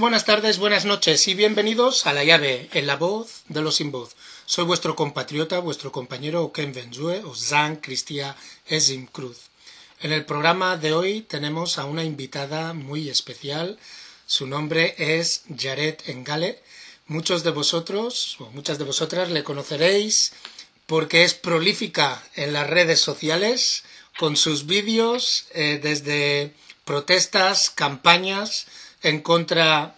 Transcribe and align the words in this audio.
buenas 0.00 0.24
tardes, 0.24 0.56
buenas 0.56 0.86
noches 0.86 1.28
y 1.28 1.34
bienvenidos 1.34 2.06
a 2.06 2.14
La 2.14 2.24
Llave, 2.24 2.70
en 2.72 2.86
la 2.86 2.96
voz 2.96 3.42
de 3.48 3.60
los 3.60 3.76
sin 3.76 3.92
voz. 3.92 4.16
Soy 4.46 4.64
vuestro 4.64 4.96
compatriota, 4.96 5.58
vuestro 5.58 5.92
compañero 5.92 6.52
Ken 6.52 6.72
Benzue, 6.72 7.22
o 7.22 7.34
Zan 7.34 7.76
Cristia 7.76 8.34
Esim 8.66 9.06
Cruz. 9.06 9.50
En 10.00 10.12
el 10.12 10.24
programa 10.24 10.78
de 10.78 10.94
hoy 10.94 11.20
tenemos 11.20 11.76
a 11.76 11.84
una 11.84 12.02
invitada 12.02 12.72
muy 12.72 13.10
especial. 13.10 13.78
Su 14.24 14.46
nombre 14.46 14.94
es 14.96 15.42
Jared 15.54 15.98
Engale. 16.06 16.62
Muchos 17.06 17.44
de 17.44 17.50
vosotros, 17.50 18.36
o 18.38 18.46
muchas 18.52 18.78
de 18.78 18.84
vosotras, 18.84 19.28
le 19.28 19.44
conoceréis 19.44 20.32
porque 20.86 21.24
es 21.24 21.34
prolífica 21.34 22.24
en 22.36 22.54
las 22.54 22.70
redes 22.70 23.00
sociales 23.00 23.84
con 24.18 24.38
sus 24.38 24.64
vídeos 24.64 25.44
eh, 25.52 25.78
desde 25.82 26.54
protestas, 26.86 27.68
campañas 27.68 28.66
en 29.02 29.20
contra 29.20 29.96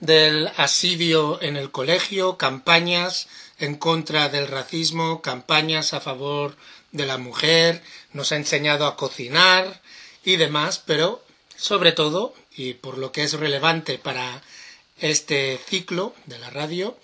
del 0.00 0.50
asidio 0.56 1.40
en 1.42 1.56
el 1.56 1.70
colegio, 1.70 2.36
campañas 2.36 3.28
en 3.58 3.76
contra 3.76 4.28
del 4.28 4.46
racismo, 4.46 5.22
campañas 5.22 5.92
a 5.94 6.00
favor 6.00 6.56
de 6.92 7.06
la 7.06 7.18
mujer, 7.18 7.82
nos 8.12 8.32
ha 8.32 8.36
enseñado 8.36 8.86
a 8.86 8.96
cocinar 8.96 9.82
y 10.24 10.36
demás, 10.36 10.82
pero 10.84 11.24
sobre 11.56 11.92
todo, 11.92 12.34
y 12.56 12.74
por 12.74 12.98
lo 12.98 13.12
que 13.12 13.24
es 13.24 13.32
relevante 13.32 13.98
para 13.98 14.42
este 14.98 15.58
ciclo 15.68 16.14
de 16.26 16.38
la 16.38 16.50
radio, 16.50 16.96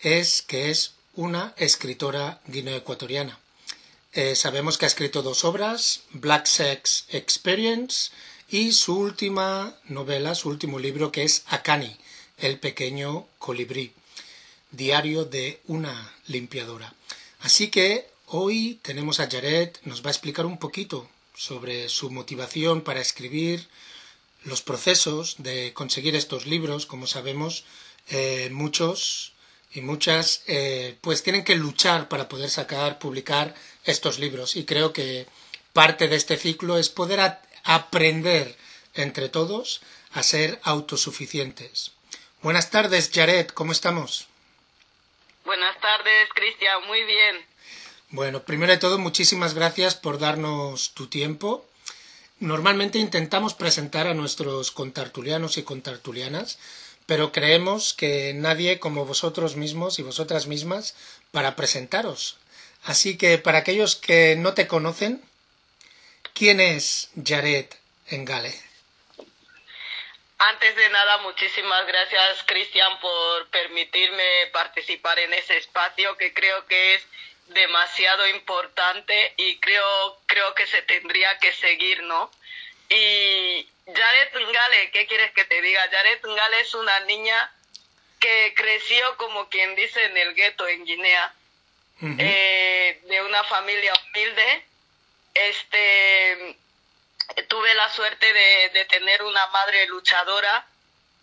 es 0.00 0.42
que 0.42 0.70
es 0.70 0.94
una 1.14 1.54
escritora 1.56 2.40
guineoecuatoriana. 2.46 3.38
Eh, 4.12 4.36
sabemos 4.36 4.78
que 4.78 4.84
ha 4.84 4.88
escrito 4.88 5.22
dos 5.22 5.44
obras, 5.44 6.02
Black 6.10 6.46
Sex 6.46 7.06
Experience 7.10 8.10
y 8.54 8.70
su 8.70 8.96
última 8.96 9.74
novela, 9.88 10.36
su 10.36 10.48
último 10.48 10.78
libro, 10.78 11.10
que 11.10 11.24
es 11.24 11.42
Akani, 11.48 11.96
el 12.38 12.60
pequeño 12.60 13.26
colibrí, 13.40 13.90
diario 14.70 15.24
de 15.24 15.60
una 15.66 16.14
limpiadora. 16.28 16.94
Así 17.40 17.66
que 17.66 18.06
hoy 18.26 18.78
tenemos 18.80 19.18
a 19.18 19.28
Jared, 19.28 19.70
nos 19.82 20.04
va 20.04 20.10
a 20.10 20.12
explicar 20.12 20.46
un 20.46 20.58
poquito 20.58 21.08
sobre 21.34 21.88
su 21.88 22.12
motivación 22.12 22.82
para 22.82 23.00
escribir, 23.00 23.66
los 24.44 24.62
procesos 24.62 25.34
de 25.38 25.72
conseguir 25.74 26.14
estos 26.14 26.46
libros, 26.46 26.86
como 26.86 27.08
sabemos, 27.08 27.64
eh, 28.08 28.50
muchos 28.52 29.32
y 29.72 29.80
muchas 29.80 30.44
eh, 30.46 30.96
pues 31.00 31.24
tienen 31.24 31.42
que 31.42 31.56
luchar 31.56 32.08
para 32.08 32.28
poder 32.28 32.50
sacar, 32.50 33.00
publicar 33.00 33.52
estos 33.82 34.20
libros. 34.20 34.54
Y 34.54 34.64
creo 34.64 34.92
que 34.92 35.26
parte 35.72 36.06
de 36.06 36.14
este 36.14 36.36
ciclo 36.36 36.78
es 36.78 36.88
poder 36.88 37.18
aprender 37.64 38.56
entre 38.94 39.28
todos 39.28 39.80
a 40.12 40.22
ser 40.22 40.60
autosuficientes. 40.62 41.90
Buenas 42.42 42.70
tardes, 42.70 43.10
Jared, 43.12 43.48
¿cómo 43.48 43.72
estamos? 43.72 44.28
Buenas 45.44 45.78
tardes, 45.80 46.28
Cristian. 46.34 46.86
Muy 46.86 47.04
bien. 47.04 47.36
Bueno, 48.10 48.44
primero 48.44 48.72
de 48.72 48.78
todo, 48.78 48.98
muchísimas 48.98 49.54
gracias 49.54 49.94
por 49.94 50.18
darnos 50.18 50.92
tu 50.94 51.08
tiempo. 51.08 51.66
Normalmente 52.38 52.98
intentamos 52.98 53.54
presentar 53.54 54.06
a 54.06 54.14
nuestros 54.14 54.70
contartulianos 54.70 55.58
y 55.58 55.62
contartulianas, 55.62 56.58
pero 57.06 57.32
creemos 57.32 57.94
que 57.94 58.32
nadie 58.34 58.78
como 58.78 59.04
vosotros 59.04 59.56
mismos 59.56 59.98
y 59.98 60.02
vosotras 60.02 60.46
mismas 60.46 60.94
para 61.32 61.56
presentaros. 61.56 62.36
Así 62.84 63.16
que 63.16 63.38
para 63.38 63.58
aquellos 63.58 63.96
que 63.96 64.36
no 64.36 64.54
te 64.54 64.66
conocen, 64.66 65.22
¿quién 66.34 66.60
es 66.60 67.10
Jared 67.24 67.66
Engale? 68.08 68.52
Antes 70.36 70.76
de 70.76 70.88
nada, 70.90 71.18
muchísimas 71.18 71.86
gracias, 71.86 72.42
Cristian, 72.44 73.00
por 73.00 73.48
permitirme 73.48 74.48
participar 74.52 75.18
en 75.20 75.32
ese 75.32 75.56
espacio 75.56 76.16
que 76.18 76.34
creo 76.34 76.66
que 76.66 76.96
es 76.96 77.06
demasiado 77.48 78.26
importante 78.28 79.32
y 79.36 79.58
creo, 79.60 80.18
creo 80.26 80.54
que 80.54 80.66
se 80.66 80.82
tendría 80.82 81.38
que 81.38 81.52
seguir, 81.52 82.02
¿no? 82.02 82.30
Y 82.90 83.66
Jared 83.86 84.34
Ngale, 84.34 84.90
¿qué 84.90 85.06
quieres 85.06 85.32
que 85.32 85.44
te 85.44 85.62
diga? 85.62 85.88
Jared 85.90 86.20
Ngale 86.24 86.60
es 86.60 86.74
una 86.74 87.00
niña 87.00 87.52
que 88.20 88.54
creció, 88.56 89.16
como 89.16 89.48
quien 89.48 89.74
dice, 89.76 90.04
en 90.04 90.16
el 90.16 90.34
gueto 90.34 90.66
en 90.66 90.84
Guinea, 90.84 91.34
Ujú. 92.00 92.16
eh, 92.18 93.00
de 93.04 93.22
una 93.22 93.44
familia 93.44 93.92
humilde. 93.94 94.64
Este, 95.34 96.56
tuve 97.48 97.74
la 97.74 97.90
suerte 97.90 98.32
de, 98.32 98.70
de 98.72 98.84
tener 98.86 99.22
una 99.22 99.46
madre 99.48 99.86
luchadora, 99.88 100.66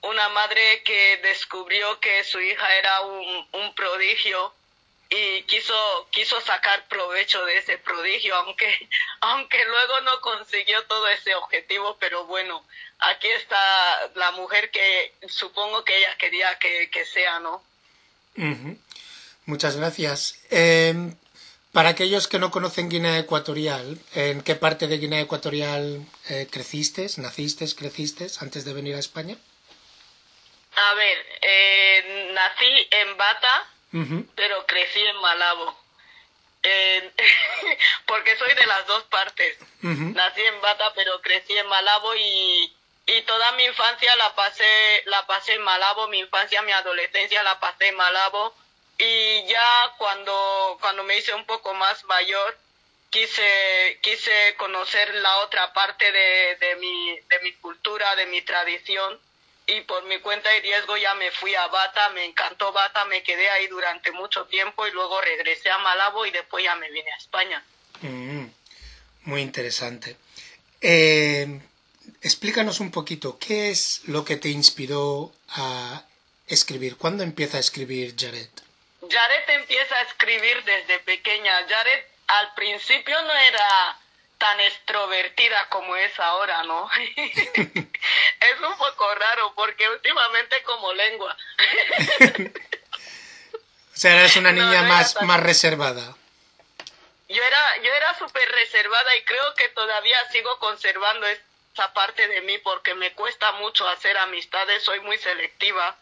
una 0.02 0.30
madre 0.30 0.84
que 0.84 1.18
descubrió 1.18 2.00
que 2.00 2.24
su 2.24 2.40
hija 2.40 2.76
era 2.76 3.02
un, 3.02 3.48
un 3.54 3.76
prodigio 3.76 4.54
y 5.10 5.44
quiso 5.44 6.08
quiso 6.10 6.40
sacar 6.40 6.88
provecho 6.88 7.44
de 7.44 7.58
ese 7.58 7.78
prodigio 7.78 8.34
aunque 8.34 8.66
aunque 9.20 9.64
luego 9.66 10.00
no 10.02 10.22
consiguió 10.22 10.86
todo 10.86 11.06
ese 11.10 11.36
objetivo 11.36 11.98
pero 12.00 12.26
bueno 12.26 12.64
aquí 13.02 13.28
está 13.28 14.10
la 14.16 14.32
mujer 14.32 14.72
que 14.72 15.14
supongo 15.28 15.84
que 15.84 15.98
ella 15.98 16.16
quería 16.18 16.58
que, 16.58 16.90
que 16.90 17.06
sea 17.06 17.40
no. 17.40 17.62
Muchas 19.46 19.76
gracias. 19.76 20.40
Eh, 20.50 20.94
para 21.72 21.90
aquellos 21.90 22.28
que 22.28 22.40
no 22.40 22.52
conocen 22.52 22.90
Guinea 22.90 23.18
Ecuatorial, 23.20 23.98
¿en 24.14 24.42
qué 24.42 24.56
parte 24.56 24.88
de 24.88 24.98
Guinea 24.98 25.22
Ecuatorial 25.22 26.06
eh, 26.30 26.48
creciste, 26.52 27.08
naciste, 27.18 27.66
creciste 27.76 28.28
antes 28.40 28.66
de 28.66 28.74
venir 28.74 28.96
a 28.96 29.00
España? 29.00 29.38
a 30.74 30.94
ver 30.94 31.26
eh, 31.42 32.30
nací 32.34 32.88
en 32.92 33.18
Bata 33.18 33.68
pero 34.36 34.66
crecí 34.68 35.06
en 35.06 35.18
Malabo. 35.18 35.78
Eh, 36.64 37.12
porque 38.06 38.38
soy 38.38 38.54
de 38.54 38.66
las 38.66 38.88
dos 38.88 39.04
partes. 39.04 39.58
Nací 39.82 40.42
en 40.42 40.62
Bata 40.62 40.94
pero 40.96 41.22
crecí 41.22 41.58
en 41.58 41.68
Malabo 41.68 42.16
y, 42.16 42.74
y 43.08 43.22
toda 43.24 43.52
mi 43.54 43.66
infancia 43.66 44.16
la 44.16 44.34
pasé 44.34 45.04
la 45.08 45.28
pasé 45.28 45.56
en 45.56 45.62
Malabo. 45.64 46.08
Mi 46.08 46.20
infancia 46.20 46.62
mi 46.62 46.72
adolescencia 46.72 47.44
la 47.44 47.60
pasé 47.60 47.90
en 47.90 47.98
Malabo 47.98 48.56
y 49.02 49.48
ya 49.48 49.94
cuando 49.98 50.78
cuando 50.80 51.04
me 51.04 51.18
hice 51.18 51.34
un 51.34 51.46
poco 51.46 51.74
más 51.74 52.04
mayor 52.06 52.58
quise 53.10 54.00
quise 54.02 54.56
conocer 54.58 55.14
la 55.16 55.38
otra 55.40 55.74
parte 55.74 56.12
de, 56.12 56.56
de 56.60 56.76
mi 56.76 57.16
de 57.30 57.40
mi 57.44 57.54
cultura 57.54 58.16
de 58.16 58.28
mi 58.28 58.42
tradición 58.44 59.20
y 59.68 59.82
por 59.82 60.04
mi 60.04 60.20
cuenta 60.20 60.56
y 60.56 60.62
riesgo 60.62 60.98
ya 60.98 61.14
me 61.16 61.32
fui 61.32 61.56
a 61.56 61.68
Bata, 61.68 62.10
me 62.10 62.26
encantó 62.26 62.72
Bata, 62.74 63.06
me 63.06 63.24
quedé 63.24 63.50
ahí 63.50 63.68
durante 63.68 64.12
mucho 64.12 64.46
tiempo 64.46 64.86
y 64.86 64.92
luego 64.92 65.22
regresé 65.22 65.70
a 65.70 65.78
Malabo 65.78 66.26
y 66.26 66.32
después 66.32 66.64
ya 66.64 66.76
me 66.76 66.90
vine 66.92 67.10
a 67.12 67.18
España. 67.18 67.64
Mm, 68.02 68.46
Muy 69.26 69.42
interesante. 69.42 70.18
Eh, 70.82 71.60
explícanos 72.22 72.80
un 72.80 72.92
poquito, 72.92 73.38
¿qué 73.40 73.70
es 73.70 74.02
lo 74.08 74.26
que 74.26 74.36
te 74.36 74.50
inspiró 74.50 75.32
a 75.50 76.04
escribir? 76.48 76.98
¿Cuándo 76.98 77.24
empieza 77.24 77.58
a 77.58 77.62
escribir 77.62 78.16
Jared? 78.18 78.50
Jared 79.12 79.50
empieza 79.50 79.96
a 79.98 80.02
escribir 80.04 80.64
desde 80.64 81.00
pequeña. 81.00 81.54
Jared 81.68 82.04
al 82.28 82.54
principio 82.56 83.22
no 83.24 83.34
era 83.34 83.98
tan 84.38 84.60
extrovertida 84.62 85.70
como 85.70 85.96
es 85.96 86.20
ahora, 86.20 86.64
¿no? 86.64 86.90
es 87.18 88.60
un 88.60 88.78
poco 88.78 89.16
raro 89.16 89.54
porque 89.56 89.88
últimamente 89.90 90.64
como 90.64 90.94
lengua. 90.94 91.38
O 93.94 93.98
sea, 93.98 94.20
eres 94.20 94.36
una 94.38 94.52
niña 94.54 94.82
no 94.82 94.88
más, 94.88 95.14
tan- 95.14 95.28
más 95.28 95.40
reservada. 95.42 96.16
yo 97.30 97.44
era 97.44 97.78
yo 97.84 97.94
era 97.94 98.18
súper 98.18 98.50
reservada 98.52 99.16
y 99.16 99.24
creo 99.24 99.54
que 99.56 99.70
todavía 99.70 100.18
sigo 100.32 100.58
conservando 100.60 101.28
esa 101.28 101.94
parte 101.94 102.28
de 102.28 102.42
mí 102.42 102.58
porque 102.60 102.96
me 102.96 103.14
cuesta 103.14 103.52
mucho 103.54 103.88
hacer 103.90 104.18
amistades, 104.18 104.84
soy 104.84 105.00
muy 105.02 105.18
selectiva. 105.18 105.98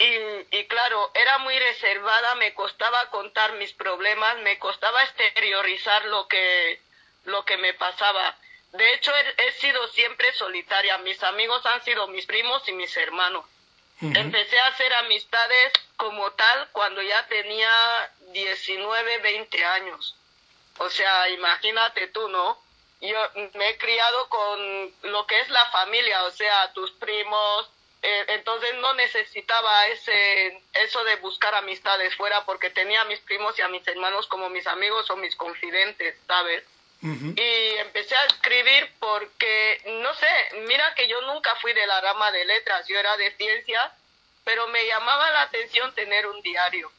Y, 0.00 0.58
y 0.58 0.64
claro, 0.66 1.10
era 1.14 1.36
muy 1.38 1.58
reservada, 1.58 2.34
me 2.36 2.54
costaba 2.54 3.10
contar 3.10 3.52
mis 3.52 3.74
problemas, 3.74 4.38
me 4.38 4.58
costaba 4.58 5.04
exteriorizar 5.04 6.06
lo 6.06 6.26
que, 6.26 6.80
lo 7.24 7.44
que 7.44 7.58
me 7.58 7.74
pasaba. 7.74 8.34
De 8.72 8.94
hecho, 8.94 9.12
he, 9.14 9.46
he 9.46 9.52
sido 9.52 9.86
siempre 9.88 10.32
solitaria. 10.32 10.96
Mis 10.98 11.22
amigos 11.22 11.64
han 11.66 11.84
sido 11.84 12.08
mis 12.08 12.24
primos 12.24 12.66
y 12.66 12.72
mis 12.72 12.96
hermanos. 12.96 13.44
Empecé 14.00 14.58
a 14.58 14.68
hacer 14.68 14.94
amistades 14.94 15.72
como 15.98 16.30
tal 16.32 16.70
cuando 16.72 17.02
ya 17.02 17.26
tenía 17.26 18.10
19, 18.32 19.18
20 19.18 19.64
años. 19.66 20.16
O 20.78 20.88
sea, 20.88 21.28
imagínate 21.28 22.06
tú, 22.08 22.26
¿no? 22.30 22.58
Yo 23.02 23.18
me 23.52 23.68
he 23.68 23.76
criado 23.76 24.28
con 24.30 24.94
lo 25.02 25.26
que 25.26 25.40
es 25.40 25.50
la 25.50 25.66
familia, 25.66 26.24
o 26.24 26.30
sea, 26.30 26.72
tus 26.72 26.90
primos, 26.92 27.68
Eh, 28.02 28.24
entonces 28.28 28.74
no 28.76 28.94
necesitaba 28.94 29.86
ese 29.88 30.62
eso 30.72 31.04
de 31.04 31.16
buscar 31.16 31.54
amistades 31.54 32.14
fuera 32.14 32.46
porque 32.46 32.70
tenía 32.70 33.02
a 33.02 33.04
mis 33.04 33.20
primos 33.20 33.58
y 33.58 33.62
a 33.62 33.68
mis 33.68 33.86
hermanos 33.86 34.26
como 34.26 34.48
mis 34.48 34.66
amigos 34.66 35.10
o 35.10 35.16
mis 35.16 35.36
confidentes, 35.36 36.16
¿sabes? 36.26 36.64
Y 37.02 37.78
empecé 37.78 38.14
a 38.14 38.26
escribir 38.26 38.92
porque, 38.98 39.80
no 40.02 40.14
sé, 40.14 40.26
mira 40.68 40.94
que 40.94 41.08
yo 41.08 41.22
nunca 41.22 41.56
fui 41.56 41.72
de 41.72 41.86
la 41.86 41.98
rama 42.02 42.30
de 42.30 42.44
letras, 42.44 42.86
yo 42.88 42.98
era 42.98 43.16
de 43.16 43.30
ciencias, 43.36 43.90
pero 44.44 44.68
me 44.68 44.86
llamaba 44.86 45.30
la 45.30 45.42
atención 45.42 45.94
tener 45.94 46.26
un 46.26 46.42
diario. 46.42 46.92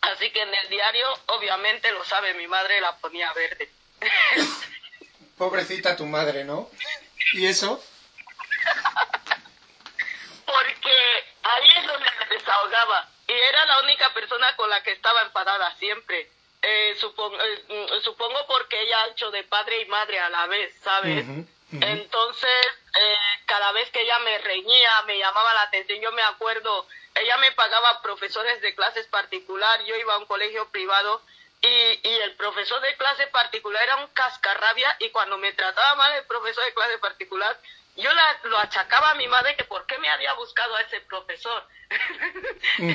Así 0.00 0.30
que 0.30 0.40
en 0.40 0.54
el 0.54 0.68
diario, 0.70 1.06
obviamente 1.26 1.92
lo 1.92 2.04
sabe, 2.04 2.32
mi 2.34 2.46
madre 2.46 2.80
la 2.80 2.96
ponía 2.96 3.30
verde. 3.34 3.68
Pobrecita 5.36 5.94
tu 5.94 6.06
madre, 6.06 6.44
¿no? 6.44 6.70
¿Y 7.34 7.46
eso? 7.46 7.84
Porque 10.48 11.24
ahí 11.42 11.68
es 11.76 11.86
donde 11.86 12.10
me 12.18 12.36
desahogaba. 12.36 13.08
Y 13.26 13.32
era 13.32 13.64
la 13.66 13.80
única 13.80 14.12
persona 14.14 14.56
con 14.56 14.70
la 14.70 14.82
que 14.82 14.92
estaba 14.92 15.22
enfadada 15.22 15.76
siempre. 15.76 16.30
Eh, 16.62 16.96
supongo, 16.98 17.36
eh, 17.40 17.64
mm, 17.68 18.02
supongo 18.02 18.46
porque 18.48 18.80
ella 18.80 19.02
ha 19.02 19.08
hecho 19.08 19.30
de 19.30 19.44
padre 19.44 19.80
y 19.82 19.86
madre 19.86 20.18
a 20.18 20.30
la 20.30 20.46
vez, 20.46 20.74
¿sabes? 20.82 21.24
Entonces, 21.70 22.66
eh, 23.00 23.16
cada 23.44 23.72
vez 23.72 23.90
que 23.90 24.00
ella 24.00 24.18
me 24.20 24.38
reñía, 24.38 25.02
me 25.06 25.18
llamaba 25.18 25.52
la 25.54 25.62
atención, 25.62 26.00
yo 26.00 26.10
me 26.12 26.22
acuerdo, 26.22 26.86
ella 27.14 27.36
me 27.36 27.52
pagaba 27.52 28.00
profesores 28.00 28.60
de 28.62 28.74
clases 28.74 29.06
particular, 29.06 29.84
yo 29.84 29.94
iba 29.96 30.14
a 30.14 30.18
un 30.18 30.26
colegio 30.26 30.68
privado 30.70 31.20
y, 31.60 31.68
y 31.68 32.18
el 32.22 32.34
profesor 32.36 32.80
de 32.80 32.96
clase 32.96 33.26
particular 33.26 33.82
era 33.82 33.96
un 33.96 34.06
cascarrabia 34.08 34.96
y 35.00 35.10
cuando 35.10 35.36
me 35.36 35.52
trataba 35.52 35.94
mal 35.96 36.12
el 36.14 36.24
profesor 36.24 36.64
de 36.64 36.74
clase 36.74 36.98
particular, 36.98 37.60
yo 37.98 38.10
la, 38.12 38.40
lo 38.44 38.58
achacaba 38.58 39.10
a 39.10 39.16
mi 39.16 39.26
madre 39.26 39.56
que 39.56 39.64
por 39.64 39.84
qué 39.86 39.98
me 39.98 40.08
había 40.08 40.32
buscado 40.34 40.76
a 40.76 40.82
ese 40.82 41.00
profesor. 41.00 41.66
o 42.78 42.82
sea, 42.82 42.92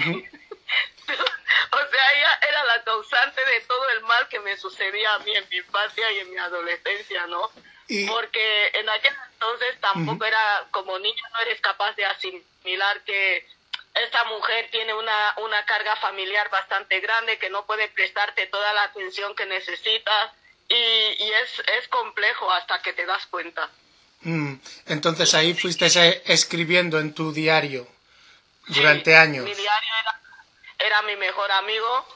ella 2.13 2.39
era 2.47 2.63
la 2.63 2.81
causante 2.83 3.43
de 3.45 3.59
todo 3.61 3.89
el 3.89 4.01
mal 4.01 4.27
que 4.29 4.39
me 4.39 4.55
sucedía 4.55 5.13
a 5.13 5.19
mí 5.19 5.35
en 5.35 5.47
mi 5.49 5.57
infancia 5.57 6.09
y 6.11 6.19
en 6.19 6.31
mi 6.31 6.37
adolescencia, 6.37 7.27
¿no? 7.27 7.51
Porque 8.07 8.71
en 8.73 8.89
aquel 8.89 9.13
entonces 9.33 9.79
tampoco 9.81 10.25
era 10.25 10.67
como 10.71 10.97
niño, 10.99 11.23
no 11.33 11.39
eres 11.41 11.59
capaz 11.59 11.93
de 11.95 12.05
asimilar 12.05 13.03
que 13.03 13.45
esta 13.93 14.23
mujer 14.23 14.69
tiene 14.71 14.93
una, 14.93 15.33
una 15.37 15.65
carga 15.65 15.97
familiar 15.97 16.49
bastante 16.49 17.01
grande, 17.01 17.37
que 17.37 17.49
no 17.49 17.65
puede 17.65 17.89
prestarte 17.89 18.47
toda 18.47 18.71
la 18.73 18.83
atención 18.83 19.35
que 19.35 19.45
necesitas 19.45 20.31
y, 20.69 20.75
y 20.75 21.33
es, 21.43 21.61
es 21.77 21.89
complejo 21.89 22.49
hasta 22.51 22.81
que 22.81 22.93
te 22.93 23.05
das 23.05 23.25
cuenta. 23.27 23.69
Mm, 24.23 24.55
entonces 24.87 25.33
ahí 25.33 25.53
fuiste 25.53 25.85
escribiendo 26.25 26.99
en 26.99 27.13
tu 27.13 27.33
diario 27.33 27.87
durante 28.67 29.15
años. 29.15 29.45
Mi 29.45 29.53
diario 29.53 29.93
era, 30.01 30.21
era, 30.79 31.01
mi 31.03 31.15
mejor 31.17 31.51
amigo 31.51 32.07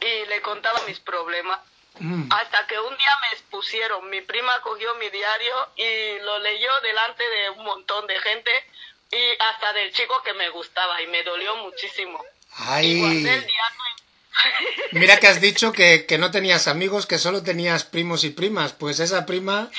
y 0.00 0.28
le 0.28 0.42
contaba 0.42 0.80
mis 0.86 1.00
problemas. 1.00 1.60
Mm. 1.98 2.30
Hasta 2.30 2.66
que 2.66 2.78
un 2.78 2.96
día 2.96 3.18
me 3.22 3.28
expusieron, 3.28 4.10
mi 4.10 4.20
prima 4.20 4.60
cogió 4.62 4.94
mi 4.96 5.08
diario 5.10 5.54
y 5.76 6.18
lo 6.22 6.38
leyó 6.40 6.80
delante 6.82 7.22
de 7.22 7.50
un 7.50 7.64
montón 7.64 8.06
de 8.06 8.18
gente 8.18 8.50
y 9.10 9.30
hasta 9.40 9.72
del 9.72 9.92
chico 9.92 10.22
que 10.22 10.34
me 10.34 10.48
gustaba 10.50 11.00
y 11.00 11.06
me 11.06 11.22
dolió 11.22 11.56
muchísimo. 11.56 12.22
Ay. 12.56 13.00
Mira 14.92 15.18
que 15.18 15.26
has 15.26 15.40
dicho 15.40 15.72
que, 15.72 16.06
que, 16.06 16.18
no 16.18 16.30
tenías 16.30 16.68
amigos, 16.68 17.06
que 17.06 17.18
solo 17.18 17.42
tenías 17.42 17.84
primos 17.84 18.24
y 18.24 18.30
primas. 18.30 18.72
Pues 18.72 19.00
esa 19.00 19.26
prima, 19.26 19.70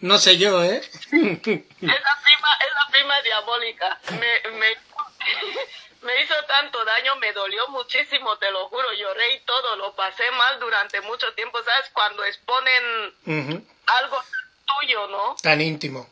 no 0.00 0.18
sé 0.18 0.38
yo, 0.38 0.62
¿eh? 0.64 0.80
Esa 0.80 1.12
prima, 1.12 1.68
esa 1.80 2.90
prima 2.90 3.22
diabólica. 3.22 4.00
Me, 4.12 4.50
me, 4.50 4.66
me 6.02 6.22
hizo 6.22 6.34
tanto 6.48 6.84
daño, 6.84 7.16
me 7.16 7.32
dolió 7.32 7.68
muchísimo, 7.68 8.36
te 8.38 8.50
lo 8.50 8.68
juro. 8.68 8.92
Lloré 8.92 9.34
y 9.36 9.40
todo, 9.40 9.76
lo 9.76 9.94
pasé 9.94 10.30
mal 10.32 10.58
durante 10.60 11.00
mucho 11.02 11.32
tiempo. 11.34 11.58
¿Sabes? 11.62 11.90
Cuando 11.92 12.24
exponen 12.24 12.82
algo 13.86 14.22
tuyo, 14.80 15.06
¿no? 15.08 15.36
Tan 15.42 15.60
íntimo. 15.60 16.08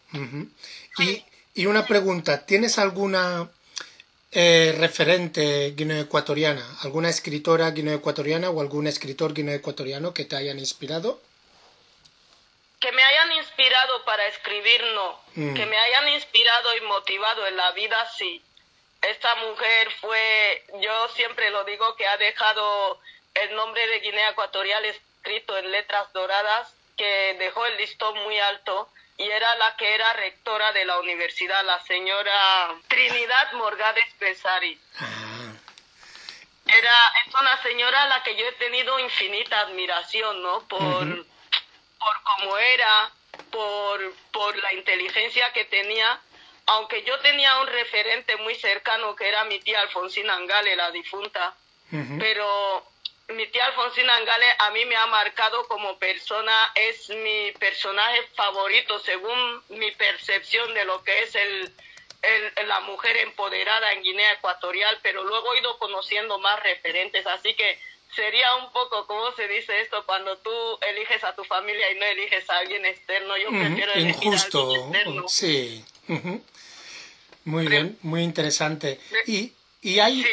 y, 0.98 1.24
y 1.54 1.66
una 1.66 1.86
pregunta, 1.86 2.44
¿tienes 2.44 2.78
alguna 2.78 3.48
eh, 4.32 4.74
referente 4.78 5.72
guineoecuatoriana? 5.76 6.64
¿Alguna 6.82 7.08
escritora 7.08 7.70
guineoecuatoriana 7.70 8.50
o 8.50 8.60
algún 8.60 8.86
escritor 8.86 9.34
guineoecuatoriano 9.34 10.14
que 10.14 10.24
te 10.24 10.36
hayan 10.36 10.58
inspirado? 10.58 11.20
Que 12.80 12.92
me 12.92 13.02
hayan 13.02 13.32
inspirado 13.32 14.04
para 14.04 14.26
escribir, 14.28 14.82
no. 14.94 15.20
Mm. 15.34 15.54
Que 15.54 15.66
me 15.66 15.76
hayan 15.76 16.08
inspirado 16.10 16.76
y 16.76 16.80
motivado 16.82 17.46
en 17.46 17.56
la 17.56 17.72
vida, 17.72 18.10
sí. 18.16 18.42
Esta 19.02 19.34
mujer 19.36 19.88
fue, 20.00 20.64
yo 20.80 21.08
siempre 21.14 21.50
lo 21.50 21.64
digo, 21.64 21.96
que 21.96 22.06
ha 22.06 22.16
dejado 22.16 23.00
el 23.34 23.54
nombre 23.54 23.86
de 23.86 24.00
Guinea 24.00 24.30
Ecuatorial 24.30 24.84
escrito 24.84 25.56
en 25.56 25.70
letras 25.70 26.12
doradas, 26.12 26.72
que 26.96 27.36
dejó 27.38 27.64
el 27.66 27.76
listón 27.78 28.14
muy 28.24 28.38
alto 28.38 28.88
y 29.20 29.30
era 29.30 29.54
la 29.56 29.76
que 29.76 29.94
era 29.94 30.14
rectora 30.14 30.72
de 30.72 30.86
la 30.86 30.98
universidad, 30.98 31.62
la 31.64 31.78
señora 31.80 32.74
Trinidad 32.88 33.52
Morgades 33.52 34.06
Pesari. 34.18 34.80
Era, 36.66 36.94
es 37.26 37.34
una 37.34 37.62
señora 37.62 38.04
a 38.04 38.06
la 38.06 38.22
que 38.22 38.34
yo 38.34 38.46
he 38.46 38.52
tenido 38.52 38.98
infinita 38.98 39.60
admiración, 39.60 40.42
¿no? 40.42 40.66
Por, 40.66 41.26
por 41.98 42.22
cómo 42.22 42.56
era, 42.56 43.12
por, 43.50 44.14
por 44.32 44.56
la 44.56 44.72
inteligencia 44.72 45.52
que 45.52 45.66
tenía, 45.66 46.18
aunque 46.64 47.02
yo 47.02 47.18
tenía 47.18 47.58
un 47.60 47.66
referente 47.66 48.36
muy 48.38 48.54
cercano 48.54 49.14
que 49.16 49.28
era 49.28 49.44
mi 49.44 49.60
tía 49.60 49.82
Alfonsina 49.82 50.34
Angale, 50.34 50.76
la 50.76 50.90
difunta, 50.92 51.54
pero 52.18 52.89
mi 53.32 53.46
tía 53.46 53.66
Alfonsina 53.66 54.16
Angale 54.16 54.46
a 54.58 54.70
mí 54.70 54.84
me 54.84 54.96
ha 54.96 55.06
marcado 55.06 55.66
como 55.68 55.98
persona, 55.98 56.52
es 56.74 57.08
mi 57.10 57.52
personaje 57.58 58.22
favorito 58.34 58.98
según 59.00 59.62
mi 59.68 59.90
percepción 59.92 60.72
de 60.74 60.84
lo 60.84 61.02
que 61.02 61.22
es 61.22 61.34
el, 61.34 61.72
la 62.66 62.80
mujer 62.80 63.16
empoderada 63.18 63.92
en 63.92 64.02
Guinea 64.02 64.32
Ecuatorial, 64.32 64.98
pero 65.02 65.24
luego 65.24 65.54
he 65.54 65.58
ido 65.58 65.78
conociendo 65.78 66.38
más 66.38 66.62
referentes, 66.62 67.26
así 67.26 67.54
que 67.54 67.78
sería 68.14 68.56
un 68.56 68.72
poco, 68.72 69.06
¿cómo 69.06 69.32
se 69.32 69.48
dice 69.48 69.80
esto? 69.80 70.04
Cuando 70.04 70.36
tú 70.38 70.50
eliges 70.88 71.22
a 71.24 71.34
tu 71.34 71.44
familia 71.44 71.90
y 71.92 71.98
no 71.98 72.06
eliges 72.06 72.48
a 72.50 72.58
alguien 72.58 72.84
externo, 72.84 73.36
yo 73.36 73.48
prefiero 73.50 73.92
elegir 73.92 74.26
Injusto, 74.26 74.58
a 74.58 74.62
alguien 74.62 74.94
externo. 74.94 75.28
sí. 75.28 75.84
Muy 77.44 77.66
bien, 77.66 77.98
muy 78.02 78.22
interesante. 78.22 79.00
Y, 79.26 79.52
y 79.82 79.98
hay, 79.98 80.24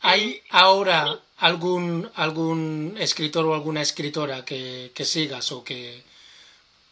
hay 0.00 0.42
ahora 0.50 1.20
algún, 1.38 2.10
algún 2.16 2.96
escritor 2.98 3.46
o 3.46 3.54
alguna 3.54 3.82
escritora 3.82 4.44
que, 4.44 4.92
que 4.94 5.04
sigas 5.04 5.52
o 5.52 5.64
que... 5.64 6.02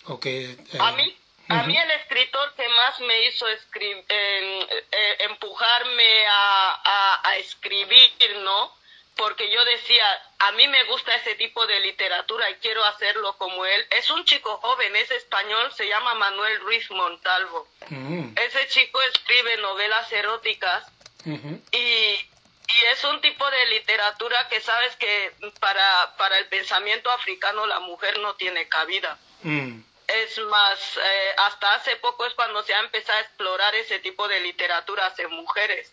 O 0.06 0.20
que 0.20 0.50
eh, 0.50 0.78
a 0.78 0.92
mí, 0.92 1.16
a 1.48 1.62
mí 1.62 1.76
el 1.76 1.90
escritor 1.92 2.54
que 2.54 2.68
más 2.68 3.00
me 3.00 3.26
hizo 3.26 3.48
escribir, 3.48 4.04
eh, 4.06 5.16
empujarme 5.20 6.26
a, 6.26 7.20
a, 7.24 7.36
escribir, 7.38 8.12
¿no? 8.42 8.70
Porque 9.16 9.50
yo 9.50 9.64
decía, 9.64 10.04
a 10.40 10.52
mí 10.52 10.68
me 10.68 10.84
gusta 10.84 11.14
ese 11.14 11.36
tipo 11.36 11.66
de 11.66 11.80
literatura 11.80 12.50
y 12.50 12.56
quiero 12.56 12.84
hacerlo 12.84 13.34
como 13.38 13.64
él. 13.64 13.86
Es 13.90 14.10
un 14.10 14.26
chico 14.26 14.58
joven, 14.58 14.94
es 14.96 15.10
español, 15.10 15.72
se 15.72 15.88
llama 15.88 16.14
Manuel 16.14 16.60
Ruiz 16.60 16.90
Montalvo. 16.90 17.66
Mm. 17.88 18.36
Ese 18.36 18.68
chico 18.68 19.00
escribe 19.02 19.56
novelas 19.56 20.12
eróticas 20.12 20.84
y 21.26 22.18
y 22.66 22.84
es 22.92 23.04
un 23.04 23.20
tipo 23.20 23.48
de 23.50 23.66
literatura 23.66 24.48
que 24.48 24.60
sabes 24.60 24.96
que 24.96 25.32
para, 25.60 26.14
para 26.16 26.38
el 26.38 26.46
pensamiento 26.46 27.10
africano 27.10 27.66
la 27.66 27.80
mujer 27.80 28.18
no 28.20 28.34
tiene 28.34 28.68
cabida. 28.68 29.18
Mm. 29.42 29.80
Es 30.06 30.38
más, 30.38 30.78
eh, 30.96 31.34
hasta 31.46 31.74
hace 31.74 31.96
poco 31.96 32.26
es 32.26 32.34
cuando 32.34 32.62
se 32.62 32.74
ha 32.74 32.80
empezado 32.80 33.18
a 33.18 33.22
explorar 33.22 33.74
ese 33.74 34.00
tipo 34.00 34.26
de 34.28 34.40
literaturas 34.40 35.18
en 35.18 35.30
mujeres. 35.30 35.92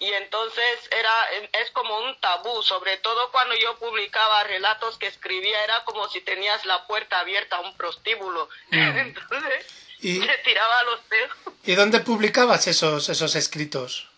Y 0.00 0.12
entonces 0.12 0.88
era, 0.90 1.30
es 1.52 1.70
como 1.70 1.98
un 1.98 2.18
tabú, 2.20 2.62
sobre 2.62 2.96
todo 2.98 3.30
cuando 3.30 3.54
yo 3.54 3.78
publicaba 3.78 4.44
relatos 4.44 4.98
que 4.98 5.06
escribía, 5.06 5.62
era 5.62 5.84
como 5.84 6.08
si 6.08 6.20
tenías 6.20 6.64
la 6.64 6.86
puerta 6.86 7.20
abierta 7.20 7.56
a 7.56 7.60
un 7.60 7.76
prostíbulo. 7.76 8.48
Mm. 8.70 8.98
entonces, 8.98 9.66
¿Y, 10.00 10.20
tiraba 10.44 10.84
los 10.84 11.08
dedos. 11.08 11.30
¿Y 11.64 11.74
dónde 11.74 12.00
publicabas 12.00 12.66
esos, 12.66 13.08
esos 13.08 13.34
escritos? 13.36 14.08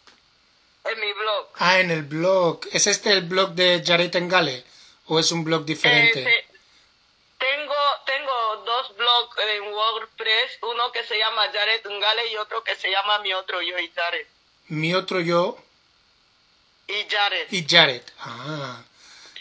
En 0.90 1.00
mi 1.00 1.12
blog. 1.12 1.48
Ah, 1.56 1.80
en 1.80 1.90
el 1.90 2.02
blog. 2.02 2.60
¿Es 2.72 2.86
este 2.86 3.12
el 3.12 3.22
blog 3.22 3.50
de 3.50 3.82
Jared 3.84 4.14
Engale 4.16 4.64
o 5.06 5.18
es 5.18 5.32
un 5.32 5.44
blog 5.44 5.64
diferente? 5.64 6.46
tengo, 7.38 7.74
tengo 8.06 8.64
dos 8.64 8.96
blogs 8.96 9.36
en 9.48 9.72
WordPress, 9.72 10.58
uno 10.62 10.90
que 10.92 11.04
se 11.04 11.18
llama 11.18 11.42
Jared 11.52 11.86
Engale 11.86 12.32
y 12.32 12.36
otro 12.36 12.62
que 12.64 12.74
se 12.76 12.90
llama 12.90 13.18
Mi 13.20 13.32
Otro 13.34 13.62
Yo 13.62 13.78
y 13.78 13.90
Jared. 13.94 14.26
Mi 14.68 14.94
Otro 14.94 15.20
Yo. 15.20 15.58
Y 16.88 17.08
Jared. 17.10 17.46
Y 17.50 17.66
Jared. 17.68 18.02
Ah, 18.20 18.82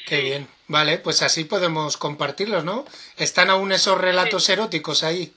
qué 0.07 0.21
bien. 0.21 0.47
Vale, 0.67 0.97
pues 0.97 1.21
así 1.21 1.43
podemos 1.43 1.97
compartirlos, 1.97 2.63
¿no? 2.63 2.85
¿Están 3.17 3.49
aún 3.49 3.71
esos 3.71 3.99
relatos 3.99 4.49
eróticos 4.49 5.03
ahí? 5.03 5.33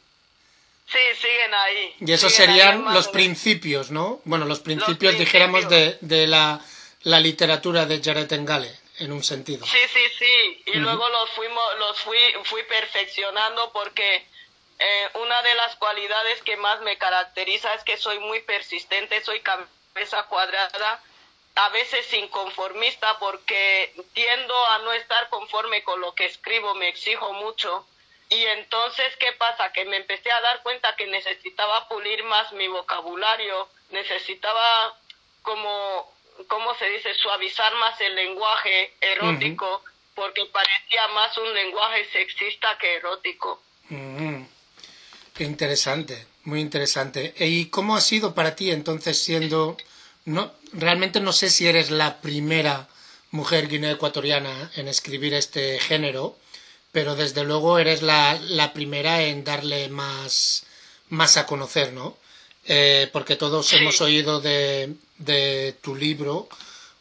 Sí, 0.91 0.99
siguen 1.21 1.55
ahí. 1.55 1.95
Y 2.01 2.13
esos 2.13 2.33
ahí, 2.33 2.47
serían 2.47 2.95
los 2.95 3.09
principios, 3.09 3.91
¿no? 3.91 4.21
Bueno, 4.25 4.47
los 4.47 4.61
principios, 4.61 5.19
dijéramos, 5.19 5.69
de, 5.69 5.99
de 6.01 6.27
la, 6.27 6.61
la 7.03 7.21
literatura 7.21 7.85
de 7.85 8.03
Jared 8.03 8.33
Engale, 8.33 8.75
en 8.99 9.13
un 9.13 9.23
sentido. 9.23 9.67
Sí, 9.67 9.79
sí, 9.93 10.05
sí. 10.19 10.63
Y 10.67 10.79
luego 10.79 11.09
los 11.09 11.31
fuimos, 11.31 11.65
los 11.79 12.01
fui, 12.01 12.19
fui 12.45 12.63
perfeccionando 12.65 13.71
porque 13.73 14.27
eh, 14.79 15.09
una 15.15 15.43
de 15.43 15.55
las 15.57 15.77
cualidades 15.77 16.41
que 16.43 16.57
más 16.57 16.81
me 16.83 16.97
caracteriza 16.97 17.75
es 17.75 17.85
que 17.85 17.97
soy 17.97 18.19
muy 18.21 18.41
persistente, 18.41 19.23
soy 19.23 19.41
cabeza 19.41 20.23
cuadrada, 20.25 21.03
a 21.57 21.69
veces 21.71 22.13
inconformista 22.15 23.19
porque 23.19 23.93
tiendo 24.15 24.67
a 24.69 24.79
no 24.79 24.93
estar 24.93 25.29
conforme 25.29 25.83
con 25.83 26.01
lo 26.01 26.15
que 26.15 26.27
escribo, 26.27 26.75
me 26.75 26.89
exijo 26.89 27.33
mucho. 27.33 27.87
Y 28.31 28.45
entonces, 28.45 29.17
¿qué 29.19 29.33
pasa? 29.39 29.73
Que 29.73 29.85
me 29.87 29.97
empecé 29.97 30.31
a 30.31 30.41
dar 30.41 30.63
cuenta 30.63 30.95
que 30.97 31.07
necesitaba 31.07 31.89
pulir 31.89 32.23
más 32.25 32.53
mi 32.53 32.69
vocabulario, 32.69 33.69
necesitaba 33.91 34.99
como, 35.43 36.13
¿cómo 36.47 36.75
se 36.77 36.91
dice? 36.91 37.15
Suavizar 37.15 37.75
más 37.77 37.99
el 38.01 38.15
lenguaje 38.15 38.93
erótico, 39.01 39.83
porque 40.15 40.45
parecía 40.53 41.09
más 41.09 41.37
un 41.39 41.55
lenguaje 41.55 42.05
sexista 42.13 42.77
que 42.79 42.97
erótico. 42.97 43.63
Mm, 43.89 44.43
qué 45.35 45.45
interesante, 45.45 46.27
muy 46.45 46.61
interesante. 46.61 47.35
¿Y 47.39 47.71
cómo 47.71 47.97
ha 47.97 48.01
sido 48.01 48.35
para 48.35 48.55
ti 48.55 48.71
entonces 48.71 49.23
siendo... 49.23 49.77
No, 50.27 50.53
realmente 50.75 51.21
no 51.21 51.33
sé 51.33 51.49
si 51.49 51.67
eres 51.67 51.91
la 51.91 52.21
primera 52.21 52.89
mujer 53.31 53.69
guinea 53.69 53.93
ecuatoriana 53.93 54.71
en 54.77 54.89
escribir 54.89 55.33
este 55.35 55.79
género, 55.79 56.37
pero 56.93 57.15
desde 57.17 57.45
luego 57.45 57.79
eres 57.79 58.03
la, 58.03 58.39
la 58.49 58.73
primera 58.73 59.23
en 59.23 59.45
darle 59.45 59.89
más, 59.89 60.65
más 61.09 61.37
a 61.37 61.47
conocer, 61.47 61.93
¿no? 61.93 62.17
Eh, 62.67 63.09
porque 63.13 63.37
todos 63.37 63.67
Sí. 63.67 63.77
hemos 63.77 64.01
oído 64.01 64.41
de, 64.41 64.95
de 65.19 65.75
tu 65.83 65.95
libro 65.97 66.49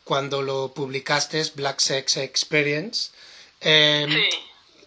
cuando 0.04 0.42
lo 0.42 0.74
publicaste, 0.74 1.44
Black 1.56 1.80
Sex 1.80 2.18
Experience. 2.18 3.12
Eh, 3.62 4.08
Sí. 4.10 4.40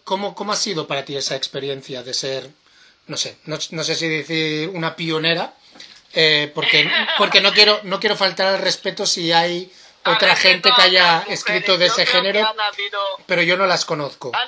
¿Cómo, 0.03 0.33
¿Cómo 0.33 0.51
ha 0.51 0.55
sido 0.57 0.87
para 0.87 1.05
ti 1.05 1.15
esa 1.15 1.35
experiencia 1.35 2.01
de 2.03 2.13
ser, 2.13 2.49
no 3.07 3.17
sé, 3.17 3.37
no, 3.45 3.57
no 3.69 3.83
sé 3.83 3.95
si 3.95 4.07
decir 4.09 4.69
una 4.69 4.95
pionera, 4.95 5.53
eh, 6.13 6.51
porque, 6.55 6.89
porque 7.19 7.39
no 7.39 7.53
quiero, 7.53 7.79
no 7.83 7.99
quiero 7.99 8.17
faltar 8.17 8.47
al 8.47 8.59
respeto 8.59 9.05
si 9.05 9.31
hay 9.31 9.71
otra 10.03 10.35
gente 10.35 10.71
que 10.75 10.81
haya 10.81 11.23
escrito 11.29 11.77
de 11.77 11.85
ese 11.85 12.05
género, 12.07 12.39
habido, 12.45 12.99
pero 13.27 13.43
yo 13.43 13.55
no 13.57 13.67
las 13.67 13.85
conozco. 13.85 14.31
han, 14.33 14.47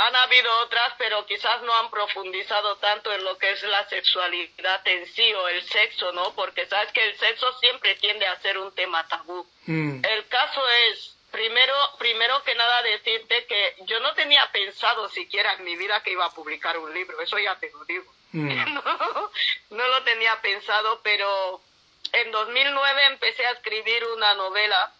han 0.00 0.14
habido 0.14 0.48
otras, 0.60 0.94
pero 0.96 1.26
quizás 1.26 1.60
no 1.62 1.74
han 1.74 1.90
profundizado 1.90 2.76
tanto 2.76 3.12
en 3.12 3.24
lo 3.24 3.36
que 3.36 3.50
es 3.50 3.62
la 3.64 3.86
sexualidad 3.88 4.80
en 4.86 5.04
sí 5.06 5.34
o 5.34 5.48
el 5.48 5.60
sexo, 5.64 6.12
¿no? 6.12 6.34
Porque 6.34 6.66
sabes 6.66 6.92
que 6.92 7.02
el 7.02 7.18
sexo 7.18 7.52
siempre 7.58 7.96
tiende 7.96 8.24
a 8.26 8.40
ser 8.40 8.58
un 8.58 8.72
tema 8.74 9.06
tabú. 9.08 9.44
Mm, 9.66 10.04
El 10.04 10.28
caso 10.28 10.62
es, 10.68 11.16
primero, 11.32 11.74
primero 11.98 12.40
que 12.44 12.54
nada 12.54 12.80
decirte 12.82 13.44
que 13.46 13.74
yo 13.86 13.98
no 13.98 14.14
tenía 14.14 14.48
pensado 14.52 15.08
siquiera 15.08 15.54
en 15.54 15.64
mi 15.64 15.74
vida 15.76 16.00
que 16.04 16.12
iba 16.12 16.26
a 16.26 16.34
publicar 16.34 16.78
un 16.78 16.94
libro, 16.94 17.20
eso 17.20 17.36
ya 17.36 17.56
te 17.58 17.68
lo 17.72 17.84
digo. 17.84 18.04
mm, 18.32 18.74
no, 18.74 19.30
no 19.70 19.88
lo 19.88 20.02
tenía 20.04 20.40
pensado, 20.40 21.00
pero 21.02 21.60
en 22.12 22.30
2009 22.30 23.04
empecé 23.06 23.44
a 23.46 23.50
escribir 23.50 24.04
una 24.14 24.34
novela 24.34 24.92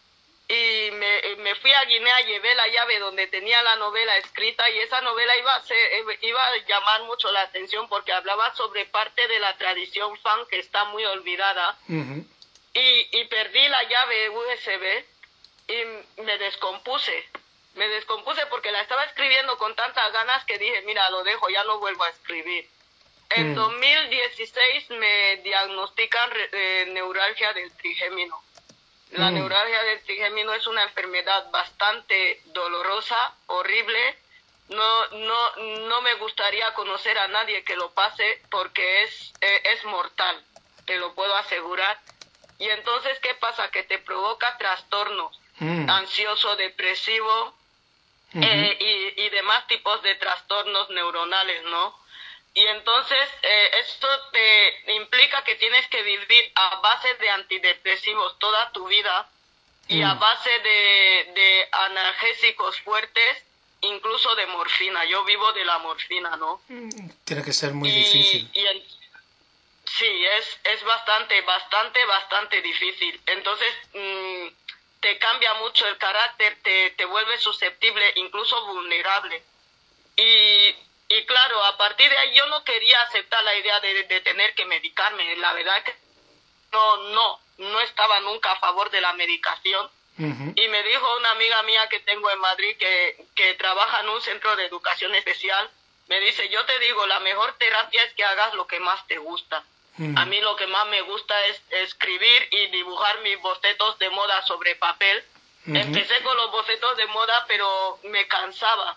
y 0.51 0.91
me, 0.93 1.37
me 1.39 1.55
fui 1.57 1.73
a 1.73 1.85
Guinea, 1.85 2.21
llevé 2.23 2.55
la 2.55 2.67
llave 2.69 2.99
donde 2.99 3.27
tenía 3.27 3.63
la 3.63 3.77
novela 3.77 4.17
escrita 4.17 4.69
y 4.71 4.79
esa 4.79 5.01
novela 5.03 5.37
iba 5.37 5.55
a, 5.55 5.63
ser, 5.63 5.77
iba 6.23 6.43
a 6.47 6.57
llamar 6.67 7.03
mucho 7.03 7.31
la 7.33 7.43
atención 7.43 7.87
porque 7.89 8.13
hablaba 8.13 8.55
sobre 8.55 8.87
parte 8.87 9.29
de 9.29 9.39
la 9.41 9.57
tradición 9.59 10.17
fan 10.21 10.41
que 10.51 10.59
está 10.59 10.85
muy 10.85 11.05
olvidada 11.05 11.77
y, 12.75 13.09
y 13.21 13.25
perdí 13.27 13.69
la 13.69 13.83
llave 13.85 14.31
USB 14.31 15.05
y 15.69 16.23
me 16.23 16.39
descompuse. 16.39 17.29
Me 17.75 17.87
descompuse 17.89 18.47
porque 18.47 18.73
la 18.73 18.81
estaba 18.81 19.05
escribiendo 19.05 19.57
con 19.59 19.77
tantas 19.77 20.11
ganas 20.13 20.45
que 20.47 20.59
dije, 20.59 20.81
mira, 20.83 21.11
lo 21.11 21.23
dejo, 21.25 21.49
ya 21.51 21.63
no 21.65 21.79
vuelvo 21.79 22.05
a 22.05 22.09
escribir. 22.09 22.67
En 23.31 23.53
Mm. 23.53 23.55
2016 23.55 24.91
me 24.91 25.37
diagnostican 25.45 26.31
eh, 26.53 26.87
neuralgia 26.89 27.53
del 27.53 27.71
trigémino. 27.77 28.43
La 29.13 29.31
Mm. 29.31 29.35
neuralgia 29.35 29.83
del 29.85 30.03
trigémino 30.03 30.53
es 30.53 30.67
una 30.67 30.83
enfermedad 30.83 31.51
bastante 31.51 32.43
dolorosa, 32.47 33.35
horrible. 33.47 34.19
No, 34.69 35.07
no, 35.09 35.57
no 35.89 36.03
me 36.03 36.15
gustaría 36.15 36.75
conocer 36.75 37.19
a 37.19 37.29
nadie 37.29 37.65
que 37.65 37.75
lo 37.77 37.91
pase 37.95 38.43
porque 38.51 39.05
es, 39.05 39.35
eh, 39.41 39.63
es 39.65 39.85
mortal, 39.85 40.45
te 40.85 40.99
lo 40.99 41.15
puedo 41.15 41.35
asegurar. 41.37 41.99
Y 42.59 42.69
entonces, 42.69 43.19
¿qué 43.21 43.35
pasa? 43.37 43.71
Que 43.71 43.85
te 43.85 43.99
provoca 43.99 44.59
trastornos, 44.59 45.41
mm, 45.59 45.89
ansioso, 45.89 46.57
depresivo 46.57 47.57
eh, 48.35 48.77
y, 49.17 49.23
y 49.23 49.31
demás 49.31 49.67
tipos 49.69 50.03
de 50.03 50.15
trastornos 50.17 50.91
neuronales, 50.91 51.63
¿no? 51.65 51.99
Y 52.59 52.67
entonces 52.67 53.29
eh, 53.43 53.71
esto 53.85 54.09
te 54.33 54.93
implica 54.95 55.45
que 55.45 55.55
tienes 55.55 55.87
que 55.87 56.03
vivir 56.03 56.51
a 56.57 56.81
base 56.81 57.15
de 57.15 57.31
antidepresivos 57.31 58.37
toda 58.41 58.73
tu 58.73 58.89
vida 58.89 59.31
y 59.87 60.03
a 60.03 60.15
Mm. 60.15 60.19
base 60.19 60.51
de, 60.59 61.33
de 61.37 61.69
analgésicos 61.71 62.81
fuertes, 62.81 63.45
incluso 63.83 64.35
de 64.35 64.47
morfina. 64.47 65.05
Yo 65.05 65.23
vivo 65.25 65.53
de 65.53 65.65
la 65.65 65.79
morfina, 65.79 66.37
¿no? 66.37 66.61
Tiene 67.25 67.45
que 67.45 67.53
ser 67.53 67.75
muy 67.75 67.91
y, 67.91 67.95
difícil. 67.95 68.51
y 68.53 68.65
sí, 69.85 70.25
es, 70.39 70.59
es 70.65 70.83
bastante, 70.83 71.41
bastante, 71.43 72.05
bastante 72.07 72.61
difícil. 72.61 73.21
Entonces, 73.27 73.73
mm, 73.95 74.49
te 74.99 75.17
cambia 75.19 75.55
mucho 75.55 75.87
el 75.87 75.97
carácter, 75.97 76.59
te, 76.65 76.91
te 76.91 77.05
vuelve 77.05 77.39
susceptible, 77.39 78.13
incluso 78.17 78.67
vulnerable. 78.67 79.45
Y, 80.17 80.75
y 81.09 81.25
claro, 81.27 81.65
a 81.65 81.77
partir 81.77 82.11
de 82.11 82.19
ahí 82.19 82.35
yo 82.35 82.47
no 82.47 82.65
quería 82.65 83.01
aceptar 83.03 83.43
la 83.45 83.55
idea 83.55 83.81
de, 83.81 84.05
de 84.05 84.21
tener 84.21 84.55
que 84.55 84.67
medicarme. 84.67 85.37
La 85.37 85.53
verdad 85.55 85.83
que 85.83 85.95
no, 86.73 86.97
no, 86.97 87.41
no 87.59 87.81
estaba 87.81 88.21
nunca 88.21 88.53
a 88.53 88.61
favor 88.61 88.91
de 88.91 89.01
la 89.01 89.13
medicación. 89.15 89.91
Y 90.21 90.69
me 90.69 90.83
dijo 90.83 91.17
una 91.19 91.31
amiga 91.31 91.63
mía 91.63 91.89
que 91.89 92.01
tengo 92.01 92.29
en 92.33 92.41
Madrid 92.41 92.77
que, 92.77 93.25
que 93.37 93.55
trabaja 93.55 94.01
en 94.01 94.09
un 94.09 94.21
centro 94.21 94.57
de 94.57 94.67
educación 94.67 95.15
especial, 95.15 95.71
me 96.09 96.19
dice, 96.19 96.49
yo 96.49 96.65
te 96.65 96.77
digo, 96.81 97.07
la 97.07 97.21
mejor 97.21 97.57
terapia 97.57 98.03
es 98.03 98.15
que 98.15 98.25
hagas 98.25 98.53
lo 98.55 98.67
que 98.67 98.81
más 98.81 99.07
te 99.07 99.19
gusta. 99.19 99.65
A 100.17 100.25
mí 100.27 100.41
lo 100.41 100.55
que 100.57 100.67
más 100.69 100.87
me 100.89 101.03
gusta 101.03 101.35
es 101.47 101.61
escribir 101.71 102.49
y 102.53 102.67
dibujar 102.69 103.21
mis 103.21 103.41
bocetos 103.41 103.99
de 103.99 104.11
moda 104.11 104.43
sobre 104.43 104.77
papel. 104.77 105.25
Empecé 105.67 106.23
con 106.23 106.37
los 106.37 106.51
bocetos 106.51 106.97
de 106.97 107.07
moda, 107.07 107.45
pero 107.47 107.99
me 108.05 108.27
cansaba. 108.27 108.97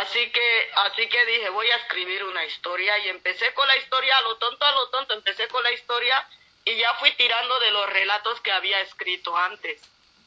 Así 0.00 0.30
que, 0.30 0.70
así 0.86 1.08
que 1.08 1.24
dije, 1.26 1.48
voy 1.50 1.70
a 1.70 1.76
escribir 1.76 2.24
una 2.24 2.44
historia 2.44 2.98
y 2.98 3.08
empecé 3.08 3.52
con 3.54 3.66
la 3.68 3.76
historia 3.76 4.16
a 4.18 4.22
lo 4.22 4.36
tonto, 4.38 4.64
a 4.64 4.72
lo 4.72 4.88
tonto, 4.90 5.14
empecé 5.14 5.46
con 5.48 5.62
la 5.62 5.72
historia 5.72 6.26
y 6.64 6.76
ya 6.76 6.94
fui 6.94 7.12
tirando 7.12 7.60
de 7.60 7.70
los 7.70 7.88
relatos 7.90 8.40
que 8.40 8.50
había 8.50 8.80
escrito 8.80 9.36
antes, 9.36 9.80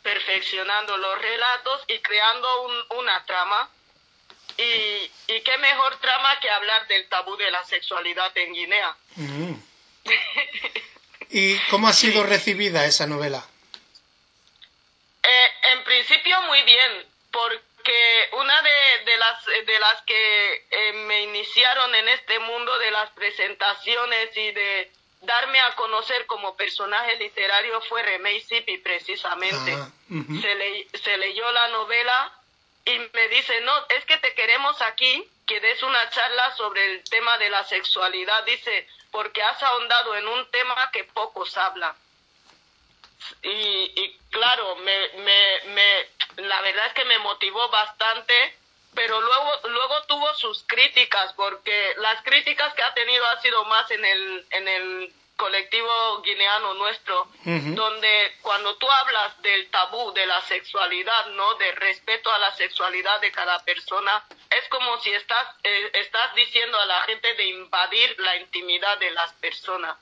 perfeccionando 0.04 0.96
los 0.98 1.20
relatos 1.22 1.84
y 1.88 2.00
creando 2.00 2.62
un- 2.64 2.86
una 3.00 3.26
trama. 3.26 3.70
Y, 4.58 5.12
y 5.28 5.42
qué 5.44 5.58
mejor 5.60 5.98
trama 6.00 6.40
que 6.40 6.50
hablar 6.50 6.88
del 6.88 7.08
tabú 7.10 7.36
de 7.38 7.52
la 7.52 7.64
sexualidad 7.66 8.36
en 8.38 8.54
Guinea. 8.54 8.96
mm. 9.16 9.54
¿Y 11.30 11.58
cómo 11.70 11.90
ha 11.90 11.94
sido 11.94 12.24
recibida 12.24 12.86
esa 12.86 13.06
novela? 13.06 13.46
Eh, 15.24 15.48
en 15.74 15.84
principio 15.84 16.42
muy 16.44 16.62
bien, 16.64 17.06
porque 17.32 17.60
una 18.34 18.62
de, 18.62 19.06
de 19.12 19.18
las 19.18 19.46
de 19.46 19.80
las 19.80 20.02
que 20.04 20.66
eh, 20.72 20.94
me 20.94 21.22
iniciaron 21.24 21.94
en 21.96 22.08
este 22.10 22.40
mundo 22.40 22.78
de 22.80 22.92
las 22.92 23.10
presentaciones 23.12 24.36
y 24.36 24.52
de 24.52 24.92
darme 25.22 25.60
a 25.60 25.74
conocer 25.76 26.26
como 26.28 26.56
personaje 26.56 27.16
literario 27.18 27.82
fue 27.82 28.04
Remey 28.04 28.42
Sipi 28.42 28.78
precisamente. 28.78 29.74
Ah, 29.74 29.90
se, 30.42 30.56
le- 30.56 30.88
se 31.04 31.18
leyó 31.18 31.52
la 31.52 31.68
novela 31.70 32.32
y 32.86 32.98
me 33.14 33.28
dice, 33.30 33.60
no, 33.62 33.74
es 33.90 34.06
que 34.06 34.18
te 34.18 34.34
queremos 34.34 34.82
aquí, 34.82 35.28
que 35.46 35.60
des 35.60 35.82
una 35.84 36.10
charla 36.10 36.56
sobre 36.56 36.86
el 36.94 37.04
tema 37.10 37.38
de 37.38 37.50
la 37.50 37.64
sexualidad, 37.66 38.44
dice, 38.46 38.88
porque 39.12 39.42
has 39.44 39.62
ahondado 39.64 40.16
en 40.16 40.28
un 40.28 40.50
tema 40.52 40.90
que 40.94 41.04
pocos 41.06 41.58
hablan. 41.58 41.94
Y, 43.44 43.50
y 43.96 44.20
claro, 44.32 44.76
me, 44.78 45.08
me, 45.20 45.60
me, 45.74 46.06
la 46.38 46.62
verdad 46.62 46.88
es 46.88 46.94
que 46.94 47.06
me 47.06 47.20
motivó 47.20 47.68
bastante, 47.70 48.56
pero 48.94 49.20
luego, 49.22 49.68
luego 49.70 50.04
tuvo 50.08 50.34
sus 50.36 50.64
críticas, 50.64 51.34
porque 51.34 51.94
las 51.98 52.22
críticas 52.24 52.74
que 52.74 52.84
ha 52.84 52.94
tenido 52.94 53.26
ha 53.28 53.42
sido 53.42 53.66
más 53.66 53.90
en 53.92 54.06
el, 54.06 54.46
en 54.52 54.68
el 54.68 55.14
colectivo 55.36 56.22
guineano 56.24 56.74
nuestro, 56.74 57.28
donde 57.44 58.36
cuando 58.42 58.76
tú 58.78 58.90
hablas 58.90 59.40
del 59.42 59.70
tabú 59.70 60.12
de 60.14 60.26
la 60.26 60.42
sexualidad, 60.42 61.28
¿no? 61.28 61.56
De 61.56 61.72
respeto 61.74 62.32
a 62.32 62.40
la 62.40 62.52
sexualidad 62.56 63.22
de 63.22 63.32
cada 63.32 63.60
persona, 63.64 64.24
es 64.50 64.68
como 64.70 65.00
si 65.00 65.12
estás, 65.12 65.48
eh, 65.64 65.92
estás 65.94 66.34
diciendo 66.36 66.78
a 66.80 66.86
la 66.86 67.02
gente 67.04 67.34
de 67.36 67.46
invadir 67.46 68.16
la 68.20 68.36
intimidad 68.38 68.98
de 68.98 69.12
las 69.12 69.32
personas. 69.34 69.96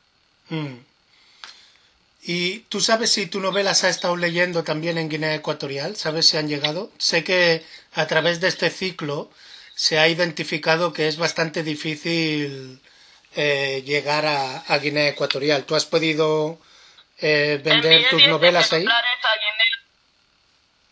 Mm. 0.50 0.77
¿Y 2.27 2.62
tú 2.70 2.82
sabes 2.82 3.12
si 3.12 3.27
tu 3.27 3.39
novela 3.39 3.75
se 3.75 3.86
ha 3.86 3.89
estado 3.91 4.15
leyendo 4.15 4.63
también 4.63 4.98
en 4.98 5.10
Guinea 5.10 5.36
Ecuatorial? 5.36 5.96
¿Sabes 5.96 6.27
si 6.27 6.38
han 6.38 6.48
llegado? 6.48 6.89
Sé 6.98 7.24
que 7.24 7.63
a 7.94 8.08
través 8.08 8.41
de 8.41 8.48
este 8.48 8.72
ciclo 8.72 9.29
se 9.75 10.00
ha 10.00 10.08
identificado 10.08 10.91
que 10.91 11.08
es 11.08 11.17
bastante 11.17 11.62
difícil 11.62 12.82
eh, 13.36 13.84
llegar 13.86 14.25
a, 14.25 14.77
Guinea 14.79 15.10
Ecuatorial. 15.10 15.65
¿Tú 15.65 15.75
has 15.75 15.86
podido 15.86 16.58
eh, 17.20 17.62
vender 17.63 18.10
tus 18.10 18.27
novelas 18.27 18.74
ahí? 18.74 18.88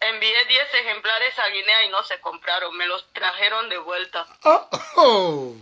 Envié 0.01 0.45
10 0.45 0.67
ejemplares 0.81 1.39
a 1.39 1.47
Guinea 1.49 1.85
y 1.85 1.89
no 1.89 2.03
se 2.03 2.19
compraron, 2.19 2.77
me 2.77 2.85
los 2.85 3.11
trajeron 3.11 3.69
de 3.69 3.79
vuelta. 3.79 4.27
Oh, 4.43 4.69
oh. 4.97 5.55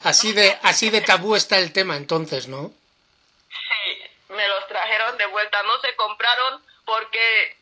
Así 0.00 0.32
de 0.32 0.56
así 0.62 0.88
de 0.88 1.02
tabú 1.02 1.36
está 1.36 1.58
el 1.58 1.72
tema 1.72 1.96
entonces, 1.96 2.48
¿no? 2.48 2.72
Me 4.28 4.48
los 4.48 4.66
trajeron 4.68 5.16
de 5.16 5.26
vuelta, 5.26 5.62
no 5.62 5.80
se 5.80 5.94
compraron 5.96 6.62
porque 6.84 7.56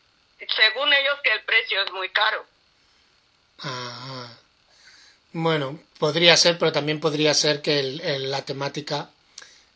según 0.55 0.93
ellos 0.93 1.19
que 1.23 1.31
el 1.31 1.43
precio 1.43 1.81
es 1.81 1.91
muy 1.91 2.09
caro. 2.09 2.45
Bueno, 5.31 5.79
podría 5.99 6.35
ser, 6.37 6.57
pero 6.57 6.71
también 6.71 6.99
podría 6.99 7.33
ser 7.33 7.61
que 7.61 7.81
la 7.81 8.43
temática 8.43 9.09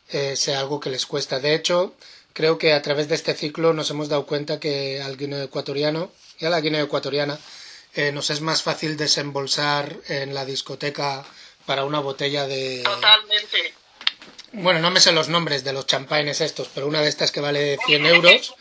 eh, 0.08 0.36
sea 0.36 0.60
algo 0.60 0.80
que 0.80 0.90
les 0.90 1.06
cuesta. 1.06 1.40
De 1.40 1.54
hecho, 1.54 1.94
creo 2.32 2.58
que 2.58 2.72
a 2.72 2.82
través 2.82 3.08
de 3.08 3.14
este 3.14 3.34
ciclo 3.34 3.72
nos 3.72 3.90
hemos 3.90 4.08
dado 4.08 4.26
cuenta 4.26 4.60
que 4.60 5.02
al 5.02 5.16
guineo 5.16 5.42
ecuatoriano 5.42 6.12
y 6.38 6.46
a 6.46 6.50
la 6.50 6.60
guinea 6.60 6.82
ecuatoriana 6.82 7.38
eh, 7.94 8.12
nos 8.12 8.30
es 8.30 8.40
más 8.40 8.62
fácil 8.62 8.96
desembolsar 8.96 9.96
en 10.08 10.34
la 10.34 10.44
discoteca 10.44 11.24
para 11.66 11.84
una 11.84 12.00
botella 12.00 12.46
de... 12.46 12.82
Totalmente. 12.82 13.74
Bueno, 14.52 14.80
no 14.80 14.90
me 14.90 15.00
sé 15.00 15.12
los 15.12 15.28
nombres 15.28 15.64
de 15.64 15.72
los 15.72 15.86
champanes 15.86 16.40
estos, 16.40 16.68
pero 16.74 16.86
una 16.86 17.00
de 17.00 17.08
estas 17.08 17.32
que 17.32 17.40
vale 17.40 17.78
100 17.86 18.06
euros. 18.06 18.54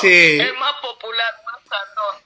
Sí. 0.00 0.38
Es 0.40 0.54
más 0.58 0.74
popular, 0.80 1.34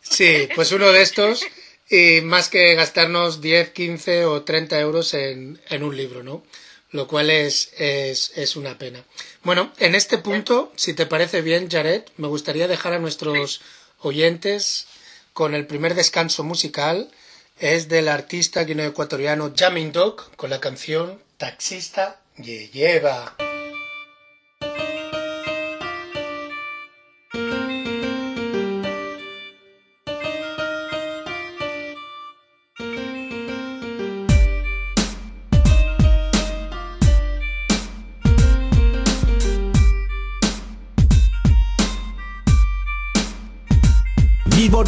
Sí, 0.02 0.48
pues 0.54 0.72
uno 0.72 0.90
de 0.92 1.02
estos 1.02 1.44
y 1.88 2.20
más 2.20 2.48
que 2.48 2.74
gastarnos 2.74 3.40
10, 3.40 3.70
15 3.70 4.26
o 4.26 4.42
30 4.42 4.78
euros 4.80 5.14
en, 5.14 5.60
en 5.68 5.82
un 5.82 5.96
libro, 5.96 6.22
¿no? 6.22 6.44
Lo 6.90 7.06
cual 7.06 7.30
es, 7.30 7.72
es, 7.78 8.32
es, 8.36 8.56
una 8.56 8.76
pena. 8.76 9.04
Bueno, 9.42 9.72
en 9.78 9.94
este 9.94 10.18
punto, 10.18 10.72
si 10.76 10.92
te 10.92 11.06
parece 11.06 11.40
bien, 11.40 11.70
Jared, 11.70 12.02
me 12.16 12.28
gustaría 12.28 12.68
dejar 12.68 12.92
a 12.92 12.98
nuestros 12.98 13.60
oyentes 14.00 14.88
con 15.32 15.54
el 15.54 15.66
primer 15.66 15.94
descanso 15.94 16.42
musical. 16.42 17.10
Es 17.58 17.88
del 17.88 18.08
artista 18.08 18.64
guineoecuatoriano 18.64 19.52
Jamin 19.56 19.92
Dog 19.92 20.34
con 20.36 20.50
la 20.50 20.60
canción 20.60 21.20
Taxista 21.40 22.20
Ye 22.36 22.68
Lleva. 22.70 23.49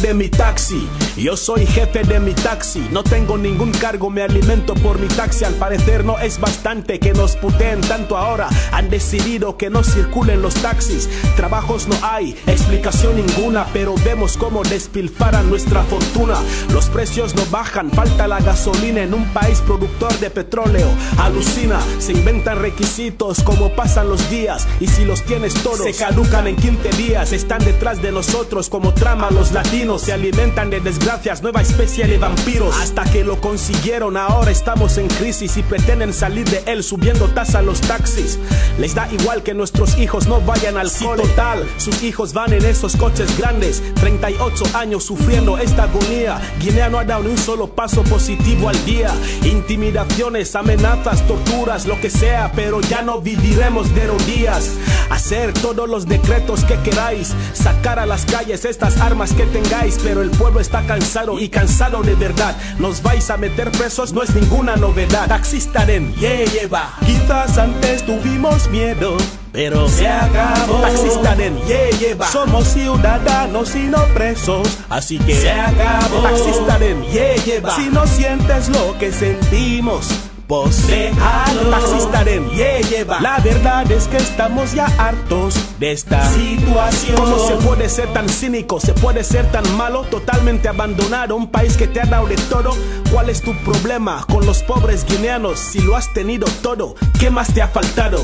De 0.03 0.13
mi 0.13 0.27
taxi. 0.27 0.85
Yo 1.15 1.37
soy 1.37 1.65
jefe 1.65 2.03
de 2.03 2.19
mi 2.19 2.33
taxi. 2.33 2.85
No 2.91 3.03
tengo 3.03 3.37
ningún 3.37 3.71
cargo, 3.71 4.09
me 4.09 4.21
alimento 4.21 4.73
por 4.75 4.99
mi 4.99 5.07
taxi. 5.07 5.45
Al 5.45 5.53
parecer 5.53 6.03
no 6.03 6.19
es 6.19 6.39
bastante 6.39 6.99
que 6.99 7.13
nos 7.13 7.37
puteen 7.37 7.79
tanto 7.79 8.17
ahora. 8.17 8.49
Han 8.73 8.89
decidido 8.89 9.57
que 9.57 9.69
no 9.69 9.81
circulen 9.81 10.41
los 10.41 10.55
taxis. 10.55 11.07
Trabajos 11.37 11.87
no 11.87 11.95
hay, 12.01 12.35
explicación 12.47 13.15
ninguna. 13.15 13.65
Pero 13.71 13.95
vemos 14.03 14.35
cómo 14.35 14.63
despilfaran 14.63 15.49
nuestra 15.49 15.83
fortuna. 15.83 16.35
Los 16.73 16.89
precios 16.89 17.33
no 17.33 17.45
bajan, 17.49 17.89
falta 17.89 18.27
la 18.27 18.41
gasolina 18.41 19.03
en 19.03 19.13
un 19.13 19.25
país 19.27 19.61
productor 19.61 20.13
de 20.19 20.29
petróleo. 20.29 20.89
Alucina, 21.17 21.79
se 21.99 22.11
inventan 22.11 22.59
requisitos 22.59 23.41
como 23.41 23.73
pasan 23.73 24.09
los 24.09 24.29
días. 24.29 24.67
Y 24.81 24.87
si 24.87 25.05
los 25.05 25.23
tienes 25.23 25.53
todos, 25.63 25.79
se 25.83 25.93
caducan 25.93 26.47
en 26.47 26.57
15 26.57 26.89
días. 26.97 27.31
Están 27.31 27.63
detrás 27.63 28.01
de 28.01 28.11
nosotros 28.11 28.69
como 28.69 28.93
trama 28.93 29.31
los 29.31 29.53
latinos 29.53 29.92
se 29.99 30.13
alimentan 30.13 30.69
de 30.69 30.79
desgracias, 30.79 31.41
nueva 31.41 31.61
especie 31.61 32.07
de 32.07 32.17
vampiros. 32.17 32.75
Hasta 32.81 33.03
que 33.03 33.23
lo 33.23 33.39
consiguieron, 33.39 34.17
ahora 34.17 34.51
estamos 34.51 34.97
en 34.97 35.07
crisis 35.07 35.57
y 35.57 35.63
pretenden 35.63 36.13
salir 36.13 36.49
de 36.49 36.63
él 36.65 36.83
subiendo 36.83 37.27
tasa 37.29 37.59
a 37.59 37.61
los 37.61 37.81
taxis. 37.81 38.39
Les 38.79 38.95
da 38.95 39.07
igual 39.11 39.43
que 39.43 39.53
nuestros 39.53 39.97
hijos 39.97 40.27
no 40.27 40.41
vayan 40.41 40.77
al 40.77 40.89
sí, 40.89 41.05
total. 41.05 41.67
Sus 41.77 42.01
hijos 42.03 42.33
van 42.33 42.53
en 42.53 42.65
esos 42.65 42.95
coches 42.95 43.37
grandes, 43.37 43.83
38 43.95 44.65
años 44.73 45.03
sufriendo 45.03 45.57
esta 45.57 45.83
agonía. 45.83 46.41
Guinea 46.59 46.89
no 46.89 46.99
ha 46.99 47.05
dado 47.05 47.23
ni 47.23 47.29
un 47.29 47.37
solo 47.37 47.67
paso 47.67 48.03
positivo 48.03 48.69
al 48.69 48.85
día. 48.85 49.13
Intimidaciones, 49.43 50.55
amenazas, 50.55 51.25
torturas, 51.27 51.85
lo 51.85 51.99
que 52.01 52.09
sea, 52.09 52.51
pero 52.55 52.81
ya 52.81 53.01
no 53.01 53.21
viviremos 53.21 53.93
de 53.93 54.07
rodillas. 54.07 54.71
Hacer 55.09 55.53
todos 55.53 55.87
los 55.87 56.07
decretos 56.07 56.63
que 56.63 56.77
queráis, 56.79 57.33
sacar 57.53 57.99
a 57.99 58.05
las 58.05 58.25
calles 58.25 58.65
estas 58.65 58.97
armas 58.97 59.33
que 59.33 59.45
tengáis 59.45 59.82
pero 60.03 60.21
el 60.21 60.29
pueblo 60.31 60.59
está 60.59 60.85
cansado 60.85 61.39
y 61.39 61.49
cansado 61.49 62.01
de 62.03 62.15
verdad. 62.15 62.55
Nos 62.79 63.01
vais 63.01 63.29
a 63.29 63.37
meter 63.37 63.69
presos, 63.71 64.13
no 64.13 64.23
es 64.23 64.33
ninguna 64.33 64.75
novedad. 64.75 65.27
Taxistaren, 65.27 66.13
yeah, 66.15 66.45
lleva. 66.45 66.93
Quizás 67.05 67.57
antes 67.57 68.05
tuvimos 68.05 68.69
miedo. 68.69 69.17
Pero 69.51 69.87
se 69.89 70.07
acabó. 70.07 70.75
Taxistaren, 70.81 71.57
yeah, 71.67 71.89
lleva. 71.99 72.27
Somos 72.27 72.67
ciudadanos 72.69 73.75
y 73.75 73.83
no 73.83 74.03
presos. 74.13 74.79
Así 74.89 75.19
que 75.19 75.35
se 75.35 75.51
acabó. 75.51 76.21
Taxistaren, 76.21 77.03
yeah, 77.11 77.35
lleva. 77.43 77.75
Si 77.75 77.89
no 77.89 78.07
sientes 78.07 78.69
lo 78.69 78.97
que 78.97 79.11
sentimos 79.11 80.07
vos 80.47 80.87
Déjalo. 80.87 81.69
Taxistaren, 81.69 82.49
yeah, 82.51 82.79
lleva. 82.81 83.19
La 83.21 83.39
verdad 83.39 83.89
es 83.91 84.07
que 84.07 84.17
estamos 84.17 84.73
ya 84.73 84.85
hartos 84.97 85.55
de 85.79 85.91
esta 85.91 86.23
situación. 86.31 87.15
¿Cómo 87.17 87.39
se 87.39 87.55
puede 87.55 87.89
ser 87.89 88.11
tan 88.13 88.29
cínico? 88.29 88.79
¿Se 88.79 88.93
puede 88.93 89.23
ser 89.23 89.51
tan 89.51 89.63
malo? 89.77 90.03
Totalmente 90.03 90.67
abandonado 90.67 91.35
un 91.35 91.49
país 91.49 91.77
que 91.77 91.87
te 91.87 92.01
ha 92.01 92.05
dado 92.05 92.27
de 92.27 92.35
todo. 92.35 92.71
¿Cuál 93.11 93.29
es 93.29 93.41
tu 93.41 93.53
problema 93.63 94.25
con 94.29 94.45
los 94.45 94.63
pobres 94.63 95.05
guineanos? 95.05 95.59
Si 95.59 95.79
lo 95.79 95.95
has 95.95 96.13
tenido 96.13 96.47
todo, 96.61 96.95
¿qué 97.19 97.29
más 97.29 97.53
te 97.53 97.61
ha 97.61 97.67
faltado? 97.67 98.23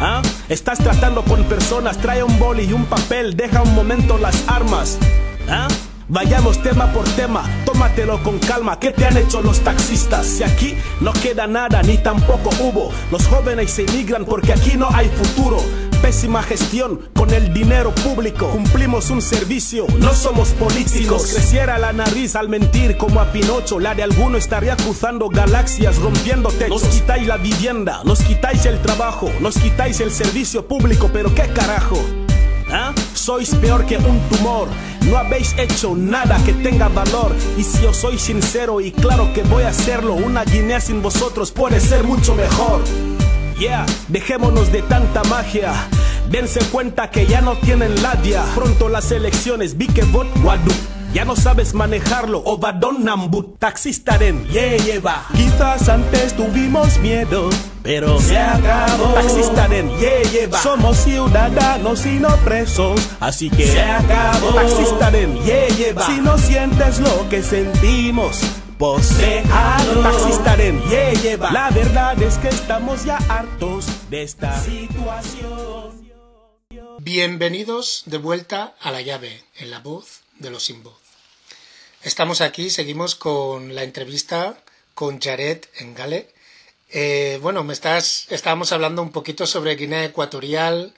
¿Ah? 0.00 0.22
Estás 0.48 0.78
tratando 0.78 1.22
con 1.24 1.42
personas, 1.44 1.98
trae 1.98 2.22
un 2.22 2.38
boli 2.38 2.64
y 2.64 2.72
un 2.72 2.86
papel, 2.86 3.36
deja 3.36 3.62
un 3.62 3.74
momento 3.74 4.16
las 4.18 4.44
armas. 4.48 4.98
¿Ah? 5.48 5.68
Vayamos 6.10 6.62
tema 6.62 6.90
por 6.90 7.04
tema, 7.04 7.44
tómatelo 7.66 8.22
con 8.22 8.38
calma. 8.38 8.80
¿Qué 8.80 8.92
te 8.92 9.04
han 9.04 9.18
hecho 9.18 9.42
los 9.42 9.60
taxistas? 9.60 10.26
Si 10.26 10.42
aquí 10.42 10.74
no 11.02 11.12
queda 11.12 11.46
nada, 11.46 11.82
ni 11.82 11.98
tampoco 11.98 12.48
hubo. 12.60 12.90
Los 13.10 13.26
jóvenes 13.26 13.70
se 13.70 13.84
emigran 13.84 14.24
porque 14.24 14.54
aquí 14.54 14.78
no 14.78 14.88
hay 14.90 15.10
futuro. 15.10 15.58
Pésima 16.00 16.42
gestión 16.42 17.10
con 17.14 17.28
el 17.34 17.52
dinero 17.52 17.94
público. 17.94 18.48
Cumplimos 18.48 19.10
un 19.10 19.20
servicio, 19.20 19.86
no 19.98 20.14
somos 20.14 20.50
políticos. 20.50 20.94
Si 20.94 21.04
nos 21.04 21.34
creciera 21.34 21.78
la 21.78 21.92
nariz 21.92 22.36
al 22.36 22.48
mentir 22.48 22.96
como 22.96 23.20
a 23.20 23.30
Pinocho, 23.30 23.78
la 23.78 23.94
de 23.94 24.04
alguno 24.04 24.38
estaría 24.38 24.76
cruzando 24.76 25.28
galaxias, 25.28 25.98
rompiendo 25.98 26.48
techos. 26.48 26.84
Nos 26.84 26.94
quitáis 26.94 27.26
la 27.26 27.36
vivienda, 27.36 28.00
nos 28.04 28.20
quitáis 28.22 28.64
el 28.64 28.80
trabajo, 28.80 29.30
nos 29.40 29.58
quitáis 29.58 30.00
el 30.00 30.10
servicio 30.10 30.66
público, 30.66 31.10
pero 31.12 31.34
qué 31.34 31.48
carajo. 31.52 31.98
¿Ah? 32.70 32.92
Sois 33.14 33.54
peor 33.56 33.86
que 33.86 33.96
un 33.96 34.20
tumor. 34.28 34.68
No 35.02 35.16
habéis 35.16 35.54
hecho 35.58 35.94
nada 35.96 36.38
que 36.44 36.52
tenga 36.52 36.88
valor. 36.88 37.34
Y 37.56 37.64
si 37.64 37.82
yo 37.82 37.94
soy 37.94 38.18
sincero 38.18 38.80
y 38.80 38.92
claro 38.92 39.32
que 39.32 39.42
voy 39.42 39.62
a 39.64 39.68
hacerlo, 39.68 40.14
una 40.14 40.44
Guinea 40.44 40.80
sin 40.80 41.02
vosotros 41.02 41.50
puede 41.50 41.80
ser 41.80 42.04
mucho 42.04 42.34
mejor. 42.34 42.82
Yeah, 43.58 43.86
dejémonos 44.08 44.70
de 44.70 44.82
tanta 44.82 45.24
magia. 45.24 45.72
Dense 46.30 46.60
cuenta 46.70 47.10
que 47.10 47.26
ya 47.26 47.40
no 47.40 47.56
tienen 47.56 48.02
labia. 48.02 48.44
Pronto 48.54 48.88
las 48.88 49.10
elecciones, 49.10 49.76
vi 49.76 49.86
que 49.86 50.04
vot 50.04 50.28
Wadu. 50.44 50.70
Ya 51.14 51.24
no 51.24 51.34
sabes 51.34 51.72
manejarlo, 51.72 52.42
Obadon 52.44 53.02
Nambut, 53.02 53.58
taxistaren, 53.58 54.46
yeah, 54.48 54.76
lleva. 54.76 55.24
Quizás 55.34 55.88
antes 55.88 56.36
tuvimos 56.36 56.98
miedo, 56.98 57.48
pero 57.88 58.20
se 58.20 58.36
acabó. 58.36 59.14
Taxistaren, 59.14 59.88
yeah, 59.98 60.22
lleva. 60.24 60.62
Somos 60.62 60.98
ciudadanos 60.98 62.04
y 62.04 62.20
no 62.20 62.36
presos, 62.44 63.00
así 63.18 63.48
que 63.48 63.66
se 63.66 63.80
acabó. 63.80 64.52
Taxistaren, 64.52 65.42
yeah, 65.42 65.68
lleva. 65.68 66.04
Si 66.04 66.20
no 66.20 66.36
sientes 66.36 66.98
lo 66.98 67.26
que 67.30 67.42
sentimos, 67.42 68.40
pues 68.76 69.16
déjalo. 69.16 70.02
Taxistaren, 70.02 70.82
yeah, 70.90 71.14
lleva. 71.14 71.50
La 71.50 71.70
verdad 71.70 72.22
es 72.22 72.36
que 72.36 72.48
estamos 72.48 73.06
ya 73.06 73.16
hartos 73.26 73.86
de 74.10 74.22
esta 74.22 74.62
situación. 74.62 76.12
Bienvenidos 76.98 78.02
de 78.04 78.18
vuelta 78.18 78.74
a 78.82 78.90
la 78.90 79.00
llave, 79.00 79.44
en 79.60 79.70
la 79.70 79.78
voz 79.78 80.20
de 80.38 80.50
los 80.50 80.62
sin 80.64 80.82
voz. 80.82 81.00
Estamos 82.02 82.42
aquí, 82.42 82.68
seguimos 82.68 83.14
con 83.14 83.74
la 83.74 83.82
entrevista 83.82 84.58
con 84.92 85.18
Jared 85.22 85.64
Engale. 85.78 86.28
Eh, 86.90 87.38
bueno, 87.42 87.64
me 87.64 87.72
estás, 87.72 88.26
estábamos 88.30 88.72
hablando 88.72 89.02
un 89.02 89.12
poquito 89.12 89.46
sobre 89.46 89.76
Guinea 89.76 90.04
Ecuatorial 90.04 90.94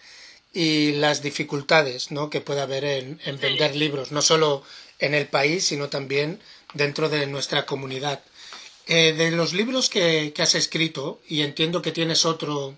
y 0.52 0.92
las 0.92 1.22
dificultades 1.22 2.10
¿no? 2.10 2.30
que 2.30 2.40
puede 2.40 2.60
haber 2.60 2.84
en, 2.84 3.20
en 3.24 3.38
vender 3.38 3.74
libros, 3.76 4.12
no 4.12 4.22
solo 4.22 4.64
en 4.98 5.14
el 5.14 5.26
país, 5.26 5.64
sino 5.66 5.88
también 5.88 6.40
dentro 6.74 7.08
de 7.08 7.26
nuestra 7.26 7.66
comunidad. 7.66 8.22
Eh, 8.86 9.12
de 9.12 9.30
los 9.30 9.52
libros 9.52 9.88
que, 9.88 10.32
que, 10.34 10.42
has 10.42 10.54
escrito, 10.54 11.20
y 11.28 11.42
entiendo 11.42 11.82
que 11.82 11.92
tienes 11.92 12.24
otro 12.24 12.74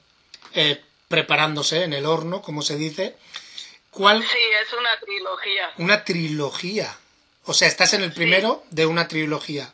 eh, 0.55 0.81
preparándose 1.09 1.85
en 1.85 1.92
el 1.92 2.07
horno, 2.07 2.42
como 2.42 2.62
se 2.62 2.77
dice, 2.77 3.16
¿cuál? 3.90 4.22
Sí, 4.22 4.38
es 4.62 4.72
una 4.72 5.01
trilogía. 5.01 5.70
Una 5.79 6.05
trilogía. 6.05 6.98
O 7.44 7.55
sea, 7.55 7.68
estás 7.68 7.94
en 7.94 8.03
el 8.03 8.12
primero 8.12 8.62
sí. 8.68 8.77
de 8.77 8.87
una 8.87 9.09
trilogía. 9.09 9.72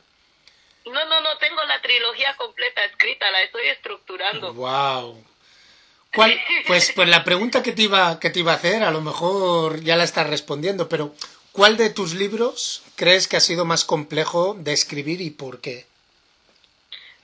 No, 0.93 1.05
no, 1.05 1.21
no, 1.21 1.39
tengo 1.39 1.63
la 1.65 1.81
trilogía 1.81 2.35
completa 2.37 2.85
escrita, 2.85 3.31
la 3.31 3.43
estoy 3.43 3.67
estructurando. 3.69 4.55
¡Wow! 4.55 5.25
¿Cuál? 6.15 6.41
Pues, 6.67 6.93
pues 6.95 7.09
la 7.09 7.25
pregunta 7.25 7.63
que 7.63 7.73
te, 7.73 7.83
iba, 7.83 8.19
que 8.19 8.31
te 8.31 8.41
iba 8.41 8.53
a 8.53 8.57
hacer, 8.57 8.83
a 8.83 8.91
lo 8.91 9.01
mejor 9.01 9.83
ya 9.83 9.97
la 9.97 10.05
estás 10.05 10.29
respondiendo, 10.29 10.89
pero 10.89 11.15
¿cuál 11.53 11.77
de 11.77 11.91
tus 11.91 12.15
libros 12.15 12.83
crees 12.97 13.29
que 13.29 13.37
ha 13.37 13.41
sido 13.41 13.65
más 13.65 13.85
complejo 13.85 14.55
de 14.59 14.73
escribir 14.73 15.21
y 15.21 15.31
por 15.31 15.61
qué? 15.61 15.87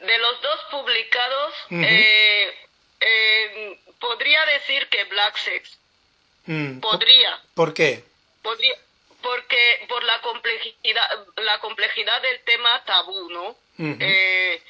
De 0.00 0.18
los 0.18 0.42
dos 0.42 0.60
publicados, 0.70 1.54
uh 1.70 1.74
-huh. 1.74 1.86
eh, 1.88 2.54
eh, 3.00 3.80
podría 3.98 4.44
decir 4.46 4.86
que 4.88 5.04
Black 5.04 5.36
Sex. 5.38 5.78
Mm, 6.46 6.80
podría. 6.80 7.40
¿Por 7.54 7.72
qué? 7.72 8.04
Podría, 8.42 8.74
porque 9.64 9.86
por 9.88 10.04
la 10.04 10.20
complejidad, 10.20 11.26
la 11.36 11.58
complejidad 11.60 12.20
del 12.22 12.40
tema 12.44 12.84
tabú, 12.84 13.30
¿no? 13.30 13.48
Uh 13.48 13.56
-huh. 13.78 13.96
eh, 14.00 14.62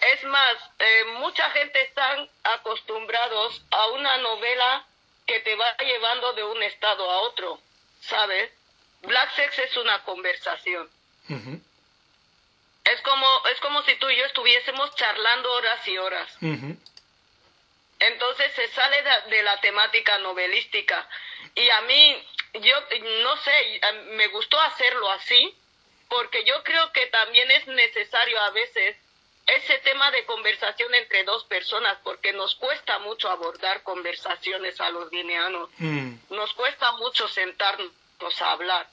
es 0.00 0.24
más, 0.24 0.56
eh, 0.78 1.04
mucha 1.18 1.50
gente 1.50 1.82
están 1.82 2.28
acostumbrados 2.44 3.62
a 3.70 3.86
una 3.88 4.16
novela 4.18 4.84
que 5.26 5.40
te 5.40 5.54
va 5.56 5.76
llevando 5.78 6.32
de 6.34 6.44
un 6.44 6.62
estado 6.62 7.10
a 7.10 7.18
otro, 7.22 7.60
¿sabes? 8.00 8.50
Black 9.02 9.34
Sex 9.34 9.58
es 9.58 9.76
una 9.76 10.02
conversación. 10.04 10.88
Uh 11.28 11.34
-huh. 11.34 11.60
Es 12.84 13.00
como, 13.02 13.46
es 13.52 13.60
como 13.60 13.82
si 13.82 13.94
tú 13.96 14.08
y 14.08 14.16
yo 14.16 14.24
estuviésemos 14.24 14.94
charlando 14.94 15.52
horas 15.52 15.86
y 15.88 15.98
horas. 15.98 16.36
Uh 16.40 16.46
-huh. 16.46 16.76
Entonces 18.00 18.52
se 18.54 18.68
sale 18.68 19.02
de, 19.02 19.36
de, 19.36 19.42
la 19.42 19.60
temática 19.60 20.18
novelística. 20.18 21.08
Y 21.54 21.68
a 21.68 21.80
mí, 21.82 22.24
yo 22.54 22.74
no 23.22 23.36
sé, 23.38 23.80
me 24.12 24.28
gustó 24.28 24.60
hacerlo 24.60 25.10
así, 25.10 25.56
porque 26.08 26.44
yo 26.44 26.62
creo 26.64 26.92
que 26.92 27.06
también 27.06 27.50
es 27.50 27.66
necesario 27.66 28.40
a 28.40 28.50
veces 28.50 28.96
ese 29.46 29.78
tema 29.78 30.10
de 30.10 30.24
conversación 30.26 30.94
entre 30.94 31.24
dos 31.24 31.44
personas, 31.44 31.98
porque 32.04 32.32
nos 32.32 32.54
cuesta 32.56 32.98
mucho 32.98 33.30
abordar 33.30 33.82
conversaciones 33.82 34.80
a 34.80 34.90
los 34.90 35.10
guineanos. 35.10 35.70
Mm. 35.78 36.14
Nos 36.30 36.52
cuesta 36.52 36.92
mucho 36.92 37.26
sentarnos 37.28 37.92
a 38.40 38.52
hablar. 38.52 38.86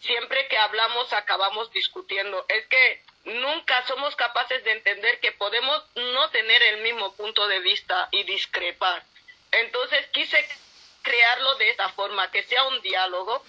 Siempre 0.00 0.46
que 0.48 0.56
hablamos 0.56 1.12
acabamos 1.12 1.72
discutiendo. 1.72 2.44
Es 2.48 2.66
que 2.66 3.02
nunca 3.24 3.84
somos 3.86 4.14
capaces 4.14 4.62
de 4.64 4.72
entender 4.72 5.18
que 5.20 5.32
podemos 5.32 5.84
no 5.96 6.30
tener 6.30 6.62
el 6.62 6.82
mismo 6.82 7.12
punto 7.16 7.46
de 7.48 7.58
vista 7.58 8.08
y 8.12 8.22
discrepar. 8.22 9.02
Entonces 9.50 10.06
quise 10.12 10.38
crearlo 11.02 11.54
de 11.56 11.70
esta 11.70 11.88
forma, 11.90 12.30
que 12.30 12.42
sea 12.44 12.64
un 12.64 12.80
diálogo. 12.82 13.42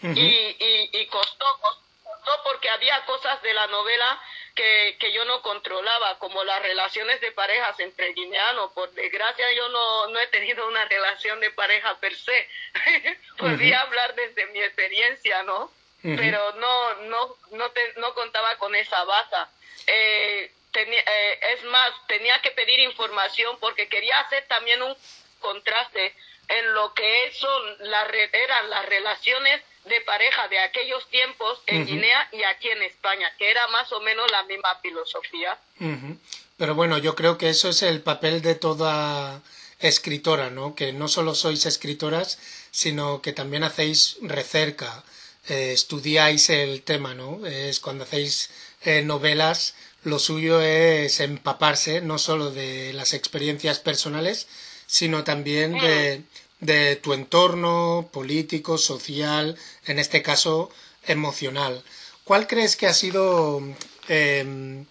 Uh 0.00 0.06
-huh. 0.06 0.16
y, 0.16 0.56
y, 0.64 0.90
y 1.00 1.06
costó, 1.06 1.44
costó 1.60 2.42
porque 2.44 2.70
había 2.70 3.04
cosas 3.04 3.42
de 3.42 3.52
la 3.52 3.66
novela 3.66 4.20
que, 4.54 4.96
que, 4.98 5.12
yo 5.12 5.24
no 5.24 5.40
controlaba, 5.42 6.18
como 6.18 6.42
las 6.44 6.60
relaciones 6.62 7.20
de 7.20 7.32
parejas 7.32 7.78
entre 7.80 8.12
guineanos. 8.12 8.72
Por 8.72 8.90
desgracia, 8.92 9.52
yo 9.52 9.68
no, 9.68 10.08
no 10.08 10.18
he 10.18 10.26
tenido 10.28 10.66
una 10.66 10.84
relación 10.84 11.40
de 11.40 11.50
pareja 11.52 11.98
per 12.00 12.14
se. 12.14 12.48
Uh 13.40 13.46
-huh. 13.46 13.74
hablar 13.76 14.14
desde 14.16 14.46
mi 14.46 14.60
experiencia, 14.60 15.44
¿no? 15.44 15.64
Uh 15.64 15.70
-huh. 16.02 16.16
Pero 16.16 16.52
no, 16.54 16.94
no, 17.12 17.36
no, 17.52 17.70
te, 17.70 17.92
no 17.98 18.14
contaba 18.14 18.56
con 18.56 18.74
esa 18.74 19.04
baza. 19.04 19.48
Eh, 19.86 20.50
tenía, 20.72 21.00
eh, 21.06 21.38
es 21.54 21.64
más, 21.64 21.92
tenía 22.08 22.40
que 22.42 22.50
pedir 22.50 22.80
información 22.80 23.58
porque 23.60 23.88
quería 23.88 24.18
hacer 24.20 24.44
también 24.48 24.82
un 24.82 24.96
contraste 25.38 26.14
en 26.48 26.74
lo 26.74 26.94
que 26.94 27.32
son 27.32 27.62
la, 27.90 28.06
eran 28.32 28.70
las 28.70 28.86
relaciones 28.86 29.60
de 29.84 30.00
pareja 30.02 30.48
de 30.48 30.58
aquellos 30.58 31.06
tiempos 31.08 31.60
en 31.66 31.82
uh 31.82 31.84
-huh. 31.84 31.86
Guinea 31.86 32.28
y 32.32 32.42
aquí 32.42 32.68
en 32.68 32.82
España, 32.82 33.30
que 33.38 33.50
era 33.50 33.66
más 33.68 33.92
o 33.92 34.00
menos 34.00 34.30
la 34.30 34.42
misma 34.44 34.74
filosofía. 34.82 35.58
Uh 35.80 35.84
-huh. 35.84 36.18
Pero 36.56 36.74
bueno, 36.74 36.98
yo 36.98 37.14
creo 37.14 37.38
que 37.38 37.48
eso 37.48 37.68
es 37.68 37.82
el 37.82 38.02
papel 38.02 38.42
de 38.42 38.54
toda 38.54 39.40
escritora, 39.78 40.50
¿no? 40.50 40.74
Que 40.74 40.92
no 40.92 41.08
solo 41.08 41.34
sois 41.34 41.66
escritoras, 41.66 42.38
sino 42.70 43.22
que 43.22 43.32
también 43.32 43.62
hacéis 43.62 44.16
recerca, 44.22 45.04
eh, 45.48 45.72
estudiáis 45.72 46.50
el 46.50 46.82
tema, 46.82 47.14
¿no? 47.14 47.46
Es 47.46 47.78
cuando 47.80 48.04
hacéis 48.04 48.50
eh, 48.82 49.02
novelas, 49.02 49.74
lo 50.04 50.18
suyo 50.18 50.60
es 50.60 51.20
empaparse 51.20 52.00
no 52.00 52.18
solo 52.18 52.50
de 52.50 52.92
las 52.92 53.12
experiencias 53.14 53.78
personales, 53.78 54.48
sino 54.88 55.22
también 55.22 55.74
uh 55.74 55.78
-huh. 55.78 55.82
de 55.82 56.22
de 56.60 56.96
tu 56.96 57.12
entorno 57.12 58.08
político, 58.12 58.78
social, 58.78 59.56
en 59.86 59.98
este 59.98 60.22
caso 60.22 60.70
emocional. 61.06 61.82
¿Cuál 62.24 62.46
crees 62.46 62.76
que 62.76 62.86
ha 62.86 62.94
sido 62.94 63.62
eh, 64.08 64.84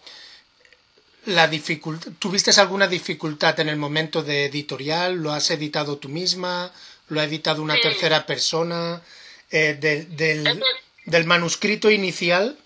la 1.25 1.47
dificultad? 1.47 2.11
¿Tuviste 2.19 2.51
alguna 2.59 2.87
dificultad 2.87 3.59
en 3.59 3.69
el 3.69 3.75
momento 3.75 4.23
de 4.23 4.45
editorial? 4.45 5.15
¿Lo 5.15 5.33
has 5.33 5.51
editado 5.51 5.97
tú 5.97 6.09
misma? 6.09 6.71
¿Lo 7.09 7.19
ha 7.19 7.25
editado 7.25 7.61
una 7.61 7.75
sí. 7.75 7.81
tercera 7.81 8.25
persona? 8.25 9.01
Eh, 9.49 9.77
de, 9.79 10.03
del, 10.05 10.61
del 11.05 11.25
manuscrito 11.25 11.89
inicial 11.89 12.57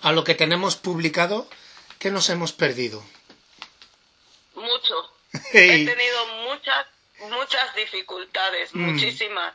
a 0.00 0.12
lo 0.12 0.22
que 0.22 0.36
tenemos 0.36 0.76
publicado, 0.76 1.48
¿qué 1.98 2.12
nos 2.12 2.28
hemos 2.30 2.52
perdido? 2.52 3.02
Mucho. 4.54 5.17
He 5.52 5.84
tenido 5.84 6.26
muchas 6.44 6.86
muchas 7.20 7.74
dificultades, 7.74 8.74
mm. 8.74 8.78
muchísimas. 8.80 9.54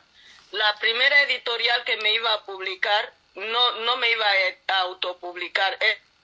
La 0.52 0.74
primera 0.78 1.22
editorial 1.22 1.84
que 1.84 1.96
me 1.98 2.12
iba 2.12 2.32
a 2.32 2.44
publicar 2.44 3.12
no, 3.34 3.72
no 3.80 3.96
me 3.96 4.10
iba 4.10 4.26
a 4.68 4.80
autopublicar, 4.80 5.76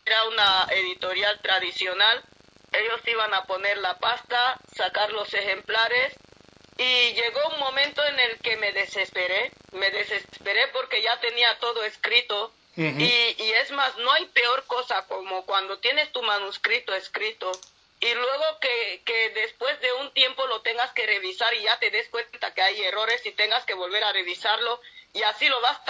era 0.05 0.25
una 0.27 0.67
editorial 0.71 1.41
tradicional. 1.41 2.23
Ellos 2.73 3.01
iban 3.07 3.35
a 3.35 3.45
poner 3.47 3.79
la 3.79 3.99
pasta, 3.99 4.59
sacar 4.77 5.11
los 5.13 5.33
ejemplares 5.35 6.15
y 6.79 7.13
llegó 7.15 7.41
un 7.53 7.59
momento 7.59 8.03
en 8.05 8.19
el 8.21 8.39
que 8.39 8.57
me 8.57 8.73
desesperé, 8.73 9.53
me 9.73 9.91
desesperé 9.91 10.69
porque 10.69 11.03
ya 11.03 11.19
tenía 11.21 11.59
todo 11.59 11.83
escrito 11.85 12.53
uh 12.77 12.81
-huh. 12.81 13.01
y, 13.01 13.43
y 13.43 13.51
es 13.55 13.73
más, 13.73 13.97
no 13.99 14.13
hay 14.13 14.27
peor 14.27 14.65
cosa 14.67 15.05
como 15.07 15.45
cuando 15.45 15.79
tienes 15.79 16.13
tu 16.13 16.23
manuscrito 16.23 16.95
escrito 16.95 17.51
y 18.01 18.15
luego 18.15 18.59
que, 18.61 19.03
que 19.05 19.31
después 19.31 19.79
de 19.81 19.93
un 19.95 20.13
tiempo 20.13 20.47
lo 20.47 20.63
tengas 20.63 20.91
que 20.93 21.07
revisar 21.07 21.53
y 21.55 21.63
ya 21.63 21.79
te 21.79 21.91
des 21.91 22.09
cuenta 22.09 22.53
que 22.55 22.63
hay 22.63 22.83
errores 22.83 23.25
y 23.27 23.33
tengas 23.33 23.65
que 23.65 23.75
volver 23.75 24.03
a 24.05 24.13
revisarlo 24.13 24.81
y 25.13 25.23
así 25.23 25.49
lo 25.49 25.61
vas, 25.61 25.81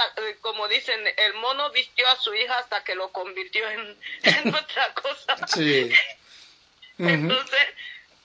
como 0.41 0.67
dicen, 0.69 1.01
el 1.17 1.35
mono 1.35 1.71
vistió 1.71 2.09
a 2.09 2.17
su 2.17 2.35
hija 2.35 2.59
hasta 2.59 2.83
que 2.85 2.95
lo 2.95 3.13
convirtió 3.13 3.69
en, 3.71 3.99
en 4.23 4.55
otra 4.55 4.95
cosa. 4.95 5.37
Sí. 5.47 5.91
Uh 6.99 7.05
-huh. 7.05 7.15
Entonces, 7.15 7.67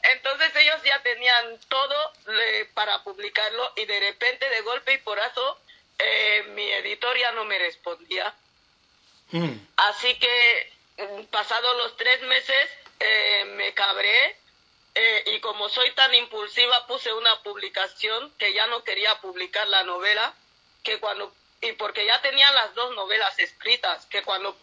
entonces 0.04 0.54
ellos 0.58 0.84
ya 0.84 1.02
tenían 1.02 1.60
todo 1.70 1.96
le, 2.28 2.66
para 2.74 3.02
publicarlo 3.06 3.72
y 3.78 3.86
de 3.86 4.02
repente, 4.02 4.50
de 4.50 4.60
golpe 4.64 4.96
y 4.96 4.98
porazo, 4.98 5.58
eh, 5.98 6.44
mi 6.50 6.70
editor 6.74 7.18
ya 7.18 7.32
no 7.32 7.46
me 7.46 7.58
respondía. 7.58 8.36
Mm. 9.32 9.54
Así 9.78 10.14
que, 10.20 10.74
pasados 11.32 11.78
los 11.78 11.96
tres 11.96 12.22
meses, 12.24 12.70
eh, 13.00 13.46
me 13.56 13.74
cabré 13.74 14.38
eh, 14.96 15.24
y 15.28 15.40
como 15.40 15.70
soy 15.70 15.92
tan 15.92 16.14
impulsiva 16.16 16.88
puse 16.88 17.14
una 17.14 17.42
publicación 17.44 18.34
que 18.38 18.54
ya 18.54 18.68
no 18.68 18.84
quería 18.84 19.20
publicar 19.22 19.68
la 19.68 19.84
novela 19.84 20.34
que 20.84 21.00
cuando 21.00 21.34
y 21.62 21.72
porque 21.74 22.06
ya 22.06 22.22
tenía 22.22 22.52
las 22.54 22.76
dos 22.76 22.94
novelas 22.96 23.38
escritas 23.40 24.06
que 24.06 24.24
cuando 24.24 24.56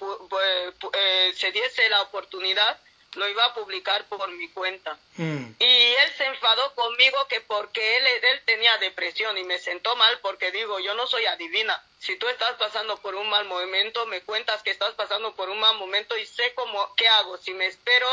eh, 0.92 1.33
se 1.35 1.53
diese 1.53 1.88
la 1.88 2.03
oportunidad 2.03 2.79
lo 3.14 3.29
iba 3.29 3.44
a 3.44 3.55
publicar 3.55 4.07
por 4.07 4.31
mi 4.33 4.48
cuenta 4.48 4.98
mm. 5.16 5.44
y 5.59 5.64
él 5.64 6.12
se 6.16 6.25
enfadó 6.27 6.75
conmigo 6.75 7.27
que 7.29 7.40
porque 7.42 7.96
él 7.98 8.07
él 8.22 8.40
tenía 8.44 8.77
depresión 8.79 9.37
y 9.38 9.44
me 9.44 9.59
sentó 9.59 9.94
mal 9.96 10.18
porque 10.20 10.51
digo 10.51 10.81
yo 10.81 10.94
no 10.94 11.07
soy 11.07 11.27
adivina 11.27 11.83
si 12.03 12.16
tú 12.16 12.29
estás 12.29 12.55
pasando 12.55 12.96
por 12.96 13.14
un 13.14 13.29
mal 13.29 13.44
momento, 13.44 14.07
me 14.07 14.22
cuentas 14.22 14.61
que 14.64 14.72
estás 14.72 14.92
pasando 14.94 15.37
por 15.37 15.48
un 15.48 15.61
mal 15.61 15.77
momento 15.77 16.18
y 16.18 16.27
sé 16.27 16.53
cómo, 16.55 16.92
qué 16.96 17.07
hago. 17.07 17.38
Si 17.38 17.55
me 17.55 17.66
espero 17.66 18.09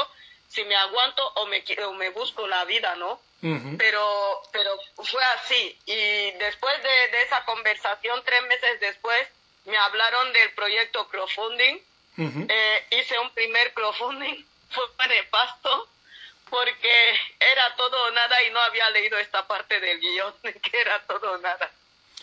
si 0.47 0.63
me 0.65 0.75
aguanto 0.75 1.25
o 1.35 1.45
me, 1.45 1.63
o 1.85 1.93
me 1.93 2.09
busco 2.09 2.47
la 2.47 2.65
vida, 2.65 2.95
¿no? 2.95 3.19
Pero 3.77 4.41
pero 4.51 4.77
fue 4.97 5.23
así 5.23 5.79
y 5.85 6.31
después 6.31 6.83
de, 6.83 7.17
de 7.17 7.21
esa 7.23 7.45
conversación 7.45 8.21
tres 8.25 8.43
meses 8.43 8.79
después 8.81 9.27
me 9.63 9.77
hablaron 9.77 10.33
del 10.33 10.51
proyecto 10.51 11.07
crowdfunding. 11.07 11.79
Eh, 12.17 12.85
hice 12.89 13.17
un 13.17 13.29
primer 13.33 13.73
crowdfunding 13.73 14.45
fue 14.69 15.07
nefasto 15.07 15.89
porque 16.49 17.19
era 17.39 17.75
todo 17.75 18.03
o 18.05 18.11
nada 18.11 18.41
y 18.43 18.49
no 18.51 18.59
había 18.61 18.89
leído 18.89 19.17
esta 19.19 19.47
parte 19.47 19.79
del 19.79 19.99
guion 19.99 20.33
que 20.63 20.79
era 20.81 20.99
todo 21.05 21.33
o 21.33 21.37
nada 21.37 21.71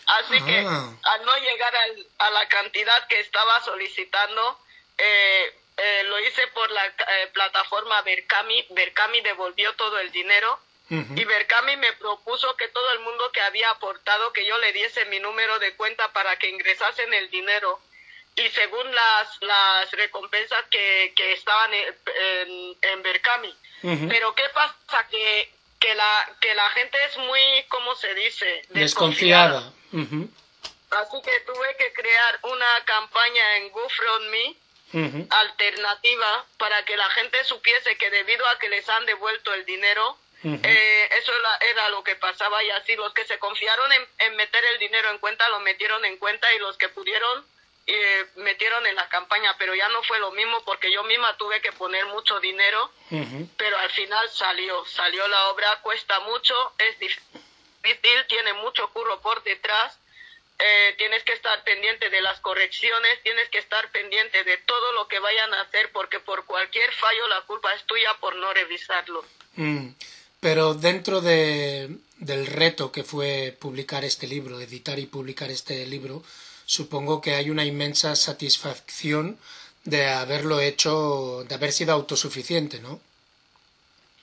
así 0.07 0.41
que 0.43 0.63
Ah. 0.65 0.91
al 1.03 1.25
no 1.25 1.37
llegar 1.37 1.75
al- 1.75 2.05
a 2.19 2.29
la 2.31 2.47
cantidad 2.47 3.07
que 3.07 3.19
estaba 3.19 3.61
solicitando 3.61 4.59
eh, 4.97 5.55
eh, 5.77 6.03
lo 6.05 6.19
hice 6.19 6.47
por 6.47 6.69
la 6.71 6.85
eh, 6.85 7.27
plataforma 7.33 8.01
Berkami 8.01 8.65
Berkami 8.71 9.21
devolvió 9.21 9.73
todo 9.75 9.99
el 9.99 10.11
dinero 10.11 10.59
y 10.89 11.25
Berkami 11.25 11.75
me 11.75 11.91
propuso 11.93 12.55
que 12.55 12.69
todo 12.69 12.89
el 12.93 12.99
mundo 12.99 13.29
que 13.33 13.41
había 13.41 13.69
aportado, 13.71 14.31
que 14.31 14.45
yo 14.45 14.57
le 14.57 14.71
diese 14.71 15.03
mi 15.07 15.19
número 15.19 15.59
de 15.59 15.75
cuenta 15.75 16.13
para 16.13 16.39
que 16.39 16.47
ingresasen 16.47 17.13
el 17.13 17.29
dinero. 17.29 17.81
Y 18.37 18.49
según 18.51 18.93
las, 18.93 19.41
las 19.41 19.91
recompensas 19.91 20.63
que, 20.69 21.11
que 21.15 21.33
estaban 21.33 21.73
en, 21.73 21.95
en, 22.21 22.77
en 22.81 23.03
Berkami. 23.03 23.53
Pero 23.81 24.33
¿qué 24.35 24.47
pasa? 24.53 25.07
Que, 25.09 25.51
que, 25.79 25.95
la, 25.95 26.35
que 26.39 26.53
la 26.53 26.69
gente 26.71 26.97
es 27.05 27.17
muy, 27.17 27.41
¿cómo 27.67 27.95
se 27.95 28.13
dice? 28.13 28.61
Desconfiada. 28.69 29.73
Ujú. 29.91 30.29
Así 30.91 31.17
que 31.23 31.39
tuve 31.41 31.75
que 31.77 31.91
crear 31.93 32.39
una 32.43 32.85
campaña 32.85 33.57
en 33.57 33.71
GoFundMe 33.71 34.55
alternativa 35.31 36.45
para 36.57 36.85
que 36.85 36.95
la 36.95 37.09
gente 37.09 37.43
supiese 37.43 37.97
que 37.97 38.09
debido 38.09 38.47
a 38.47 38.57
que 38.59 38.69
les 38.69 38.87
han 38.87 39.05
devuelto 39.05 39.53
el 39.53 39.65
dinero, 39.65 40.17
eh, 40.43 41.09
eso 41.11 41.33
era, 41.35 41.57
era 41.71 41.89
lo 41.89 42.03
que 42.03 42.15
pasaba 42.15 42.63
y 42.63 42.69
así 42.69 42.95
los 42.95 43.13
que 43.13 43.25
se 43.25 43.39
confiaron 43.39 43.91
en, 43.91 44.07
en 44.19 44.35
meter 44.35 44.63
el 44.65 44.79
dinero 44.79 45.09
en 45.09 45.17
cuenta 45.17 45.49
lo 45.49 45.59
metieron 45.59 46.05
en 46.05 46.17
cuenta 46.17 46.53
y 46.53 46.59
los 46.59 46.77
que 46.77 46.89
pudieron 46.89 47.45
eh, 47.87 48.25
metieron 48.35 48.85
en 48.85 48.95
la 48.95 49.07
campaña, 49.07 49.55
pero 49.57 49.73
ya 49.73 49.87
no 49.89 50.03
fue 50.03 50.19
lo 50.19 50.31
mismo 50.31 50.61
porque 50.65 50.91
yo 50.91 51.03
misma 51.03 51.37
tuve 51.37 51.61
que 51.61 51.71
poner 51.71 52.05
mucho 52.07 52.39
dinero, 52.41 52.91
Ujú. 53.11 53.49
pero 53.55 53.77
al 53.77 53.89
final 53.91 54.29
salió, 54.29 54.85
salió 54.85 55.25
la 55.27 55.47
obra, 55.49 55.79
cuesta 55.81 56.19
mucho, 56.19 56.53
es 56.77 56.99
difícil, 56.99 58.27
tiene 58.27 58.53
mucho 58.55 58.91
curro 58.91 59.21
por 59.21 59.41
detrás, 59.43 59.97
eh, 60.59 60.95
tienes 60.97 61.23
que 61.23 61.31
estar 61.31 61.63
pendiente 61.63 62.09
de 62.09 62.21
las 62.21 62.41
correcciones, 62.41 63.23
tienes 63.23 63.47
que 63.49 63.59
estar 63.59 63.89
pendiente 63.91 64.43
de 64.43 64.57
todo 64.57 64.91
lo 64.93 65.07
que 65.07 65.19
vayan 65.19 65.53
a 65.53 65.61
hacer 65.61 65.89
porque 65.93 66.19
por 66.19 66.45
cualquier 66.45 66.91
fallo 66.93 67.27
la 67.27 67.41
culpa 67.41 67.73
es 67.73 67.83
tuya 67.85 68.13
por 68.19 68.35
no 68.35 68.53
revisarlo. 68.53 69.23
Mm. 69.55 69.89
Pero 70.41 70.73
dentro 70.73 71.21
de, 71.21 71.89
del 72.17 72.47
reto 72.47 72.91
que 72.91 73.03
fue 73.03 73.55
publicar 73.59 74.03
este 74.03 74.27
libro, 74.27 74.59
editar 74.59 74.99
y 74.99 75.05
publicar 75.05 75.49
este 75.49 75.85
libro, 75.85 76.23
supongo 76.67 77.21
que 77.21 77.33
hay 77.33 77.49
una 77.49 77.65
inmensa 77.65 78.15
satisfacción 78.15 79.39
de 79.85 80.05
haberlo 80.09 80.59
hecho, 80.59 81.45
de 81.47 81.55
haber 81.55 81.71
sido 81.71 81.93
autosuficiente, 81.93 82.79
¿no? 82.79 82.99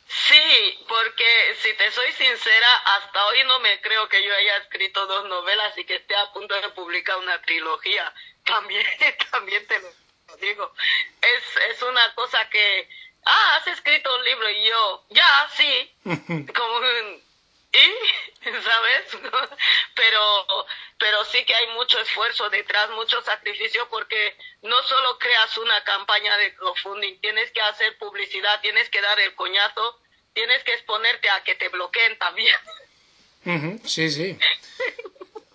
Sí, 0.06 0.78
porque 0.86 1.56
si 1.62 1.72
te 1.72 1.90
soy 1.90 2.12
sincera, 2.12 2.76
hasta 2.96 3.26
hoy 3.26 3.42
no 3.46 3.58
me 3.60 3.80
creo 3.80 4.08
que 4.08 4.22
yo 4.22 4.32
haya 4.32 4.58
escrito 4.58 5.06
dos 5.06 5.26
novelas 5.26 5.76
y 5.78 5.84
que 5.84 5.96
esté 5.96 6.14
a 6.14 6.32
punto 6.32 6.54
de 6.54 6.68
publicar 6.68 7.16
una 7.16 7.40
trilogía. 7.42 8.12
También, 8.44 8.84
también 9.30 9.66
te 9.66 9.80
lo 9.80 10.36
digo. 10.36 10.70
Es, 11.22 11.74
es 11.74 11.82
una 11.82 12.14
cosa 12.14 12.46
que, 12.50 12.86
ah, 13.24 13.56
has 13.56 13.66
escrito 13.68 14.14
un 14.14 14.22
libro 14.22 14.50
y 14.50 14.68
yo, 14.68 15.04
ya, 15.08 15.50
sí, 15.56 15.90
como 16.04 16.76
un, 16.76 17.23
¿y? 17.74 18.44
¿Sabes? 18.44 19.04
pero, 19.94 20.46
pero 20.98 21.24
sí 21.26 21.44
que 21.44 21.54
hay 21.54 21.66
mucho 21.74 21.98
esfuerzo 22.00 22.48
detrás, 22.50 22.90
mucho 22.90 23.22
sacrificio, 23.22 23.88
porque 23.90 24.36
no 24.62 24.82
solo 24.82 25.18
creas 25.18 25.58
una 25.58 25.82
campaña 25.84 26.36
de 26.38 26.54
crowdfunding, 26.54 27.20
tienes 27.20 27.50
que 27.52 27.60
hacer 27.60 27.98
publicidad, 27.98 28.60
tienes 28.60 28.88
que 28.90 29.00
dar 29.00 29.18
el 29.20 29.34
coñazo, 29.34 30.00
tienes 30.32 30.62
que 30.64 30.74
exponerte 30.74 31.28
a 31.30 31.42
que 31.44 31.54
te 31.54 31.68
bloqueen 31.68 32.18
también. 32.18 32.56
Sí, 33.84 34.10
sí. 34.10 34.38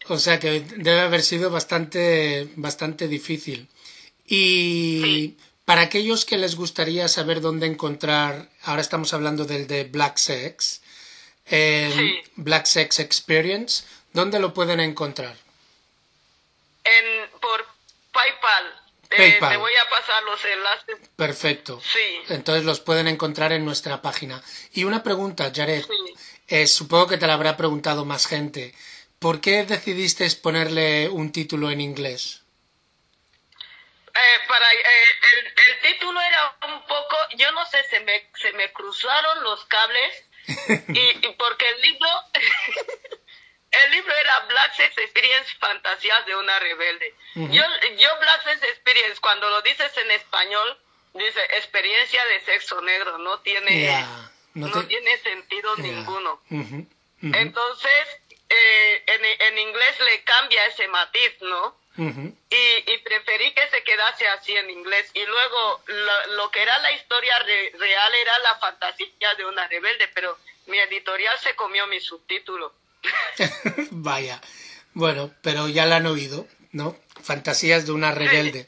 O 0.08 0.18
sea 0.18 0.40
que 0.40 0.62
debe 0.62 1.02
haber 1.02 1.22
sido 1.22 1.50
bastante, 1.50 2.48
bastante 2.56 3.08
difícil. 3.08 3.68
Y 4.26 5.38
para 5.66 5.82
aquellos 5.82 6.26
que 6.26 6.38
les 6.38 6.56
gustaría 6.56 7.08
saber 7.08 7.42
dónde 7.42 7.68
encontrar, 7.68 8.50
ahora 8.64 8.82
estamos 8.82 9.14
hablando 9.14 9.46
del 9.46 9.68
de 9.68 9.84
Black 9.84 10.18
Sex, 10.18 10.82
eh, 11.50 11.92
Sí. 11.96 12.22
Black 12.36 12.66
Sex 12.66 13.00
Experience, 13.00 13.84
¿dónde 14.14 14.40
lo 14.40 14.54
pueden 14.54 14.80
encontrar? 14.80 15.36
En, 16.84 17.30
por 17.40 17.66
PayPal. 18.12 18.82
Eh, 19.12 19.18
PayPal. 19.18 19.50
te 19.52 19.58
voy 19.58 19.74
a 19.76 19.90
pasar 19.90 20.24
los 20.24 20.44
enlaces. 20.46 21.10
Perfecto. 21.16 21.82
Sí. 21.82 22.22
Entonces 22.30 22.64
los 22.64 22.80
pueden 22.80 23.08
encontrar 23.08 23.52
en 23.54 23.66
nuestra 23.66 24.02
página. 24.02 24.42
Y 24.74 24.84
una 24.84 25.04
pregunta, 25.04 25.52
Jared. 25.54 25.84
Sí. 25.84 26.14
Eh, 26.48 26.68
supongo 26.68 27.08
que 27.08 27.18
te 27.18 27.28
la 27.28 27.34
habrá 27.34 27.58
preguntado 27.58 28.06
más 28.06 28.26
gente. 28.28 28.74
¿Por 29.20 29.42
qué 29.42 29.64
decidiste 29.66 30.30
ponerle 30.42 31.10
un 31.10 31.32
título 31.32 31.70
en 31.72 31.82
inglés? 31.82 32.42
Eh, 34.16 34.40
para 34.48 34.74
eh, 34.74 35.06
el, 35.32 35.46
el 35.48 35.94
título 35.94 36.20
era 36.22 36.58
un 36.68 36.82
poco, 36.88 37.16
yo 37.38 37.52
no 37.52 37.66
sé, 37.68 37.78
se 37.90 38.00
me, 38.02 38.30
se 38.42 38.52
me 38.54 38.72
cruzaron 38.74 39.44
los 39.44 39.64
cables 39.66 40.24
y, 40.88 41.28
y 41.28 41.36
porque 41.38 41.68
el 41.70 41.82
libro, 41.82 42.10
el 43.72 43.92
libro 43.92 44.14
era 44.16 44.40
Black 44.42 44.74
Sex 44.76 44.98
Experience, 44.98 45.54
Fantasías 45.60 46.26
de 46.26 46.36
una 46.36 46.58
rebelde. 46.60 47.14
Yo, 47.36 47.64
yo 47.98 48.10
Black 48.20 48.44
Sex 48.44 48.64
Experience, 48.64 49.20
cuando 49.22 49.50
lo 49.50 49.62
dices 49.62 49.96
en 49.98 50.12
español, 50.12 50.78
dice 51.14 51.40
experiencia 51.58 52.24
de 52.26 52.40
sexo 52.42 52.82
negro, 52.82 53.18
no 53.20 53.40
tiene, 53.42 53.90
no 54.56 54.68
no, 54.68 54.82
te- 54.82 54.88
tiene 54.88 55.18
sentido 55.20 55.76
ninguno. 55.78 56.42
Entonces, 57.22 58.08
eh, 58.50 59.04
en, 59.08 59.26
en 59.26 59.60
inglés 59.60 60.00
le 60.00 60.24
cambia 60.24 60.66
ese 60.68 60.88
matiz, 60.88 61.34
¿no? 61.42 61.79
Y, 62.00 62.92
y 62.94 62.98
preferí 63.04 63.52
que 63.54 63.62
se 63.72 63.84
quedase 63.84 64.28
así 64.28 64.56
en 64.56 64.70
inglés. 64.70 65.10
Y 65.14 65.26
luego 65.26 65.82
lo, 65.88 66.36
lo 66.36 66.52
que 66.52 66.62
era 66.62 66.78
la 66.80 66.92
historia 66.94 67.38
re- 67.40 67.72
real 67.78 68.14
era 68.22 68.40
la 68.40 68.56
fantasía 68.58 69.34
de 69.38 69.46
una 69.46 69.68
rebelde, 69.68 70.08
pero 70.14 70.38
mi 70.68 70.78
editorial 70.80 71.38
se 71.40 71.56
comió 71.56 71.86
mi 71.88 72.00
subtítulo. 72.00 72.74
Vaya. 73.92 74.42
Bueno, 74.94 75.34
pero 75.42 75.68
ya 75.68 75.86
la 75.86 75.98
han 75.98 76.08
oído, 76.08 76.48
¿no? 76.72 76.96
Fantasías 77.24 77.86
de 77.86 77.92
una 77.92 78.12
rebelde. 78.12 78.68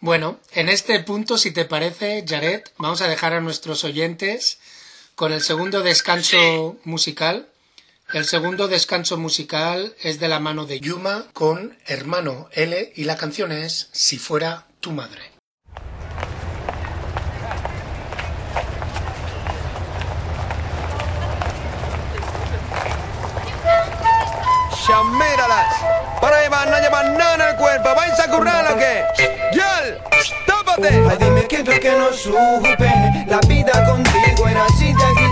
Bueno, 0.00 0.38
en 0.52 0.68
este 0.68 1.00
punto, 1.00 1.38
si 1.38 1.50
te 1.52 1.64
parece, 1.64 2.24
Jared, 2.26 2.62
vamos 2.76 3.00
a 3.02 3.08
dejar 3.08 3.32
a 3.32 3.40
nuestros 3.40 3.82
oyentes 3.84 4.60
con 5.16 5.32
el 5.32 5.40
segundo 5.42 5.80
descanso 5.82 6.76
musical. 6.84 7.48
El 8.10 8.24
segundo 8.24 8.68
descanso 8.68 9.18
musical 9.18 9.94
es 10.00 10.18
de 10.18 10.28
la 10.28 10.40
mano 10.40 10.64
de 10.64 10.80
Yuma 10.80 11.26
con 11.34 11.76
Hermano 11.84 12.48
L 12.52 12.90
y 12.96 13.04
la 13.04 13.18
canción 13.18 13.52
es 13.52 13.90
Si 13.92 14.16
fuera 14.16 14.64
tu 14.80 14.92
madre. 14.92 15.20
Ya 24.88 25.04
míralas. 25.04 25.74
Para 26.18 26.42
llevar, 26.42 26.70
no 26.70 26.78
llevan 26.78 27.14
nada 27.18 27.34
en 27.34 27.40
el 27.42 27.56
cuerpo. 27.56 27.94
¿Vais 27.94 28.18
a 28.18 28.30
currar 28.30 28.72
o 28.72 28.78
qué? 28.78 29.04
¡Yal! 29.52 30.02
¡Tápate! 30.46 31.04
Ay, 31.10 31.16
dime 31.20 31.46
qué 31.46 31.56
es 31.56 31.66
lo 31.66 31.78
que 31.78 31.90
no 31.90 32.10
supe. 32.14 32.90
La 33.26 33.38
vida 33.46 33.84
contigo 33.84 34.48
era 34.48 34.64
así 34.64 34.94
de 34.94 35.27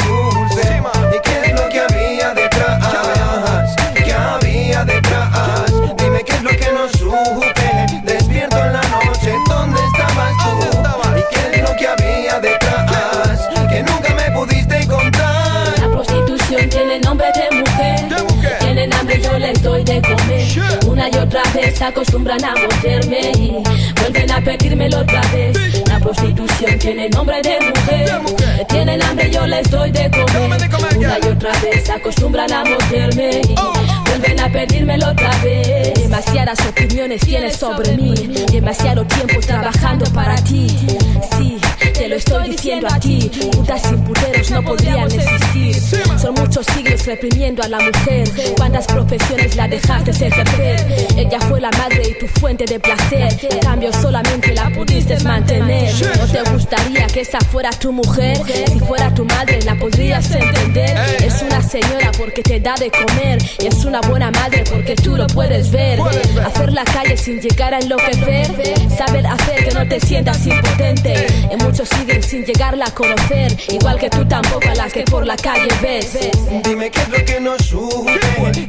se 21.76 21.84
acostumbran 21.84 22.42
a 22.42 22.54
morderme 22.54 23.20
y 23.38 23.52
vuelven 24.00 24.30
a 24.32 24.40
pedírmelo 24.40 25.00
otra 25.00 25.20
vez. 25.32 25.84
La 25.88 25.98
prostitución 26.00 26.78
tiene 26.78 27.08
nombre 27.10 27.42
de 27.42 27.58
mujer. 27.60 28.20
Mujer. 28.22 28.66
Tienen 28.68 29.02
hambre, 29.02 29.30
yo 29.30 29.46
les 29.46 29.70
doy 29.70 29.90
de 29.90 30.10
comer. 30.10 30.58
Una 30.96 31.18
y 31.22 31.26
otra 31.28 31.52
vez 31.60 31.84
se 31.84 31.92
acostumbran 31.92 32.50
a 32.50 32.64
morderme 32.64 33.42
y 33.48 33.54
Oh. 33.58 33.72
vuelven 34.06 34.40
a 34.40 34.48
pedírmelo 34.50 35.08
otra 35.10 35.30
vez. 35.42 35.94
Demasiadas 35.94 36.58
opiniones 36.66 37.20
tienes 37.20 37.56
sobre 37.56 37.94
mí, 37.96 38.14
demasiado 38.50 39.04
tiempo 39.04 39.38
trabajando 39.46 40.06
para 40.12 40.36
ti. 40.36 40.68
Sí, 41.36 41.58
te 41.92 42.08
lo 42.08 42.16
estoy 42.16 42.50
diciendo 42.50 42.88
a 42.90 42.98
ti. 42.98 43.30
Putas 43.52 43.82
sin 43.82 44.02
puteros 44.02 44.50
no 44.50 44.62
podrían 44.62 45.10
existir. 45.10 45.76
Son 46.20 46.34
muchos 46.34 46.66
siglos 46.66 47.04
reprimiendo 47.06 47.62
a 47.62 47.68
la 47.68 47.78
mujer. 47.78 48.28
¿Cuántas 48.56 48.86
profesiones 48.86 49.56
la 49.56 49.68
dejaste 49.68 50.10
ejercer? 50.10 51.08
Ella 51.16 51.40
fue 51.40 51.60
la 51.60 51.70
madre 51.72 52.02
y 52.10 52.18
tu 52.18 52.26
fuente 52.40 52.64
de 52.64 52.80
placer. 52.80 53.36
En 53.50 53.58
cambio, 53.60 53.92
solamente 53.92 54.54
la 54.54 54.70
pudiste 54.70 55.18
mantener. 55.20 55.92
¿No 56.18 56.26
te 56.26 56.50
gustaría 56.50 57.06
que 57.06 57.20
esa 57.20 57.40
fuera 57.40 57.70
tu 57.70 57.92
mujer? 57.92 58.38
Si 58.72 58.78
fuera 58.80 59.12
tu 59.14 59.24
madre, 59.24 59.60
la 59.62 59.74
podrías 59.76 60.30
entender. 60.30 60.96
Es 61.22 61.42
una 61.42 61.62
señora 61.62 62.10
porque 62.16 62.42
te 62.42 62.60
da 62.60 62.74
de 62.74 62.90
comer. 62.90 63.38
Y 63.58 63.66
es 63.66 63.84
una 63.84 64.00
buena 64.02 64.30
madre 64.30 64.64
porque 64.70 64.94
tú 64.96 65.16
lo 65.16 65.26
puedes 65.28 65.70
ver. 65.70 66.00
Hacer 66.44 66.72
la 66.72 66.84
calle 66.84 67.16
sin 67.16 67.40
llegar 67.40 67.74
a 67.74 67.78
enloquecer. 67.78 68.46
Saber 68.96 69.26
hacer 69.26 69.68
que 69.68 69.74
no 69.74 69.86
te 69.86 70.00
sientas 70.00 70.46
impotente. 70.46 71.26
Muchos 71.76 71.98
siguen 71.98 72.22
sin 72.22 72.42
llegarla 72.42 72.86
a 72.86 72.90
conocer. 72.90 73.54
Igual 73.68 73.98
que 73.98 74.08
tú 74.08 74.24
tampoco 74.26 74.66
a 74.66 74.74
las 74.74 74.90
que 74.92 75.02
por 75.02 75.26
la 75.26 75.36
calle 75.36 75.68
ves. 75.82 76.18
Dime 76.64 76.90
qué 76.90 77.00
es 77.00 77.08
lo 77.08 77.24
que 77.24 77.38
no 77.38 77.58
supe. 77.58 78.18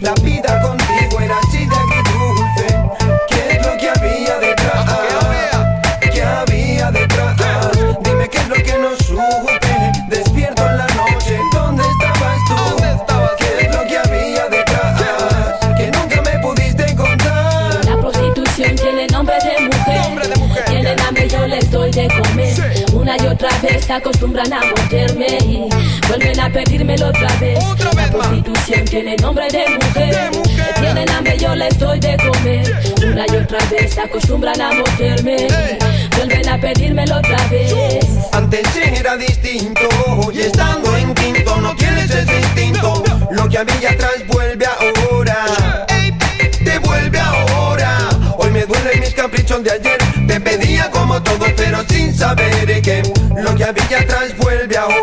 La 0.01 0.13
vida 0.15 0.61
contigo 0.61 1.21
era 1.21 1.37
así 1.37 1.59
de 1.59 1.75
agridulce. 1.75 2.06
Se 23.87 23.93
acostumbran 23.93 24.51
a 24.51 24.59
morderme 24.65 25.27
y 25.45 25.61
vuelven 26.09 26.37
a 26.41 26.51
pedírmelo 26.51 27.07
otra 27.07 27.33
vez. 27.39 27.57
Otra 27.63 27.85
La 27.93 28.01
vez 28.03 28.11
más. 28.11 28.27
prostitución 28.27 28.83
tiene 28.83 29.15
nombre 29.15 29.47
de 29.49 29.63
mujer. 29.69 30.13
De 30.13 30.37
mujer. 30.37 30.73
Tienen 30.81 31.09
hambre, 31.09 31.37
yo 31.37 31.55
les 31.55 31.79
doy 31.79 31.97
de 31.97 32.17
comer. 32.17 32.83
Una 33.05 33.25
y 33.25 33.35
otra 33.37 33.59
vez 33.71 33.93
se 33.93 34.01
acostumbran 34.01 34.59
a 34.59 34.73
morderme 34.73 35.37
y 35.37 36.15
vuelven 36.17 36.49
a 36.49 36.59
pedírmelo 36.59 37.17
otra 37.17 37.47
vez. 37.47 38.05
Antes 38.33 38.67
era 38.75 39.15
distinto 39.15 39.87
y 40.33 40.41
estando 40.41 40.97
en 40.97 41.13
quinto 41.13 41.55
no 41.61 41.73
tienes 41.77 42.11
ese 42.11 42.39
instinto. 42.39 43.03
Lo 43.31 43.47
que 43.47 43.57
había 43.57 43.91
atrás 43.91 44.11
vuelve 44.27 44.65
ahora. 44.65 44.96
Duelen 48.87 49.01
mis 49.01 49.13
caprichos 49.13 49.63
de 49.65 49.71
ayer. 49.71 49.97
Te 50.27 50.39
pedía 50.39 50.89
como 50.91 51.21
todo, 51.21 51.45
pero 51.57 51.83
sin 51.89 52.15
saber 52.15 52.81
que 52.81 53.03
lo 53.35 53.53
que 53.53 53.65
había 53.65 53.99
atrás 53.99 54.37
vuelve 54.37 54.77
ahora. 54.77 54.96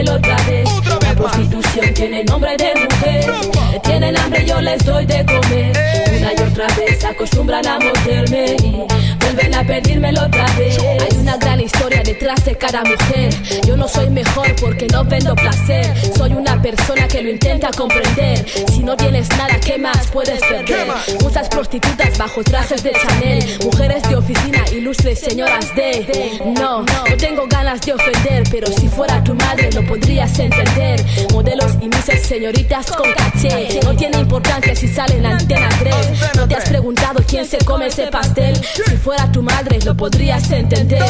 A 0.00 0.10
pedírmelo 0.10 0.14
otra 0.14 0.36
vez. 0.46 0.68
La 1.02 1.14
prostitución 1.14 1.94
tiene 1.94 2.24
nombre 2.24 2.56
de 2.56 2.74
mujer. 2.74 3.30
Tienen 3.82 4.16
hambre, 4.16 4.44
yo 4.46 4.60
les 4.60 4.84
doy 4.84 5.06
de 5.06 5.24
comer. 5.24 5.72
Una 6.18 6.32
y 6.32 6.50
otra 6.50 6.66
vez 6.76 6.99
acostumbran 7.10 7.66
a 7.66 7.78
morderme 7.78 8.56
y 8.62 8.72
vuelven 9.20 9.54
a 9.54 9.64
pedírmelo 9.64 10.22
otra 10.22 10.46
vez. 10.56 10.78
Hay 10.78 11.18
una 11.18 11.36
gran 11.36 11.60
historia 11.60 12.02
detrás 12.02 12.44
de 12.44 12.54
cada 12.56 12.82
mujer. 12.84 13.34
Yo 13.66 13.76
no 13.76 13.88
soy 13.88 14.08
mejor 14.10 14.54
porque 14.60 14.86
no 14.86 15.04
vendo 15.04 15.34
placer. 15.34 15.92
Soy 16.16 16.32
una 16.32 16.60
persona 16.62 17.08
que 17.08 17.22
lo 17.22 17.30
intenta 17.30 17.70
comprender. 17.72 18.46
Si 18.72 18.82
no 18.82 18.96
tienes 18.96 19.28
nada, 19.30 19.58
¿qué 19.60 19.76
más 19.76 20.06
puedes 20.12 20.40
perder? 20.40 20.88
Muchas 21.22 21.48
prostitutas 21.48 22.16
bajo 22.16 22.42
trajes 22.44 22.82
de 22.82 22.92
Chanel, 22.92 23.44
mujeres 23.64 24.02
de 24.08 24.16
oficina, 24.16 24.64
ilustres 24.72 25.18
señoras 25.18 25.74
de. 25.74 26.38
No, 26.60 26.82
no 26.82 27.16
tengo 27.18 27.46
ganas 27.48 27.80
de 27.82 27.94
ofender, 27.94 28.44
pero 28.50 28.68
si 28.68 28.88
fuera 28.88 29.22
tu 29.24 29.34
madre 29.34 29.70
lo 29.72 29.84
podrías 29.84 30.38
entender. 30.38 31.04
Modelos 31.32 31.72
y 31.80 31.88
mises 31.88 32.22
señoritas 32.22 32.86
con 32.86 33.12
caché. 33.12 33.80
No 33.82 33.94
tiene 33.96 34.18
importancia 34.18 34.74
si 34.76 34.86
salen 34.86 35.26
antena 35.26 35.68
3. 35.80 35.94
¿No 36.36 36.46
te 36.46 36.54
has 36.54 36.68
preguntado 36.68 36.99
quién 37.30 37.46
se 37.46 37.58
come 37.58 37.86
ese 37.86 38.08
pastel? 38.08 38.56
Si 38.56 38.96
fuera 38.96 39.30
tu 39.30 39.42
madre 39.42 39.78
lo 39.84 39.96
podrías 39.96 40.50
entender. 40.50 41.02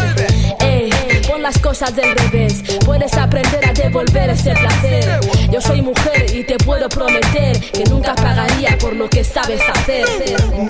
Ey, 0.61 0.91
pon 1.27 1.43
las 1.43 1.59
cosas 1.59 1.95
del 1.97 2.15
revés. 2.15 2.63
Puedes 2.85 3.15
aprender 3.15 3.67
a 3.67 3.73
devolver 3.73 4.31
ese 4.31 4.53
placer. 4.53 5.21
Yo 5.51 5.61
soy 5.61 5.83
mujer 5.83 6.27
y 6.35 6.45
te 6.45 6.59
puedo 6.59 6.89
prometer 6.89 7.59
que 7.61 7.85
nunca 7.85 8.15
pagaría 8.15 8.77
por 8.79 8.95
lo 8.95 9.09
que 9.09 9.25
sabes 9.25 9.63
hacer. 9.75 10.07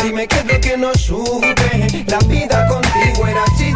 Dime 0.03 0.27
qué 0.29 0.39
es 0.39 0.45
lo 0.47 0.61
que 0.61 0.77
no 0.77 0.95
supe. 0.95 1.55
La 2.07 2.19
vida 2.21 2.67
contigo 2.69 3.27
era 3.27 3.43
así 3.43 3.73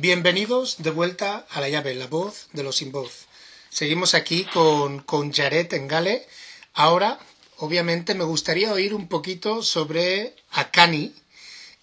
Bienvenidos 0.00 0.76
de 0.78 0.88
vuelta 0.92 1.46
a 1.50 1.60
la 1.60 1.68
llave, 1.68 1.94
la 1.94 2.06
voz 2.06 2.48
de 2.54 2.62
los 2.62 2.76
sin 2.76 2.90
voz. 2.90 3.26
Seguimos 3.68 4.14
aquí 4.14 4.44
con, 4.44 5.00
con 5.00 5.30
Jared 5.30 5.70
Engale. 5.74 6.26
Ahora, 6.72 7.18
obviamente, 7.58 8.14
me 8.14 8.24
gustaría 8.24 8.72
oír 8.72 8.94
un 8.94 9.08
poquito 9.08 9.62
sobre 9.62 10.34
Akani. 10.52 11.12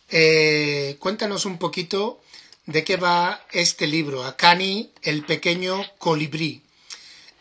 Eh, 0.09 0.95
cuéntanos 0.97 1.45
un 1.45 1.59
poquito 1.59 2.19
de 2.65 2.83
qué 2.83 2.97
va 2.97 3.45
este 3.51 3.85
libro, 3.85 4.23
Akani, 4.23 4.89
el 5.03 5.23
pequeño 5.23 5.85
colibrí, 5.99 6.63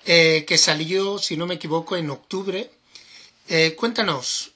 eh, 0.05 0.45
que 0.47 0.59
salió, 0.59 1.17
si 1.19 1.39
no 1.39 1.47
me 1.47 1.55
equivoco, 1.55 1.97
en 1.97 2.11
octubre. 2.11 2.71
Eh, 3.49 3.75
cuéntanos 3.77 4.53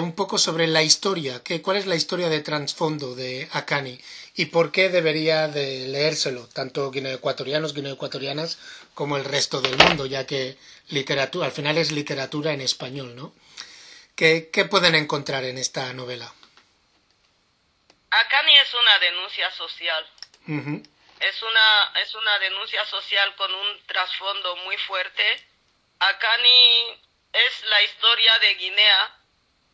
un 0.00 0.12
poco 0.12 0.38
sobre 0.38 0.66
la 0.66 0.82
historia, 0.82 1.42
que, 1.42 1.60
cuál 1.60 1.76
es 1.76 1.84
la 1.84 1.96
historia 1.96 2.30
de 2.30 2.40
trasfondo 2.40 3.14
de 3.14 3.46
Akani 3.52 3.98
y 4.36 4.46
por 4.46 4.70
qué 4.70 4.90
debería 4.90 5.48
de 5.48 5.88
leérselo, 5.88 6.46
tanto 6.48 6.90
guineoecuatorianos, 6.90 7.72
guineoecuatorianas, 7.72 8.58
como 8.94 9.16
el 9.16 9.24
resto 9.24 9.62
del 9.62 9.76
mundo, 9.78 10.04
ya 10.04 10.26
que 10.26 10.58
literatura, 10.88 11.46
al 11.46 11.52
final 11.52 11.78
es 11.78 11.90
literatura 11.90 12.52
en 12.52 12.60
español, 12.60 13.16
¿no? 13.16 13.32
¿Qué, 14.14 14.50
qué 14.52 14.66
pueden 14.66 14.94
encontrar 14.94 15.44
en 15.44 15.56
esta 15.56 15.90
novela? 15.94 16.30
Akani 18.10 18.56
es 18.58 18.74
una 18.74 18.98
denuncia 18.98 19.50
social. 19.52 20.06
Es 21.18 21.42
una, 21.42 21.92
es 22.02 22.14
una 22.14 22.38
denuncia 22.38 22.84
social 22.86 23.34
con 23.36 23.52
un 23.52 23.86
trasfondo 23.86 24.54
muy 24.56 24.76
fuerte. 24.78 25.46
Akani 25.98 27.00
es 27.32 27.64
la 27.64 27.82
historia 27.82 28.38
de 28.40 28.54
Guinea, 28.54 29.16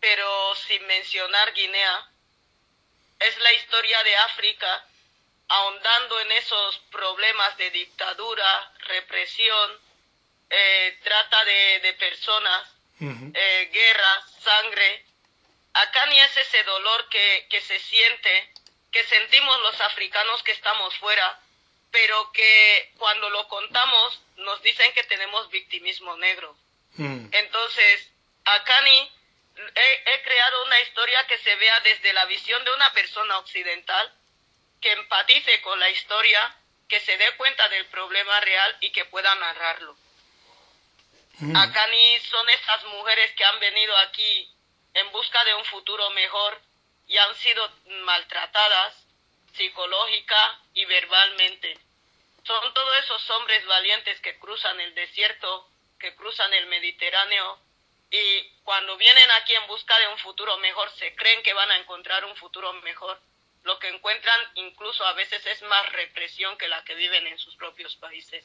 pero 0.01 0.55
sin 0.55 0.87
mencionar 0.87 1.53
Guinea. 1.53 2.12
Es 3.27 3.39
la 3.39 3.53
historia 3.53 4.03
de 4.03 4.17
África, 4.17 4.85
ahondando 5.49 6.21
en 6.21 6.33
esos 6.33 6.79
problemas 6.91 7.57
de 7.57 7.71
dictadura, 7.71 8.73
represión, 8.79 9.81
eh, 10.51 10.99
trata 11.03 11.45
de, 11.45 11.81
de 11.81 11.93
personas, 11.95 12.69
eh, 13.01 13.71
guerra, 13.73 14.27
sangre, 14.43 15.05
Akani 15.75 16.19
es 16.19 16.37
ese 16.37 16.63
dolor 16.65 17.09
que, 17.09 17.47
que 17.49 17.61
se 17.61 17.79
siente, 17.79 18.53
que 18.91 19.05
sentimos 19.05 19.61
los 19.61 19.81
africanos 19.81 20.43
que 20.43 20.53
estamos 20.53 20.95
fuera, 20.97 21.41
pero 21.91 22.31
que 22.33 22.93
cuando 22.99 23.31
lo 23.31 23.49
contamos 23.49 24.21
nos 24.37 24.63
dicen 24.63 24.93
que 24.93 25.05
tenemos 25.05 25.51
victimismo 25.51 26.17
negro. 26.17 26.57
Mm. 26.97 27.29
Entonces, 27.33 28.11
Akani, 28.45 29.11
he, 29.57 30.03
he 30.07 30.23
creado 30.23 30.65
una 30.65 30.81
historia 30.81 31.27
que 31.27 31.39
se 31.39 31.55
vea 31.57 31.81
desde 31.81 32.13
la 32.13 32.25
visión 32.27 32.65
de 32.65 32.73
una 32.73 32.93
persona 32.93 33.39
occidental, 33.39 34.13
que 34.81 34.93
empatice 34.93 35.61
con 35.63 35.79
la 35.79 35.91
historia, 35.91 36.57
que 36.89 37.01
se 37.01 37.17
dé 37.17 37.33
cuenta 37.37 37.69
del 37.69 37.87
problema 37.87 38.41
real 38.41 38.77
y 38.81 38.91
que 38.91 39.05
pueda 39.07 39.35
narrarlo. 39.37 39.97
Mm. 41.39 41.57
Akani 41.57 42.21
son 42.21 42.49
esas 42.51 42.85
mujeres 42.85 43.33
que 43.33 43.45
han 43.45 43.59
venido 43.61 43.97
aquí 43.99 44.51
en 44.95 45.11
busca 45.13 45.45
de 45.45 45.55
un 45.55 45.65
futuro 45.65 46.11
mejor 46.11 46.61
y 47.07 47.17
han 47.17 47.35
sido 47.37 47.71
maltratadas 48.05 48.95
psicológica 49.55 50.61
y 50.75 50.85
verbalmente. 50.85 51.79
Son 52.45 52.75
todos 52.75 52.97
esos 53.05 53.31
hombres 53.31 53.65
valientes 53.67 54.21
que 54.21 54.39
cruzan 54.39 54.81
el 54.81 54.95
desierto, 54.95 55.69
que 55.99 56.15
cruzan 56.15 56.53
el 56.55 56.67
Mediterráneo 56.67 57.59
y 58.13 58.47
cuando 58.63 58.97
vienen 58.99 59.31
aquí 59.41 59.55
en 59.55 59.67
busca 59.67 59.99
de 59.99 60.09
un 60.09 60.19
futuro 60.19 60.59
mejor 60.59 60.89
se 60.99 61.15
creen 61.17 61.43
que 61.43 61.55
van 61.55 61.71
a 61.71 61.79
encontrar 61.79 62.25
un 62.27 62.37
futuro 62.37 62.73
mejor. 62.85 63.19
Lo 63.65 63.79
que 63.79 63.89
encuentran 63.89 64.39
incluso 64.57 65.05
a 65.05 65.15
veces 65.15 65.41
es 65.47 65.63
más 65.63 65.91
represión 65.93 66.59
que 66.59 66.69
la 66.69 66.85
que 66.85 66.95
viven 66.95 67.27
en 67.27 67.39
sus 67.39 67.57
propios 67.57 67.97
países. 67.97 68.45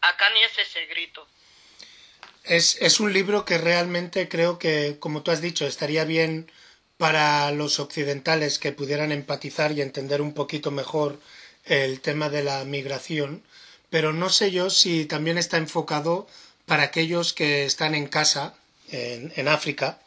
Acá 0.00 0.30
ni 0.30 0.40
es 0.42 0.56
ese 0.58 0.86
grito. 0.86 1.26
Es, 2.44 2.80
es 2.80 3.00
un 3.00 3.12
libro 3.12 3.44
que 3.44 3.58
realmente 3.58 4.28
creo 4.28 4.58
que, 4.58 4.98
como 5.00 5.22
tú 5.22 5.32
has 5.32 5.42
dicho, 5.42 5.66
estaría 5.66 6.04
bien 6.04 6.50
para 6.96 7.50
los 7.50 7.80
occidentales 7.80 8.58
que 8.58 8.72
pudieran 8.72 9.10
empatizar 9.10 9.72
y 9.72 9.82
entender 9.82 10.20
un 10.20 10.34
poquito 10.34 10.70
mejor 10.70 11.18
el 11.64 12.00
tema 12.00 12.28
de 12.28 12.44
la 12.44 12.64
migración, 12.64 13.42
pero 13.90 14.12
no 14.12 14.28
sé 14.28 14.50
yo 14.50 14.70
si 14.70 15.06
también 15.06 15.36
está 15.36 15.56
enfocado 15.56 16.28
para 16.66 16.84
aquellos 16.84 17.32
que 17.32 17.64
están 17.64 17.94
en 17.94 18.06
casa, 18.06 18.54
en, 18.92 19.32
en 19.36 19.48
África, 19.48 20.00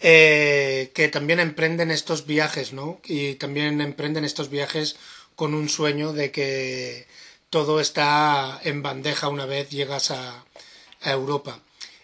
eh, 0.00 0.92
que 0.94 1.08
también 1.08 1.40
emprenden 1.40 1.90
estos 1.90 2.26
viajes, 2.26 2.72
¿no? 2.72 3.00
Y 3.04 3.34
también 3.36 3.80
emprenden 3.80 4.24
estos 4.24 4.50
viajes 4.50 4.96
con 5.34 5.54
un 5.54 5.68
sueño 5.68 6.12
de 6.12 6.30
que 6.32 7.06
todo 7.50 7.80
está 7.80 8.60
en 8.64 8.82
bandeja 8.82 9.28
una 9.28 9.46
vez 9.46 9.70
llegas 9.70 10.10
a, 10.10 10.44
a 11.02 11.10
Europa. 11.10 11.60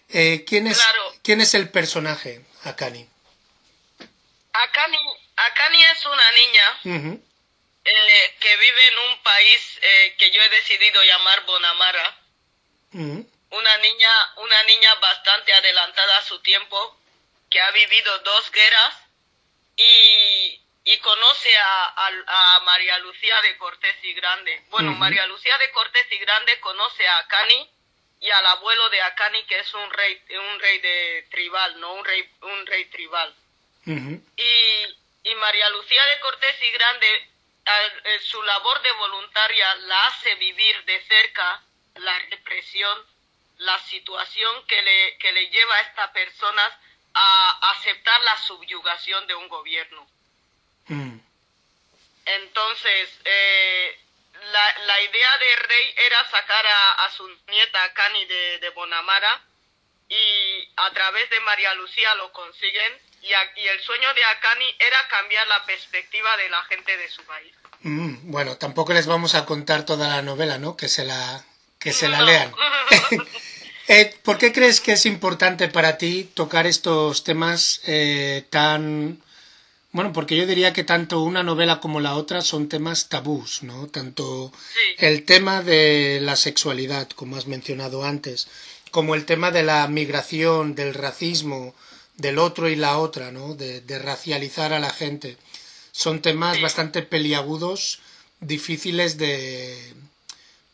Eh, 0.08 0.44
¿quién, 0.46 0.66
es, 0.66 0.78
Claro. 0.78 1.14
¿Quién 1.22 1.40
es 1.40 1.54
el 1.54 1.70
personaje, 1.70 2.44
Akani? 2.64 3.08
Akani, 4.52 4.98
Akani 5.36 5.82
es 5.84 6.06
una 6.06 6.32
niña 6.32 7.08
eh, 7.84 8.34
que 8.38 8.56
vive 8.56 8.88
en 8.88 8.98
un 9.10 9.22
país 9.22 9.78
eh, 9.82 10.14
que 10.18 10.30
yo 10.30 10.40
he 10.42 10.50
decidido 10.50 11.02
llamar 11.04 11.46
Bonamara. 11.46 12.18
Una 13.52 13.76
niña, 13.78 14.10
una 14.36 14.62
niña 14.64 14.94
bastante 14.96 15.52
adelantada 15.52 16.18
a 16.18 16.22
su 16.22 16.40
tiempo, 16.40 16.98
que 17.50 17.60
ha 17.60 17.70
vivido 17.72 18.18
dos 18.20 18.50
guerras 18.50 18.94
y, 19.76 20.60
y 20.84 20.98
conoce 20.98 21.56
a, 21.58 21.84
a- 22.06 22.56
a 22.56 22.60
María 22.60 22.98
Lucía 22.98 23.40
de 23.42 23.56
Cortés 23.58 23.96
y 24.02 24.14
Grande. 24.14 24.62
Bueno. 24.70 24.92
María 24.92 25.26
Lucía 25.26 25.56
de 25.58 25.70
Cortés 25.72 26.06
y 26.12 26.18
Grande 26.18 26.58
conoce 26.60 27.06
a 27.06 27.18
Akani 27.18 27.70
y 28.20 28.30
al 28.30 28.46
abuelo 28.46 28.88
de 28.90 29.02
Akani, 29.02 29.44
que 29.44 29.58
es 29.58 29.74
un 29.74 29.90
rey, 29.90 30.22
un 30.30 30.60
rey 30.60 30.78
de 30.78 31.26
tribal, 31.30 31.78
no 31.80 31.92
un 31.94 32.04
rey, 32.04 32.28
un 32.42 32.66
rey 32.66 32.84
tribal. 32.86 33.34
Y, 34.36 35.30
y 35.30 35.34
María 35.34 35.68
Lucía 35.70 36.04
de 36.06 36.20
Cortés 36.20 36.56
y 36.62 36.70
Grande, 36.70 37.28
eh, 37.66 38.20
su 38.20 38.42
labor 38.44 38.80
de 38.82 38.92
voluntaria 38.92 39.74
la 39.74 40.06
hace 40.06 40.34
vivir 40.36 40.84
de 40.84 41.02
cerca 41.02 41.62
la 41.96 42.18
represión, 42.30 43.11
la 43.58 43.78
situación 43.80 44.66
que 44.66 44.80
le, 44.82 45.18
que 45.18 45.32
le 45.32 45.48
lleva 45.50 45.74
a 45.76 45.80
estas 45.82 46.10
personas 46.10 46.72
a 47.14 47.70
aceptar 47.72 48.20
la 48.22 48.36
subyugación 48.38 49.26
de 49.26 49.34
un 49.34 49.48
gobierno. 49.48 50.06
ujú. 50.88 51.20
Entonces, 52.24 53.10
eh, 53.24 53.98
la, 54.52 54.78
la 54.86 55.00
idea 55.00 55.38
de 55.38 55.56
Rey 55.66 55.94
era 56.06 56.24
sacar 56.30 56.64
a, 56.66 57.04
a 57.04 57.10
su 57.10 57.28
nieta 57.48 57.92
Cani 57.94 58.24
de, 58.26 58.58
de 58.58 58.70
Bonamara 58.70 59.40
y 60.08 60.68
a 60.76 60.90
través 60.92 61.28
de 61.30 61.40
María 61.40 61.74
Lucía 61.74 62.14
lo 62.16 62.32
consiguen 62.32 62.92
y, 63.22 63.32
a- 63.32 63.52
y 63.56 63.66
el 63.66 63.80
sueño 63.82 64.12
de 64.14 64.24
Akani 64.24 64.74
era 64.78 65.06
cambiar 65.08 65.46
la 65.48 65.64
perspectiva 65.64 66.36
de 66.36 66.48
la 66.48 66.62
gente 66.64 66.96
de 66.96 67.08
su 67.08 67.24
país. 67.24 67.54
Mm, 67.80 68.30
Bueno, 68.30 68.56
tampoco 68.58 68.92
les 68.92 69.06
vamos 69.06 69.34
a 69.34 69.44
contar 69.44 69.84
toda 69.84 70.08
la 70.08 70.22
novela, 70.22 70.58
¿no? 70.58 70.76
Que 70.76 70.88
se 70.88 71.04
la, 71.04 71.44
que 71.82 71.92
se 71.92 72.08
la 72.08 72.18
No. 72.18 72.26
lean. 72.26 72.52
Eh, 73.88 74.14
¿Por 74.22 74.38
qué 74.38 74.52
crees 74.52 74.80
que 74.80 74.92
es 74.92 75.04
importante 75.06 75.66
para 75.68 75.98
ti 75.98 76.30
tocar 76.34 76.66
estos 76.66 77.24
temas 77.24 77.80
eh, 77.84 78.44
tan... 78.48 79.20
Bueno, 79.90 80.12
porque 80.12 80.36
yo 80.36 80.46
diría 80.46 80.72
que 80.72 80.84
tanto 80.84 81.20
una 81.20 81.42
novela 81.42 81.80
como 81.80 81.98
la 82.00 82.14
otra 82.14 82.40
son 82.42 82.68
temas 82.68 83.08
tabús, 83.08 83.62
¿no? 83.64 83.88
Tanto 83.88 84.52
Sí. 84.72 84.80
el 85.04 85.24
tema 85.24 85.62
de 85.62 86.20
la 86.22 86.36
sexualidad, 86.36 87.08
como 87.10 87.36
has 87.36 87.46
mencionado 87.48 88.04
antes, 88.04 88.46
como 88.92 89.14
el 89.16 89.26
tema 89.26 89.50
de 89.50 89.64
la 89.64 89.86
migración, 89.88 90.74
del 90.76 90.94
racismo, 90.94 91.74
del 92.16 92.38
otro 92.38 92.68
y 92.70 92.76
la 92.76 92.96
otra, 92.98 93.32
¿no? 93.32 93.54
De, 93.56 93.80
de 93.82 93.98
racializar 93.98 94.72
a 94.72 94.78
la 94.80 94.90
gente. 94.90 95.36
Son 95.90 96.22
temas 96.22 96.60
bastante 96.62 97.02
peliagudos, 97.02 97.98
difíciles 98.40 99.18
de, 99.18 99.92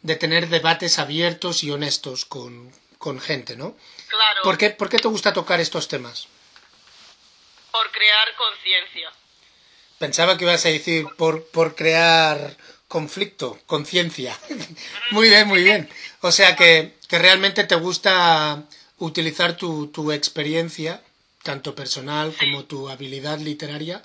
de 0.03 0.17
tener 0.17 0.49
debates 0.49 0.99
abiertos 0.99 1.65
y 1.65 1.71
honestos 1.71 2.25
con, 2.25 2.73
con 2.99 3.21
gente, 3.21 3.57
¿no? 3.57 3.77
Claro, 4.09 4.43
¿Por 4.43 4.59
qué, 4.59 4.71
¿Por 4.71 4.89
qué 4.89 4.99
te 4.99 5.09
gusta 5.09 5.33
tocar 5.33 5.61
estos 5.61 5.89
temas? 5.89 6.29
por 7.79 7.91
crear 7.93 8.29
conciencia. 8.37 9.13
Pensaba 9.99 10.37
que 10.37 10.45
ibas 10.45 10.65
a 10.65 10.69
decir 10.69 11.07
por, 11.17 11.45
por 11.47 11.75
crear 11.75 12.57
conflicto, 12.89 13.59
conciencia. 13.67 14.37
muy 15.11 15.29
bien, 15.29 15.47
muy 15.47 15.63
bien. 15.63 15.89
O 16.21 16.33
sea 16.33 16.57
que, 16.57 16.95
que 17.09 17.19
realmente 17.19 17.65
te 17.65 17.75
gusta 17.75 18.65
utilizar 18.99 19.57
tu, 19.57 19.89
tu 19.89 20.11
experiencia, 20.13 21.03
tanto 21.43 21.75
personal 21.75 22.35
como 22.39 22.65
tu 22.65 22.89
habilidad 22.89 23.39
literaria, 23.39 24.03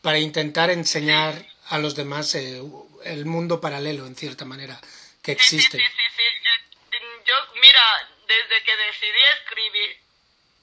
para 0.00 0.18
intentar 0.18 0.70
enseñar 0.70 1.46
a 1.68 1.78
los 1.78 1.94
demás 1.94 2.34
eh, 2.34 2.60
el 3.04 3.24
mundo 3.24 3.60
paralelo, 3.60 4.06
en 4.06 4.16
cierta 4.16 4.44
manera, 4.44 4.80
que 5.22 5.34
sí, 5.36 5.56
existe. 5.56 5.78
sí, 5.78 5.84
sí, 5.84 6.10
sí. 6.16 6.22
Eh, 6.22 7.22
Yo, 7.24 7.34
mira, 7.60 8.08
desde 8.26 8.62
que 8.64 8.76
decidí 8.76 9.20
escribir, 9.38 9.98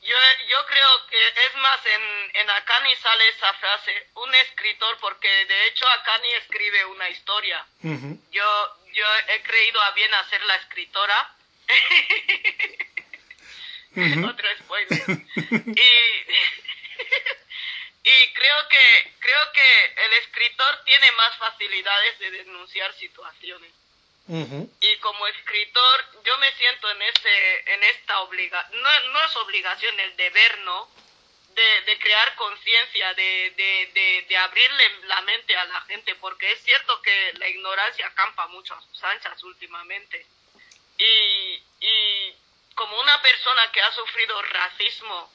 yo, 0.01 0.16
yo 0.47 0.66
creo 0.66 1.07
que 1.07 1.28
es 1.45 1.55
más, 1.55 1.86
en, 1.86 2.32
en 2.36 2.49
Akani 2.49 2.95
sale 2.95 3.28
esa 3.30 3.53
frase, 3.55 4.07
un 4.16 4.34
escritor, 4.36 4.97
porque 4.99 5.28
de 5.45 5.68
hecho 5.68 5.88
Akani 5.88 6.34
escribe 6.36 6.86
una 6.86 7.10
historia. 7.10 7.66
Yo, 7.82 8.78
yo 8.93 9.05
he 9.28 9.41
creído 9.43 9.82
a 9.82 9.91
bien 9.91 10.14
hacer 10.14 10.41
la 10.45 10.55
escritora. 10.55 11.36
Otro 14.30 14.47
spoiler. 14.60 15.03
y, 15.05 15.10
y 18.03 18.34
creo 18.34 18.68
que 18.70 19.14
creo 19.20 19.51
que 19.51 19.86
el 20.05 20.14
escritor 20.14 20.84
tiene 20.86 21.12
más 21.14 21.36
facilidades 21.38 22.20
de 22.20 22.32
denunciar 22.32 22.93
situaciones. 22.93 23.74
Y 24.32 24.98
como 24.98 25.26
escritor, 25.28 26.24
yo 26.24 26.38
me 26.38 26.52
siento 26.54 26.90
en 26.92 27.02
ese 27.02 27.74
en 27.74 27.84
esta 27.84 28.20
obligación, 28.22 28.82
no, 28.82 29.00
no 29.08 29.24
es 29.24 29.36
obligación, 29.38 30.00
el 30.00 30.16
deber, 30.18 30.60
¿no? 30.60 30.88
De, 31.50 31.82
de 31.82 32.00
crear 32.00 32.36
conciencia, 32.36 33.14
de, 33.16 33.54
de, 33.58 33.92
de, 33.94 34.26
de 34.30 34.38
abrirle 34.38 35.00
la 35.08 35.22
mente 35.22 35.58
a 35.58 35.66
la 35.66 35.82
gente, 35.82 36.14
porque 36.16 36.52
es 36.52 36.62
cierto 36.64 37.02
que 37.02 37.34
la 37.34 37.48
ignorancia 37.48 38.06
acampa 38.06 38.48
mucho 38.48 38.76
a 38.76 38.82
sus 38.82 39.04
anchas 39.04 39.44
últimamente. 39.44 40.26
Y, 41.00 41.64
y 41.82 42.34
como 42.76 43.00
una 43.00 43.22
persona 43.22 43.72
que 43.72 43.82
ha 43.82 43.92
sufrido 43.92 44.42
racismo, 44.44 45.34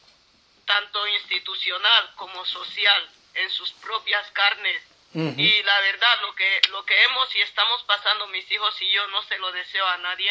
tanto 0.67 1.07
institucional 1.09 2.15
como 2.15 2.45
social, 2.47 3.11
en 3.35 3.51
sus 3.51 3.73
propias 3.73 4.31
carnes, 4.31 4.83
Ujú. 5.15 5.41
y 5.41 5.63
la 5.63 5.81
verdad, 5.81 6.23
lo 6.23 6.35
que, 6.35 6.61
lo 6.71 6.85
que 6.85 7.03
hemos 7.05 7.35
y 7.37 7.41
estamos 7.41 7.83
pasando 7.85 8.27
mis 8.29 8.51
hijos 8.51 8.75
y 8.81 8.91
yo 8.93 9.07
no 9.09 9.23
se 9.23 9.39
lo 9.39 9.53
deseo 9.53 9.87
a 9.87 9.99
nadie. 9.99 10.31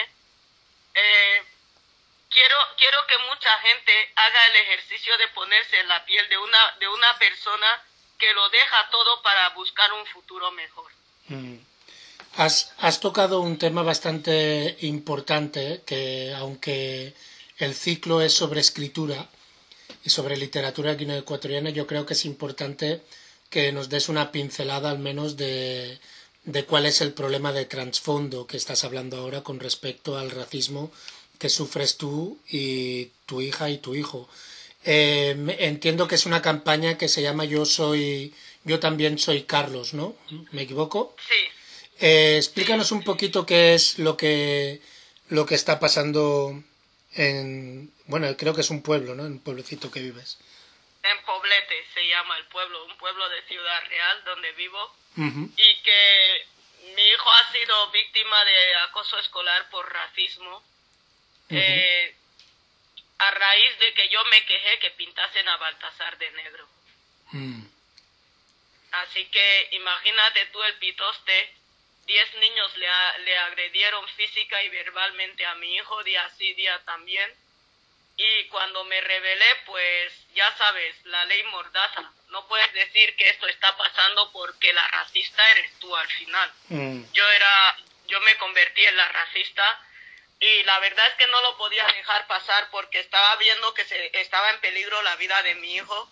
Eh, 0.93 1.43
quiero, 2.29 2.57
quiero 2.77 2.97
que 3.07 3.17
mucha 3.17 3.59
gente 3.61 3.91
haga 4.15 4.47
el 4.47 4.55
ejercicio 4.67 5.17
de 5.17 5.27
ponerse 5.29 5.79
en 5.79 5.87
la 5.87 6.05
piel 6.05 6.27
de 6.29 6.37
una, 6.37 6.75
de 6.79 6.87
una 6.87 7.17
persona 7.17 7.81
que 8.19 8.33
lo 8.33 8.49
deja 8.49 8.89
todo 8.91 9.21
para 9.21 9.49
buscar 9.49 9.91
un 9.93 10.05
futuro 10.07 10.51
mejor. 10.51 10.91
Mm. 11.29 11.57
Has, 12.35 12.73
has 12.79 12.99
tocado 12.99 13.39
un 13.39 13.57
tema 13.57 13.83
bastante 13.83 14.75
importante 14.81 15.83
que 15.85 16.33
aunque 16.35 17.13
el 17.57 17.75
ciclo 17.75 18.21
es 18.21 18.33
sobre 18.33 18.59
escritura, 18.59 19.27
y 20.03 20.09
sobre 20.09 20.37
literatura 20.37 20.95
guineoecuatoriana, 20.95 21.69
yo 21.69 21.87
creo 21.87 22.05
que 22.05 22.13
es 22.13 22.25
importante 22.25 23.01
que 23.53 23.71
nos 23.71 23.87
des 23.93 24.09
una 24.09 24.31
pincelada 24.31 24.89
al 24.89 24.97
menos 24.97 25.37
de, 25.37 25.99
de 26.43 26.65
cuál 26.65 26.87
es 26.87 27.01
el 27.01 27.13
problema 27.13 27.53
de 27.53 27.65
trasfondo 27.65 28.47
que 28.47 28.57
estás 28.57 28.83
hablando 28.83 29.17
ahora 29.17 29.43
con 29.43 29.59
respecto 29.59 30.17
al 30.17 30.31
racismo 30.31 30.91
que 31.37 31.49
sufres 31.49 31.97
tú 31.97 32.39
y 32.49 33.11
tu 33.27 33.41
hija 33.41 33.69
y 33.69 33.77
tu 33.77 33.93
hijo. 33.93 34.27
Eh, 34.85 35.35
entiendo 35.59 36.07
que 36.07 36.15
es 36.15 36.25
una 36.25 36.41
campaña 36.41 36.97
que 36.97 37.07
se 37.07 37.21
llama 37.21 37.45
Yo 37.45 37.63
soy, 37.65 38.33
yo 38.63 38.79
también 38.79 39.19
soy 39.19 39.43
Carlos, 39.43 39.93
¿no? 39.93 40.15
¿Me 40.51 40.63
equivoco? 40.63 41.15
Sí. 41.29 41.41
Eh, 41.99 42.37
explícanos 42.37 42.91
un 42.91 43.03
poquito 43.03 43.45
qué 43.45 43.75
es 43.75 43.99
lo 43.99 44.17
que, 44.17 44.81
lo 45.29 45.45
que 45.45 45.53
está 45.53 45.79
pasando 45.79 46.63
en, 47.13 47.91
bueno, 48.07 48.35
creo 48.35 48.55
que 48.55 48.61
es 48.61 48.71
un 48.71 48.81
pueblo, 48.81 49.13
¿no? 49.13 49.27
En 49.27 49.33
un 49.33 49.39
pueblecito 49.39 49.91
que 49.91 50.01
vives. 50.01 50.37
En 51.03 51.21
Poblete 51.25 51.85
se 51.93 52.07
llama 52.07 52.37
el 52.37 52.45
pueblo, 52.45 52.85
un 52.85 52.97
pueblo 52.97 53.27
de 53.29 53.41
Ciudad 53.43 53.83
Real 53.87 54.23
donde 54.23 54.51
vivo 54.53 54.95
y 55.57 55.81
que 55.83 56.47
mi 56.95 57.01
hijo 57.09 57.31
ha 57.31 57.51
sido 57.51 57.91
víctima 57.91 58.45
de 58.45 58.75
acoso 58.77 59.17
escolar 59.19 59.69
por 59.69 59.91
racismo. 59.91 60.63
eh, 61.49 62.15
a 63.19 63.31
raíz 63.31 63.79
de 63.79 63.93
que 63.93 64.09
yo 64.09 64.23
me 64.25 64.45
quejé 64.45 64.79
que 64.79 64.91
pintasen 64.91 65.47
a 65.47 65.57
Baltasar 65.57 66.17
de 66.17 66.31
negro. 66.31 66.67
Mm. 67.31 67.63
Así 68.91 69.25
que 69.27 69.69
imagínate 69.73 70.45
tú 70.47 70.61
el 70.63 70.75
pitoste, 70.75 71.53
diez 72.05 72.33
niños 72.35 72.75
le, 72.77 72.87
a- 72.87 73.17
le 73.19 73.37
agredieron 73.37 74.07
física 74.09 74.61
y 74.63 74.69
verbalmente 74.69 75.45
a 75.45 75.55
mi 75.55 75.75
hijo, 75.75 76.03
día 76.03 76.27
sí, 76.37 76.53
día 76.55 76.81
también. 76.85 77.31
Y 78.15 78.47
cuando 78.49 78.83
me 78.85 79.01
rebelé, 79.01 79.45
pues 79.65 80.13
ya 80.35 80.55
sabes, 80.57 80.95
la 81.05 81.25
ley 81.25 81.41
mordaza. 81.45 82.11
No 82.29 82.47
puedes 82.47 82.71
decir 82.73 83.15
que 83.15 83.29
esto 83.29 83.47
está 83.47 83.75
pasando 83.75 84.31
porque 84.31 84.71
la 84.73 84.87
racista 84.89 85.41
eres 85.51 85.71
tú 85.79 85.95
al 85.95 86.07
final. 86.07 86.51
Mm. 86.69 87.03
Yo 87.11 87.31
era, 87.31 87.77
yo 88.07 88.21
me 88.21 88.37
convertí 88.37 88.85
en 88.85 88.97
la 88.97 89.07
racista 89.09 89.81
y 90.39 90.63
la 90.63 90.77
verdad 90.79 91.07
es 91.07 91.13
que 91.15 91.27
no 91.27 91.41
lo 91.41 91.57
podía 91.57 91.85
dejar 91.87 92.27
pasar 92.27 92.69
porque 92.69 92.99
estaba 92.99 93.35
viendo 93.37 93.73
que 93.73 93.85
se 93.85 94.11
estaba 94.21 94.51
en 94.51 94.59
peligro 94.61 95.01
la 95.01 95.15
vida 95.15 95.41
de 95.43 95.55
mi 95.55 95.75
hijo 95.75 96.09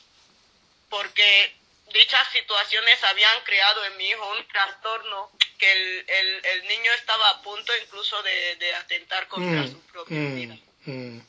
porque 0.89 1.53
dichas 1.93 2.27
situaciones 2.31 3.03
habían 3.03 3.41
creado 3.43 3.85
en 3.85 3.97
mi 3.97 4.09
hijo 4.09 4.31
un 4.31 4.47
trastorno 4.47 5.31
que 5.59 5.71
el, 5.71 6.05
el, 6.07 6.45
el 6.45 6.67
niño 6.67 6.91
estaba 6.93 7.29
a 7.29 7.41
punto 7.41 7.71
incluso 7.77 8.21
de, 8.23 8.55
de 8.55 8.75
atentar 8.75 9.27
contra 9.27 9.61
Mm, 9.61 9.71
su 9.71 9.81
propia 9.87 10.17
mm, 10.17 10.35
vida. 10.35 10.55
mm. 10.85 11.19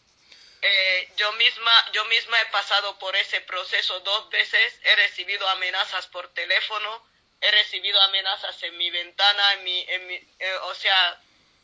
Eh, 0.64 1.12
yo 1.16 1.32
misma 1.32 1.72
yo 1.92 2.04
misma 2.04 2.40
he 2.40 2.46
pasado 2.46 2.96
por 3.00 3.16
ese 3.16 3.40
proceso 3.40 3.98
dos 4.00 4.30
veces. 4.30 4.74
He 4.84 4.94
recibido 4.96 5.46
amenazas 5.48 6.06
por 6.06 6.28
teléfono. 6.28 7.04
He 7.40 7.50
recibido 7.50 8.00
amenazas 8.02 8.62
en 8.62 8.78
mi 8.78 8.88
ventana 8.90 9.52
en 9.54 9.64
mi, 9.64 9.84
en 9.88 10.06
mi 10.06 10.14
eh, 10.14 10.54
o 10.62 10.74
sea 10.74 11.20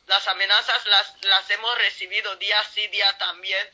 las 0.08 0.26
amenazas 0.26 0.84
las 0.86 1.14
las 1.22 1.48
hemos 1.50 1.78
recibido 1.78 2.34
día 2.36 2.56
sí 2.74 2.88
día 2.88 3.16
también. 3.18 3.64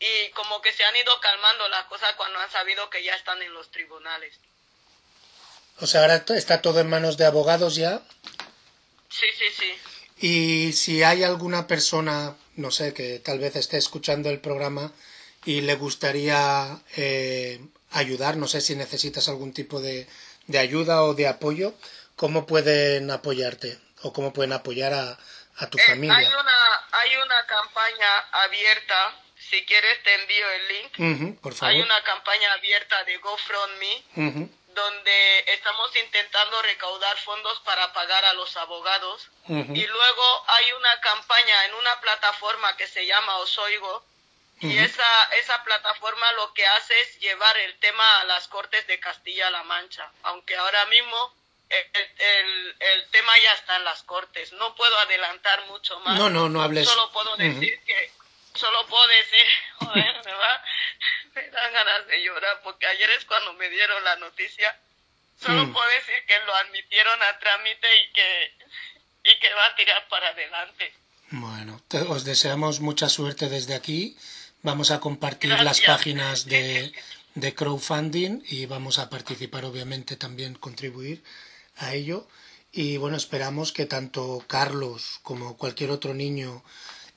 Y 0.00 0.30
como 0.30 0.60
que 0.60 0.72
se 0.72 0.82
han 0.84 0.96
ido 0.96 1.20
calmando 1.20 1.68
las 1.68 1.84
cosas 1.84 2.12
cuando 2.16 2.40
han 2.40 2.50
sabido 2.50 2.90
que 2.90 3.04
ya 3.04 3.14
están 3.14 3.40
en 3.40 3.54
los 3.54 3.70
tribunales. 3.70 4.36
O 5.80 5.86
sea, 5.86 6.00
ahora 6.00 6.24
está 6.36 6.60
todo 6.60 6.80
en 6.80 6.90
manos 6.90 7.16
de 7.16 7.26
abogados 7.26 7.76
ya. 7.76 8.02
sí 9.08 9.26
sí 9.38 9.46
sí. 9.56 9.78
Y 10.18 10.72
si 10.72 11.04
hay 11.04 11.22
alguna 11.22 11.68
persona, 11.68 12.36
no 12.56 12.70
sé, 12.70 12.92
que 12.94 13.18
tal 13.18 13.38
vez 13.38 13.56
esté 13.56 13.76
escuchando 13.78 14.30
el 14.30 14.40
programa 14.40 14.92
y 15.44 15.60
le 15.62 15.74
gustaría 15.74 16.78
eh, 16.96 17.60
ayudar, 17.90 18.36
no 18.36 18.46
sé 18.48 18.60
si 18.60 18.76
necesitas 18.76 19.28
algún 19.28 19.52
tipo 19.52 19.80
de, 19.80 20.06
de 20.46 20.58
ayuda 20.58 21.02
o 21.02 21.14
de 21.14 21.26
apoyo, 21.28 21.74
¿cómo 22.16 22.46
pueden 22.46 23.10
apoyarte? 23.10 23.78
¿O 24.02 24.12
cómo 24.12 24.32
pueden 24.32 24.52
apoyar 24.52 24.92
a, 24.94 25.18
a 25.56 25.66
tu 25.70 25.78
Eh, 25.78 25.82
familia? 25.86 26.16
hay 26.18 26.26
una 26.26 26.58
hay 26.92 27.16
una 27.16 27.46
campaña 27.46 28.18
abierta 28.32 29.16
si 29.50 29.64
quieres 29.64 30.02
te 30.04 30.14
envío 30.14 30.46
el 30.50 30.68
link 30.68 31.22
Ujú, 31.32 31.40
por 31.40 31.54
favor. 31.54 31.74
hay 31.74 31.80
una 31.80 32.02
campaña 32.04 32.52
abierta 32.52 33.02
de 33.04 33.16
GoFundMe 33.18 34.28
Ujú, 34.28 34.50
donde 34.74 35.44
estamos 35.48 35.94
intentando 35.96 36.62
recaudar 36.62 37.16
fondos 37.18 37.60
para 37.60 37.92
pagar 37.92 38.24
a 38.24 38.32
los 38.34 38.56
abogados. 38.56 39.28
Y 39.48 39.86
luego 39.86 40.44
hay 40.48 40.72
una 40.72 41.00
campaña 41.00 41.64
en 41.66 41.74
una 41.74 42.00
plataforma 42.00 42.76
que 42.76 42.86
se 42.86 43.06
llama 43.06 43.36
Osoigo. 43.38 44.04
Y 44.60 44.76
Ujú. 44.76 44.84
esa 44.84 45.24
esa 45.40 45.64
plataforma 45.64 46.32
lo 46.34 46.54
que 46.54 46.64
hace 46.64 47.00
es 47.00 47.18
llevar 47.18 47.56
el 47.58 47.76
tema 47.80 48.20
a 48.20 48.24
las 48.24 48.46
Cortes 48.46 48.86
de 48.86 49.00
Castilla-La 49.00 49.64
Mancha 49.64 50.08
aunque 50.22 50.56
ahora 50.56 50.86
mismo 50.86 51.34
el, 51.68 51.86
el, 52.18 52.76
el 52.78 53.08
tema 53.10 53.32
ya 53.42 53.54
está 53.54 53.76
en 53.76 53.84
las 53.84 54.02
Cortes. 54.04 54.52
No 54.52 54.74
puedo 54.76 54.96
adelantar 54.98 55.66
mucho 55.66 55.98
más. 56.00 56.16
No, 56.18 56.30
no, 56.30 56.48
no 56.48 56.62
hables. 56.62 56.88
solo 56.88 57.10
puedo 57.12 57.36
decir 57.36 57.80
que 57.84 58.12
solo 58.54 58.86
puedo 58.86 59.06
decir 59.08 59.46
joder 59.78 60.22
me 60.24 60.32
va 60.32 60.64
me 61.34 61.48
dan 61.50 61.72
ganas 61.72 62.06
de 62.06 62.22
llorar 62.22 62.60
porque 62.62 62.86
ayer 62.86 63.10
es 63.10 63.24
cuando 63.24 63.52
me 63.54 63.68
dieron 63.70 64.02
la 64.04 64.16
noticia 64.16 64.76
solo 65.40 65.64
Mm. 65.66 65.72
puedo 65.72 65.88
decir 65.90 66.14
que 66.26 66.38
lo 66.46 66.54
admitieron 66.54 67.22
a 67.22 67.38
trámite 67.38 67.86
y 68.02 68.12
que 68.12 68.52
y 69.24 69.38
que 69.40 69.54
va 69.54 69.66
a 69.66 69.74
tirar 69.76 70.06
para 70.08 70.28
adelante 70.28 70.92
Bueno, 71.30 71.80
te- 71.88 72.02
os 72.02 72.24
deseamos 72.24 72.80
mucha 72.80 73.08
suerte 73.08 73.48
desde 73.48 73.74
aquí. 73.74 74.16
Vamos 74.62 74.90
a 74.90 75.00
compartir 75.00 75.50
las 75.50 75.80
páginas 75.80 76.44
de, 76.46 76.92
de 77.34 77.54
crowdfunding 77.54 78.42
y 78.46 78.66
vamos 78.66 78.98
a 78.98 79.08
participar, 79.08 79.64
obviamente, 79.64 80.16
también 80.16 80.54
contribuir 80.56 81.22
a 81.78 81.94
ello. 81.94 82.28
Y 82.72 82.96
bueno, 82.98 83.16
esperamos 83.16 83.72
que 83.72 83.86
tanto 83.86 84.44
Carlos 84.46 85.20
como 85.22 85.56
cualquier 85.56 85.90
otro 85.90 86.12
niño 86.14 86.62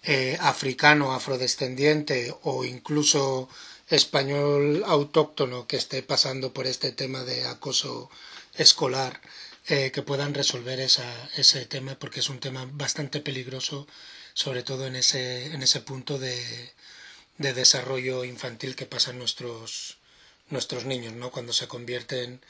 eh, 0.06 0.38
africano, 0.40 1.14
afrodescendiente 1.14 2.34
o 2.44 2.64
incluso 2.66 3.50
español 3.90 4.84
autóctono 4.86 5.68
que 5.68 5.78
esté 5.78 6.02
pasando 6.04 6.54
por 6.54 6.66
este 6.68 6.92
tema 6.92 7.24
de 7.24 7.46
acoso 7.46 8.10
escolar, 8.56 9.22
eh, 9.68 9.92
que 9.92 10.02
puedan 10.04 10.34
resolver 10.34 10.80
esa, 10.80 11.10
ese 11.36 11.66
tema 11.66 11.96
porque 11.96 12.20
es 12.20 12.30
un 12.30 12.40
tema 12.40 12.68
bastante 12.72 13.20
peligroso, 13.20 13.88
sobre 14.34 14.64
todo 14.64 14.86
en 14.86 14.96
ese, 14.96 15.48
en 15.54 15.62
ese 15.64 15.82
punto 15.82 16.20
de, 16.20 16.38
de 17.38 17.54
desarrollo 17.54 18.24
infantil 18.24 18.76
que 18.76 18.86
pasan 18.86 19.18
nuestros, 19.18 19.98
nuestros 20.50 20.86
niños, 20.86 21.14
¿no? 21.14 21.32
Cuando 21.32 21.54
se 21.54 21.68
convierten 21.68 22.42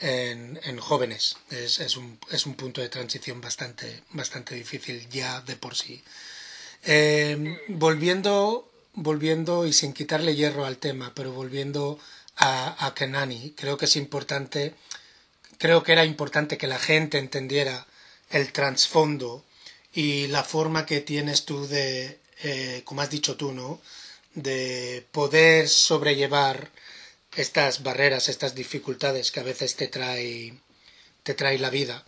en, 0.00 0.60
en 0.64 0.78
jóvenes. 0.78 1.36
Es, 1.50 1.80
es, 1.80 1.96
un, 1.96 2.18
es 2.30 2.46
un 2.46 2.54
punto 2.54 2.80
de 2.80 2.88
transición 2.88 3.40
bastante, 3.40 4.02
bastante 4.10 4.54
difícil 4.54 5.08
ya 5.08 5.40
de 5.42 5.56
por 5.56 5.76
sí. 5.76 6.02
Eh, 6.86 7.58
volviendo, 7.68 8.70
volviendo 8.92 9.66
y 9.66 9.72
sin 9.72 9.94
quitarle 9.94 10.34
hierro 10.34 10.66
al 10.66 10.76
tema, 10.76 11.12
pero 11.14 11.32
volviendo 11.32 11.98
a, 12.36 12.92
Kenani, 12.94 13.54
creo 13.56 13.78
que 13.78 13.86
es 13.86 13.96
importante, 13.96 14.74
creo 15.58 15.82
que 15.82 15.92
era 15.92 16.04
importante 16.04 16.58
que 16.58 16.66
la 16.66 16.78
gente 16.78 17.18
entendiera 17.18 17.86
el 18.30 18.52
trasfondo 18.52 19.44
y 19.94 20.26
la 20.26 20.44
forma 20.44 20.84
que 20.84 21.00
tienes 21.00 21.46
tú 21.46 21.66
de, 21.66 22.18
eh, 22.42 22.82
como 22.84 23.00
has 23.00 23.10
dicho 23.10 23.36
tú, 23.36 23.52
¿no? 23.52 23.80
De 24.34 25.06
poder 25.12 25.68
sobrellevar 25.68 26.70
estas 27.36 27.82
barreras, 27.82 28.28
estas 28.28 28.54
dificultades 28.54 29.30
que 29.30 29.40
a 29.40 29.44
veces 29.44 29.76
te 29.76 29.88
trae, 29.88 30.54
te 31.22 31.34
trae 31.34 31.58
la 31.58 31.70
vida 31.70 32.04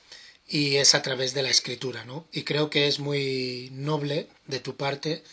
y 0.49 0.77
es 0.77 0.95
a 0.95 1.03
través 1.03 1.35
de 1.35 1.43
la 1.43 1.51
escritura, 1.51 2.05
¿no? 2.05 2.27
Y 2.33 2.45
creo 2.45 2.71
que 2.71 2.87
es 2.87 3.01
muy 3.01 3.71
noble 3.73 4.29
de 4.47 4.61
tu 4.61 4.77
parte 4.77 5.25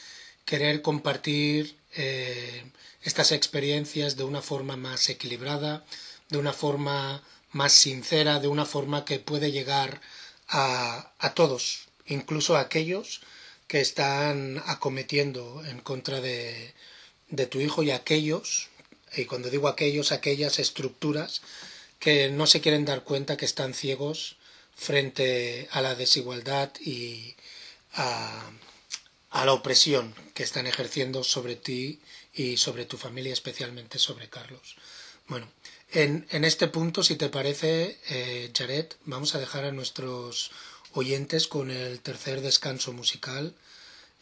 querer 0.46 0.82
compartir 0.82 1.78
eh, 1.96 2.64
estas 3.04 3.32
experiencias 3.32 4.16
de 4.16 4.24
una 4.24 4.42
forma 4.42 4.76
más 4.76 5.10
equilibrada, 5.10 5.86
de 6.30 6.38
una 6.38 6.54
forma 6.54 7.24
más 7.52 7.74
sincera, 7.74 8.40
de 8.40 8.48
una 8.48 8.66
forma 8.66 9.06
que 9.06 9.20
puede 9.20 9.52
llegar 9.52 10.02
a, 10.48 11.12
a 11.20 11.34
todos, 11.34 11.88
incluso 12.08 12.56
a 12.56 12.62
aquellos 12.62 13.22
que 13.68 13.82
están 13.82 14.62
acometiendo 14.66 15.64
en 15.66 15.80
contra 15.80 16.22
de, 16.22 16.74
de 17.30 17.46
tu 17.46 17.60
hijo 17.60 17.84
y 17.84 17.92
aquellos, 17.92 18.70
y 19.16 19.26
cuando 19.26 19.50
digo 19.50 19.68
aquellos, 19.68 20.12
aquellas 20.12 20.60
estructuras 20.60 21.42
que 22.00 22.30
no 22.30 22.48
se 22.48 22.62
quieren 22.62 22.86
dar 22.86 23.04
cuenta 23.04 23.38
que 23.38 23.46
están 23.46 23.74
ciegos 23.74 24.38
frente 24.76 25.68
a 25.72 25.82
la 25.82 25.96
desigualdad 25.96 26.72
y 26.80 27.36
a, 27.94 28.52
la 29.34 29.54
opresión 29.54 30.14
que 30.34 30.44
están 30.44 30.68
ejerciendo 30.68 31.24
sobre 31.24 31.56
ti 31.56 32.00
y 32.34 32.58
sobre 32.58 32.86
tu 32.86 32.98
familia, 32.98 33.34
especialmente 33.34 34.00
sobre 34.00 34.30
Carlos. 34.30 34.76
Bueno, 35.28 35.48
en, 35.92 36.28
en 36.32 36.46
este 36.46 36.68
punto, 36.68 37.04
si 37.04 37.16
te 37.16 37.30
parece, 37.30 37.98
eh, 38.10 38.52
Jared, 38.56 38.88
vamos 39.06 39.36
a 39.36 39.40
dejar 39.40 39.66
a 39.66 39.72
nuestros 39.72 40.52
oyentes 40.94 41.48
con 41.48 41.72
el 41.72 42.00
tercer 42.00 42.42
descanso 42.42 42.94
musical. 42.94 43.56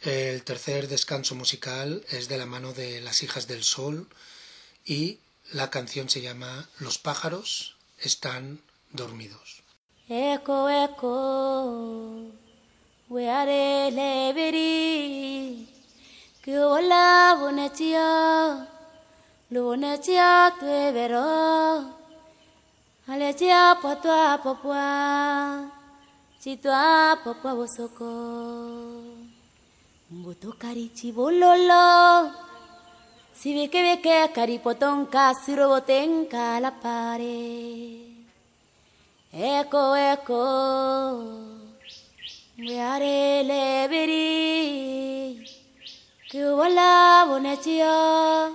El 0.00 0.42
tercer 0.42 0.88
descanso 0.88 1.34
musical 1.34 2.04
es 2.10 2.28
de 2.28 2.38
la 2.38 2.46
mano 2.46 2.72
de 2.72 3.00
Las 3.00 3.22
Hijas 3.22 3.46
del 3.46 3.62
Sol 3.62 4.08
y 4.84 5.18
la 5.52 5.70
canción 5.70 6.08
se 6.08 6.22
llama 6.22 6.68
Los 6.78 6.98
pájaros 6.98 7.76
están 7.98 8.60
dormidos. 8.90 9.61
Echo, 10.14 10.68
echo, 10.68 12.26
we 13.08 13.26
are 13.26 13.90
liberty? 13.90 15.66
Kiola 16.44 17.34
bonetia, 17.40 18.68
lunetia 19.50 20.52
tuevero, 20.60 21.94
aletia 23.08 23.78
patua 23.80 24.38
papua, 24.44 25.70
chitua 26.42 27.16
papua 27.24 27.54
bosoko. 27.54 28.12
Mbotokari 30.10 30.90
chibololo, 30.94 32.30
si 33.32 33.54
ve 33.54 33.70
que 33.70 33.82
ve 33.82 34.02
que 34.02 34.30
caripotonca, 34.34 35.32
sirobotenca 35.32 36.60
la 36.60 36.70
pared. 36.70 38.11
Eco, 39.34 39.96
eco, 39.96 40.44
weare 42.58 43.42
leberi, 43.42 45.42
que 46.30 46.44
wala 46.52 47.24
bonechia, 47.26 48.50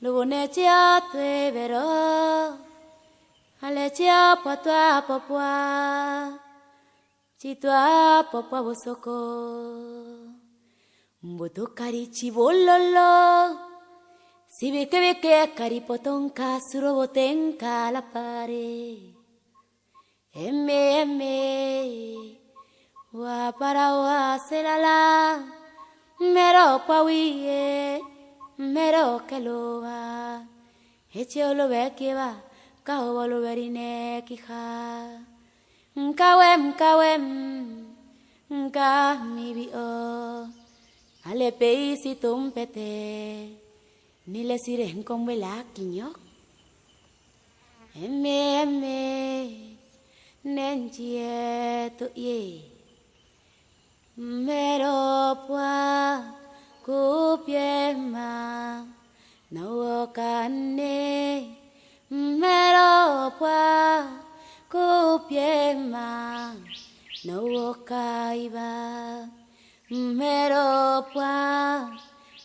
lo 0.00 0.12
bonechia 0.12 1.02
tuevero, 1.10 2.58
alechia 3.60 4.38
patua 4.44 5.02
papua, 5.04 6.38
chitua 7.36 8.24
papua 8.30 8.62
bosoko, 8.62 9.18
mboto 11.22 11.74
karichi 11.74 12.30
bololo, 12.30 13.58
si 14.46 14.70
ve 14.70 14.88
que 14.88 15.00
ve 15.00 15.18
que 15.18 15.52
caripotonca, 15.56 16.60
surobotenca 16.70 17.90
la 17.90 18.02
pared. 18.12 19.11
Eme, 20.34 21.02
eme, 21.02 22.38
wa 23.12 23.52
para 23.52 23.92
wa 24.00 24.38
serala, 24.40 25.44
mero 26.20 26.80
pawiye, 26.88 28.00
mero 28.56 29.20
keloa, 29.28 30.40
eche 31.12 31.44
olo 31.44 31.68
bekiva, 31.68 32.40
kao 32.82 33.12
bolo 33.12 33.42
berine 33.44 34.24
kija, 34.24 35.20
nkawem, 35.96 36.62
nkawem, 36.72 37.24
nka 38.48 39.20
mi 39.34 39.52
bio, 39.52 40.48
ale 41.28 41.52
peisi 41.52 42.16
tumpete, 42.16 43.52
ni 44.28 44.44
le 44.48 44.56
siren 44.56 45.02
con 45.04 45.26
vela 45.26 45.62
quiño. 45.74 46.08
Eme, 47.94 48.62
eme, 48.62 49.71
nên 50.44 50.88
chia 50.88 51.88
tự 51.98 52.10
gì 52.14 52.62
mê 54.16 54.78
đô 54.78 55.34
qua 55.48 56.22
cú 56.86 57.36
bia 57.46 57.94
mà, 57.96 58.84
nấu 59.50 60.06
can 60.14 60.76
nê. 60.76 61.42
Mê 62.10 62.72
đô 62.72 63.30
qua 63.38 64.06
cú 64.68 65.18
bia 65.30 65.74
mà, 65.74 66.54
nấu 67.24 67.72
cay 67.86 68.48
ba. 68.48 69.16
Mê 69.90 70.48
đô 70.48 71.00
qua 71.14 71.88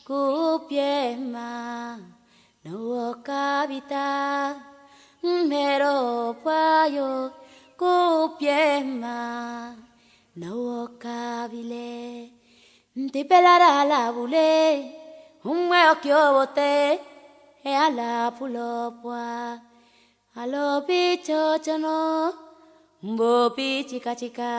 cú 0.06 0.58
bia 0.70 1.16
mà, 1.20 1.98
nấu 2.64 3.14
cabita 3.24 4.56
mê 5.24 5.80
đô 5.80 6.34
qua 6.44 6.90
yo 6.96 7.30
bule 14.16 14.94
un 15.44 15.70
huevo 15.70 15.94
que 16.02 16.12
bote 16.36 17.00
e 17.64 17.72
a 17.86 17.90
la 17.98 18.34
pulopua 18.38 19.62
a 20.40 20.44
lo 20.52 20.66
picho 20.88 21.40
chono 21.66 22.34
bo 23.18 23.52
pichica 23.56 24.14
chica 24.16 24.54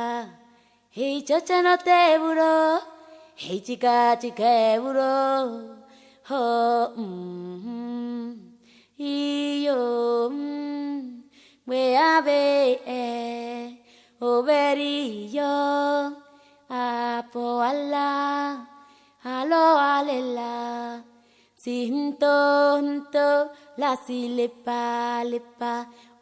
hey 0.97 1.17
chochono 1.27 1.77
te 1.87 2.19
buro 2.23 2.81
hey 3.35 3.61
chica 3.67 4.17
chica 4.21 4.79
buro 4.83 5.15
ho 6.31 6.93
mm, 6.97 8.31
y 8.97 9.65
yo 9.65 10.31
mm, 10.31 10.68
we 11.69 11.95
ave 11.95 12.81
e 12.87 13.05
oberillo 14.21 15.53
apo 16.71 17.61
ala 17.61 18.09
alo 19.23 19.65
alela 19.77 21.05
sintonto 21.55 23.53
la 23.77 23.93
silepa 24.05 25.23
lepa 25.31 25.75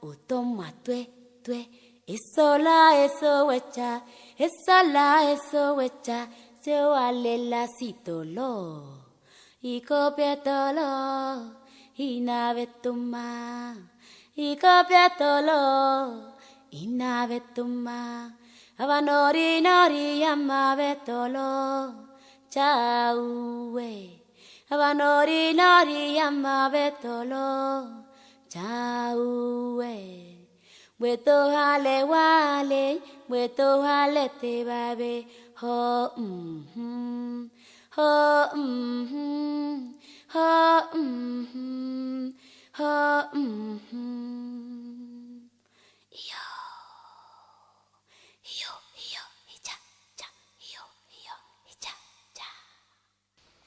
utoma 0.03 0.68
tue 0.82 1.01
tue 1.44 1.61
eso 2.07 2.59
la 2.59 3.05
eso 3.05 3.47
wecha 3.47 4.03
eso 4.36 4.76
la 4.94 5.30
eso 5.30 5.74
wecha 5.78 6.28
se 6.61 6.74
alela 6.74 7.68
sitolo 7.68 8.51
y 9.62 9.80
copiatolo 9.80 10.90
y 11.94 12.20
navetuma 12.20 13.95
y 14.39 14.55
navetuma 16.89 18.37
avanori 18.76 19.62
nori 19.62 20.24
amavetolo 20.24 21.95
chauwe. 22.53 23.93
Avanori 24.68 25.55
nori 25.55 26.18
amavetolo 26.20 27.49
chauwe. 28.53 29.97
Bueto 30.99 31.39
hale 31.55 32.05
wale, 32.05 33.01
bueto 33.28 33.82
hale 33.82 34.28
te 34.41 34.64
babe, 34.68 35.14
ho 35.61 36.11
mm 36.18 37.51
ho 37.97 38.12
mm 38.55 39.95
ho 40.28 40.80
mm 40.95 42.32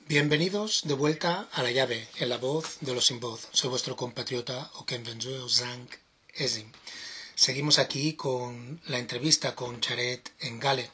Bienvenidos 0.07 0.81
de 0.83 0.93
vuelta 0.93 1.49
a 1.51 1.63
la 1.63 1.71
llave, 1.71 2.07
en 2.19 2.29
la 2.29 2.37
voz 2.37 2.77
de 2.81 2.93
los 2.93 3.07
sin 3.07 3.19
voz. 3.19 3.47
Soy 3.51 3.71
vuestro 3.71 3.95
compatriota 3.95 4.69
Okenvenzue 4.75 5.39
Ozank 5.39 5.95
Ezin. 6.35 6.71
Seguimos 7.33 7.79
aquí 7.79 8.13
con 8.13 8.79
la 8.85 8.99
entrevista 8.99 9.55
con 9.55 9.81
Charet 9.81 10.31
Engale. 10.39 10.91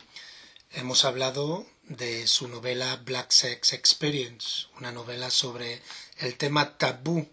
Hemos 0.71 1.03
hablado 1.03 1.65
de 1.83 2.27
su 2.27 2.47
novela 2.47 2.95
Black 3.03 3.31
Sex 3.31 3.73
Experience, 3.73 4.67
una 4.77 4.93
novela 4.93 5.29
sobre 5.29 5.81
el 6.19 6.37
tema 6.37 6.77
tabú 6.77 7.27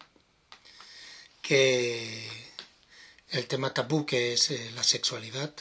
que 1.42 2.28
el 3.30 3.46
tema 3.46 3.74
tabú 3.74 4.06
que 4.06 4.32
es 4.32 4.50
eh, 4.50 4.70
la 4.74 4.84
sexualidad, 4.84 5.52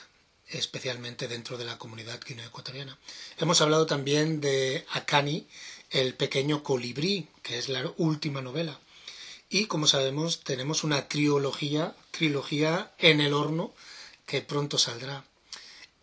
especialmente 0.48 1.28
dentro 1.28 1.58
de 1.58 1.66
la 1.66 1.78
comunidad 1.78 2.20
guineoecuatoriana. 2.26 2.98
Hemos 3.38 3.62
hablado 3.62 3.86
también 3.86 4.42
de 4.42 4.86
Akani, 4.92 5.48
el 5.90 6.14
pequeño 6.14 6.64
colibrí, 6.64 7.28
que 7.42 7.58
es 7.58 7.68
la 7.68 7.92
última 7.98 8.42
novela. 8.42 8.80
Y 9.50 9.66
como 9.66 9.88
sabemos, 9.88 10.42
tenemos 10.44 10.84
una 10.84 11.08
trilogía, 11.08 11.96
trilogía 12.12 12.92
en 12.98 13.20
el 13.20 13.34
horno 13.34 13.74
que 14.26 14.42
pronto 14.42 14.78
saldrá. 14.78 15.26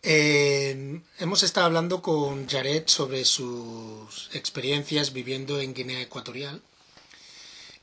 Eh, 0.03 1.01
hemos 1.19 1.43
estado 1.43 1.67
hablando 1.67 2.03
con 2.03 2.49
Jared 2.49 2.85
sobre 2.87 3.25
sus 3.25 4.31
experiencias 4.33 5.13
viviendo 5.13 5.61
en 5.61 5.75
Guinea 5.75 6.01
Ecuatorial 6.01 6.63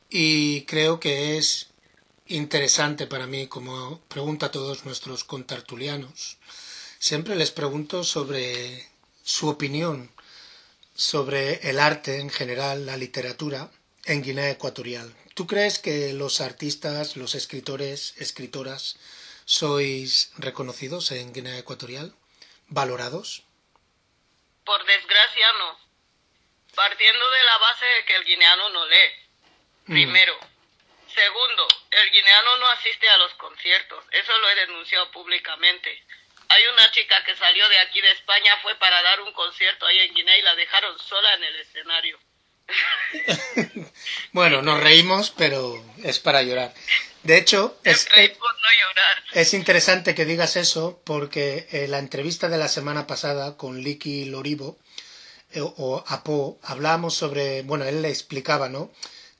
y 0.10 0.62
creo 0.62 1.00
que 1.00 1.38
es 1.38 1.68
interesante 2.28 3.08
para 3.08 3.28
mí, 3.28 3.48
como 3.48 4.00
pregunta 4.08 4.48
a 4.48 4.52
todos 4.52 4.86
nuestros 4.86 5.24
contartulianos. 5.24 6.38
Siempre 7.00 7.36
les 7.36 7.52
pregunto 7.52 8.04
sobre 8.04 8.88
su 9.24 9.50
opinión 9.50 10.12
sobre 10.96 11.70
el 11.70 11.80
arte 11.80 12.20
en 12.20 12.30
general, 12.30 12.86
la 12.86 12.96
literatura 12.96 13.70
en 14.06 14.24
Guinea 14.24 14.50
Ecuatorial. 14.50 15.14
¿Tú 15.34 15.46
crees 15.46 15.78
que 15.78 16.14
los 16.14 16.40
artistas, 16.40 17.18
los 17.18 17.36
escritores, 17.36 18.14
escritoras, 18.18 18.98
sois 19.44 20.32
reconocidos 20.38 21.12
en 21.12 21.34
Guinea 21.34 21.58
Ecuatorial? 21.58 22.16
¿Valorados? 22.68 23.44
Por 24.64 24.84
desgracia 24.86 25.48
no. 25.60 25.78
Partiendo 26.74 27.30
de 27.30 27.44
la 27.44 27.58
base 27.58 27.86
de 27.86 28.06
que 28.06 28.16
el 28.16 28.24
guineano 28.24 28.70
no 28.70 28.86
lee. 28.88 29.12
Primero. 29.86 30.55
Segundo, 31.16 31.68
el 31.92 32.12
guineano 32.12 32.58
no 32.58 32.68
asiste 32.68 33.08
a 33.10 33.18
los 33.18 33.34
conciertos. 33.36 34.04
Eso 34.12 34.38
lo 34.38 34.50
he 34.50 34.56
denunciado 34.56 35.10
públicamente. 35.12 36.04
Hay 36.50 36.68
una 36.68 36.92
chica 36.92 37.24
que 37.24 37.36
salió 37.36 37.68
de 37.70 37.80
aquí 37.80 38.02
de 38.02 38.12
España, 38.12 38.52
fue 38.62 38.76
para 38.76 39.02
dar 39.02 39.22
un 39.22 39.32
concierto 39.34 39.86
ahí 39.86 40.00
en 40.00 40.14
Guinea 40.14 40.38
y 40.38 40.42
la 40.42 40.56
dejaron 40.56 41.00
sola 41.00 41.34
en 41.36 41.44
el 41.44 41.56
escenario. 41.56 42.20
bueno, 44.32 44.62
nos 44.62 44.82
reímos, 44.82 45.32
pero 45.32 45.84
es 46.04 46.20
para 46.20 46.44
llorar. 46.44 46.74
De 47.24 47.38
hecho, 47.38 47.80
es, 47.84 48.08
es 49.34 49.54
interesante 49.54 50.14
que 50.14 50.26
digas 50.26 50.56
eso 50.56 51.02
porque 51.06 51.68
en 51.72 51.92
la 51.92 52.00
entrevista 52.00 52.50
de 52.50 52.58
la 52.58 52.68
semana 52.68 53.08
pasada 53.08 53.58
con 53.58 53.82
Liki 53.82 54.26
Lorivo 54.26 54.78
eh, 55.52 55.62
o 55.62 56.04
Apo 56.08 56.60
hablábamos 56.64 57.16
sobre, 57.16 57.64
bueno, 57.64 57.86
él 57.86 58.02
le 58.02 58.10
explicaba, 58.10 58.70
¿no? 58.70 58.92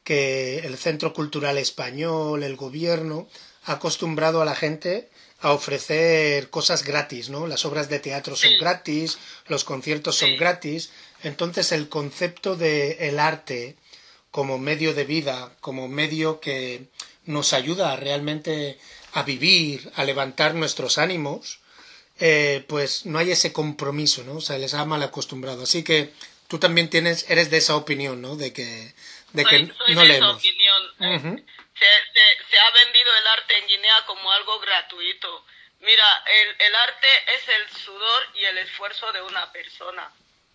Que 0.06 0.60
el 0.60 0.78
Centro 0.78 1.14
Cultural 1.14 1.58
Español, 1.58 2.44
el 2.44 2.56
gobierno, 2.56 3.28
ha 3.66 3.74
acostumbrado 3.74 4.42
a 4.42 4.46
la 4.46 4.56
gente 4.56 5.10
a 5.42 5.52
ofrecer 5.52 6.50
cosas 6.50 6.84
gratis, 6.84 7.30
¿no? 7.30 7.48
Las 7.48 7.66
obras 7.66 7.90
de 7.90 8.00
teatro 8.00 8.38
son 8.38 8.58
gratis, 8.58 9.18
los 9.48 9.66
conciertos 9.66 10.16
son 10.16 10.38
gratis, 10.38 10.92
entonces 11.24 11.72
el 11.74 11.90
concepto 11.90 12.56
de 12.56 13.10
el 13.10 13.20
arte 13.20 13.76
como 14.32 14.58
medio 14.58 14.94
de 14.94 15.04
vida, 15.04 15.56
como 15.60 15.88
medio 15.88 16.40
que 16.40 16.88
nos 17.26 17.54
ayuda 17.54 17.96
realmente 17.96 18.78
a 19.14 19.24
vivir, 19.24 19.92
a 19.96 20.04
levantar 20.04 20.56
nuestros 20.56 20.98
ánimos, 20.98 21.60
eh, 22.20 22.64
pues 22.68 23.06
no 23.06 23.20
hay 23.20 23.32
ese 23.32 23.52
compromiso, 23.52 24.24
¿no? 24.24 24.36
O 24.36 24.42
sea, 24.42 24.58
les 24.58 24.74
ha 24.74 24.86
mal 24.86 25.04
acostumbrado. 25.04 25.64
Así 25.64 25.84
que 25.84 26.12
tú 26.48 26.60
también 26.60 26.90
tienes, 26.90 27.26
eres 27.30 27.50
de 27.50 27.58
esa 27.58 27.76
opinión, 27.76 28.22
¿no? 28.22 28.36
De 28.36 28.54
que, 28.54 28.94
de 29.36 29.46
que 29.46 29.60
no 29.60 30.02
de 30.02 30.08
leemos. 30.08 30.38
Esa 30.38 30.50
opinión. 30.50 31.46
se, 31.78 31.86
se, 31.86 32.46
se, 32.50 32.60
ha 32.60 32.72
vendido 32.72 33.16
el 33.18 33.28
arte 33.28 33.58
en 33.58 33.68
Guinea 33.68 34.06
como 34.06 34.32
algo 34.32 34.60
gratuito. 34.60 35.46
Mira, 35.80 36.24
el, 36.26 36.56
el 36.60 36.76
arte 36.76 37.08
es 37.36 37.50
el 37.50 37.70
sudor 37.78 38.30
y 38.34 38.46
el 38.46 38.58
esfuerzo 38.60 39.12
de 39.12 39.22
una 39.22 39.52
persona. 39.52 40.12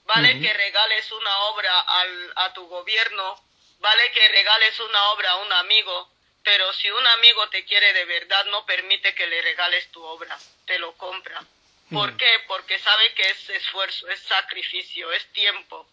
Vale 0.07 0.41
que 0.41 0.53
regales 0.53 1.09
una 1.13 1.39
obra 1.51 1.81
al, 1.81 2.33
a 2.35 2.53
tu 2.53 2.67
gobierno, 2.67 3.41
vale 3.79 4.11
que 4.11 4.29
regales 4.29 4.81
una 4.81 5.11
obra 5.11 5.31
a 5.31 5.37
un 5.37 5.53
amigo, 5.53 6.11
pero 6.43 6.73
si 6.73 6.91
un 6.91 7.07
amigo 7.07 7.49
te 7.51 7.65
quiere 7.65 7.93
de 7.93 8.07
verdad, 8.07 8.45
no 8.47 8.67
permite 8.67 9.15
que 9.15 9.29
le 9.29 9.41
regales 9.43 9.89
tu 9.93 10.03
obra, 10.03 10.37
te 10.67 10.81
lo 10.81 10.95
compra. 10.95 11.45
¿Por 11.93 12.17
qué? 12.17 12.29
Porque 12.47 12.79
sabe 12.79 13.15
que 13.15 13.23
es 13.23 13.51
esfuerzo, 13.51 14.09
es 14.09 14.21
sacrificio, 14.21 15.13
es 15.13 15.27
tiempo. 15.33 15.89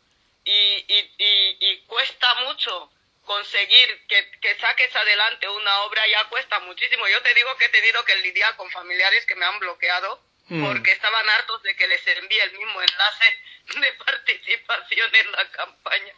Y, 0.49 0.85
y, 0.87 1.13
y, 1.17 1.57
y 1.59 1.77
cuesta 1.87 2.33
mucho 2.45 2.91
conseguir 3.25 4.07
que, 4.07 4.31
que, 4.39 4.55
saques 4.55 4.95
adelante 4.95 5.49
una 5.49 5.81
obra, 5.81 6.07
ya 6.07 6.23
cuesta 6.29 6.59
muchísimo. 6.61 7.05
Yo 7.09 7.21
te 7.21 7.33
digo 7.33 7.55
que 7.57 7.65
he 7.65 7.69
tenido 7.69 8.03
que 8.05 8.15
lidiar 8.17 8.55
con 8.55 8.71
familiares 8.71 9.25
que 9.25 9.35
me 9.35 9.45
han 9.45 9.59
bloqueado 9.59 10.23
mm. 10.47 10.65
porque 10.65 10.91
estaban 10.93 11.29
hartos 11.29 11.61
de 11.63 11.75
que 11.75 11.87
les 11.87 12.07
envíe 12.07 12.39
el 12.39 12.57
mismo 12.57 12.81
enlace 12.81 13.39
de 13.81 13.93
participación 13.93 15.15
en 15.15 15.31
la 15.33 15.51
campaña 15.51 16.13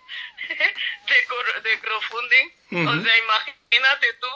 de, 0.47 1.69
de 1.69 1.79
crowdfunding. 1.79 2.51
O 2.87 3.03
sea, 3.03 3.17
imagínate 3.17 4.13
tú, 4.13 4.29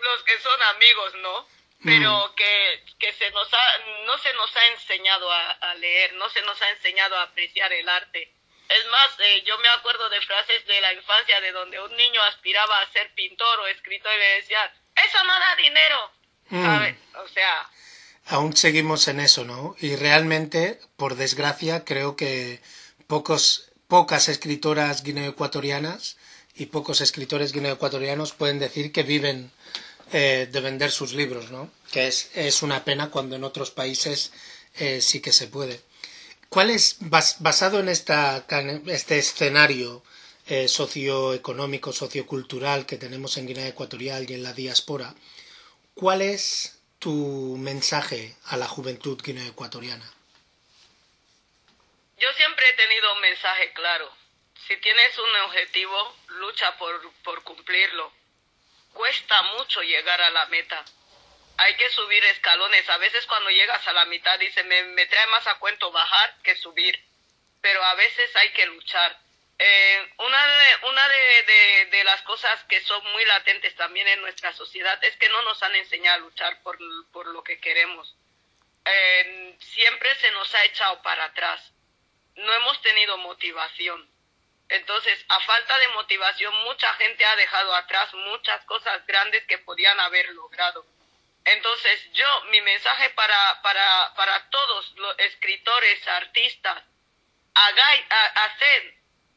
los 0.00 0.22
que 0.22 0.38
son 0.38 0.62
amigos, 0.62 1.14
¿no? 1.16 1.48
Pero 1.84 2.32
que, 2.36 2.84
que 3.00 3.12
se 3.14 3.28
nos 3.32 3.52
ha, 3.52 3.78
no 4.06 4.16
se 4.18 4.32
nos 4.34 4.56
ha 4.56 4.66
enseñado 4.68 5.32
a, 5.32 5.74
leer, 5.74 6.12
no 6.12 6.28
se 6.30 6.40
nos 6.42 6.60
ha 6.62 6.70
enseñado 6.70 7.16
a 7.16 7.24
apreciar 7.24 7.72
el 7.72 7.88
arte. 7.88 8.32
Es 8.68 8.86
más, 8.90 9.10
eh, 9.18 9.42
yo 9.46 9.58
me 9.58 9.68
acuerdo 9.68 10.08
de 10.08 10.20
frases 10.22 10.66
de 10.66 10.80
la 10.80 10.92
infancia 10.92 11.40
de 11.40 11.52
donde 11.52 11.80
un 11.80 11.94
niño 11.96 12.22
aspiraba 12.22 12.80
a 12.80 12.92
ser 12.92 13.12
pintor 13.14 13.60
o 13.60 13.66
escritor 13.66 14.12
y 14.14 14.18
le 14.18 14.34
decían, 14.40 14.70
eso 14.96 15.24
no 15.24 15.38
da 15.38 15.56
dinero. 15.56 16.10
¿Sabes? 16.50 16.96
O 17.14 17.28
sea, 17.28 17.70
aún 18.26 18.56
seguimos 18.56 19.08
en 19.08 19.20
eso, 19.20 19.44
¿no? 19.44 19.76
Y 19.80 19.96
realmente, 19.96 20.80
por 20.96 21.16
desgracia, 21.16 21.84
creo 21.84 22.16
que 22.16 22.60
pocos, 23.06 23.70
pocas 23.88 24.28
escritoras 24.28 25.02
guineoecuatorianas 25.02 26.16
y 26.54 26.66
pocos 26.66 27.00
escritores 27.00 27.52
guineoecuatorianos 27.52 28.32
pueden 28.32 28.58
decir 28.58 28.92
que 28.92 29.02
viven 29.02 29.50
eh, 30.12 30.48
de 30.50 30.60
vender 30.60 30.90
sus 30.90 31.14
libros, 31.14 31.50
¿no? 31.50 31.70
Que 31.90 32.08
es, 32.08 32.30
es, 32.34 32.62
una 32.62 32.84
pena 32.84 33.10
cuando 33.10 33.36
en 33.36 33.44
otros 33.44 33.70
países 33.70 34.32
eh, 34.76 35.00
sí 35.00 35.20
que 35.20 35.32
se 35.32 35.48
puede. 35.48 35.80
¿Cuál 36.52 36.68
es, 36.68 36.98
basado 37.00 37.80
en 37.80 37.88
esta, 37.88 38.44
este 38.88 39.16
escenario 39.16 40.02
eh, 40.46 40.68
socioeconómico, 40.68 41.94
sociocultural 41.94 42.84
que 42.84 42.98
tenemos 42.98 43.38
en 43.38 43.46
Guinea 43.46 43.68
Ecuatorial 43.68 44.28
y 44.28 44.34
en 44.34 44.42
la 44.42 44.52
diáspora, 44.52 45.14
cuál 45.94 46.20
es 46.20 46.78
tu 46.98 47.56
mensaje 47.58 48.36
a 48.44 48.58
la 48.58 48.68
juventud 48.68 49.18
guineoecuatoriana? 49.24 50.04
Yo 52.18 52.28
siempre 52.34 52.68
he 52.68 52.74
tenido 52.74 53.14
un 53.14 53.20
mensaje 53.22 53.72
claro. 53.72 54.12
Si 54.68 54.76
tienes 54.76 55.18
un 55.18 55.34
objetivo, 55.46 56.16
lucha 56.28 56.76
por, 56.76 57.00
por 57.24 57.42
cumplirlo. 57.44 58.12
Cuesta 58.92 59.42
mucho 59.56 59.80
llegar 59.80 60.20
a 60.20 60.30
la 60.30 60.44
meta. 60.48 60.84
Hay 61.58 61.74
que 61.76 61.90
subir 61.90 62.24
escalones. 62.24 62.88
A 62.88 62.98
veces 62.98 63.26
cuando 63.26 63.50
llegas 63.50 63.86
a 63.86 63.92
la 63.92 64.04
mitad 64.06 64.38
dice, 64.38 64.64
me, 64.64 64.82
me 64.84 65.06
trae 65.06 65.26
más 65.28 65.46
a 65.46 65.58
cuento 65.58 65.90
bajar 65.92 66.36
que 66.42 66.56
subir. 66.56 66.98
Pero 67.60 67.82
a 67.84 67.94
veces 67.94 68.34
hay 68.36 68.50
que 68.50 68.66
luchar 68.66 69.16
eh, 69.64 70.12
una 70.18 70.46
de, 70.46 70.86
una 70.88 71.08
de, 71.08 71.86
de, 71.92 72.02
las 72.02 72.20
cosas 72.22 72.64
que 72.64 72.80
son 72.80 73.00
muy 73.12 73.24
latentes 73.24 73.72
también 73.76 74.08
en 74.08 74.20
nuestra 74.20 74.52
sociedad 74.52 74.98
es 75.04 75.16
que 75.18 75.28
no 75.28 75.40
nos 75.42 75.62
han 75.62 75.76
enseñado 75.76 76.16
a 76.16 76.20
luchar 76.20 76.60
por, 76.62 76.76
por 77.12 77.28
lo 77.28 77.44
que 77.44 77.60
queremos. 77.60 78.12
Eh, 78.84 79.56
siempre 79.60 80.12
se 80.16 80.32
nos 80.32 80.52
ha 80.52 80.64
echado 80.64 81.00
para 81.02 81.26
atrás. 81.26 81.72
No 82.34 82.52
hemos 82.52 82.82
tenido 82.82 83.16
motivación. 83.18 84.10
Entonces, 84.68 85.24
a 85.28 85.38
falta 85.38 85.78
de 85.78 85.88
motivación, 85.88 86.52
mucha 86.64 86.92
gente 86.94 87.24
ha 87.24 87.36
dejado 87.36 87.72
atrás 87.76 88.12
muchas 88.14 88.64
cosas 88.64 89.06
grandes 89.06 89.44
que 89.44 89.58
podían 89.58 90.00
haber 90.00 90.28
logrado. 90.30 90.84
Entonces, 91.44 92.12
yo, 92.12 92.44
mi 92.50 92.60
mensaje 92.60 93.10
para, 93.10 93.62
para, 93.62 94.14
para 94.14 94.50
todos 94.50 94.92
los 94.96 95.18
escritores, 95.18 96.06
artistas, 96.08 96.82
hagáis, 97.54 98.04
haced 98.10 98.94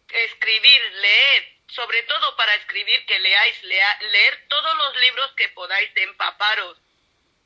escribir, 0.09 0.81
leer, 0.93 1.55
sobre 1.67 2.03
todo 2.03 2.35
para 2.35 2.53
escribir 2.55 3.05
que 3.05 3.19
leáis, 3.19 3.63
leer 3.63 4.47
todos 4.47 4.77
los 4.77 4.95
libros 4.97 5.31
que 5.35 5.49
podáis, 5.49 5.91
empaparos, 5.95 6.77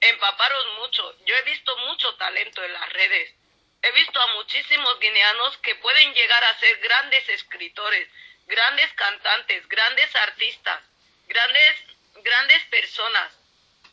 empaparos 0.01 0.67
mucho. 0.79 1.25
Yo 1.25 1.35
he 1.35 1.41
visto 1.43 1.75
mucho 1.77 2.15
talento 2.15 2.63
en 2.63 2.73
las 2.73 2.89
redes. 2.93 3.33
He 3.81 3.91
visto 3.91 4.19
a 4.19 4.27
muchísimos 4.33 4.99
guineanos 4.99 5.57
que 5.59 5.75
pueden 5.75 6.13
llegar 6.13 6.43
a 6.43 6.59
ser 6.59 6.77
grandes 6.79 7.29
escritores, 7.29 8.09
grandes 8.45 8.91
cantantes, 8.93 9.67
grandes 9.69 10.13
artistas, 10.15 10.83
grandes, 11.27 11.83
grandes 12.15 12.63
personas, 12.65 13.38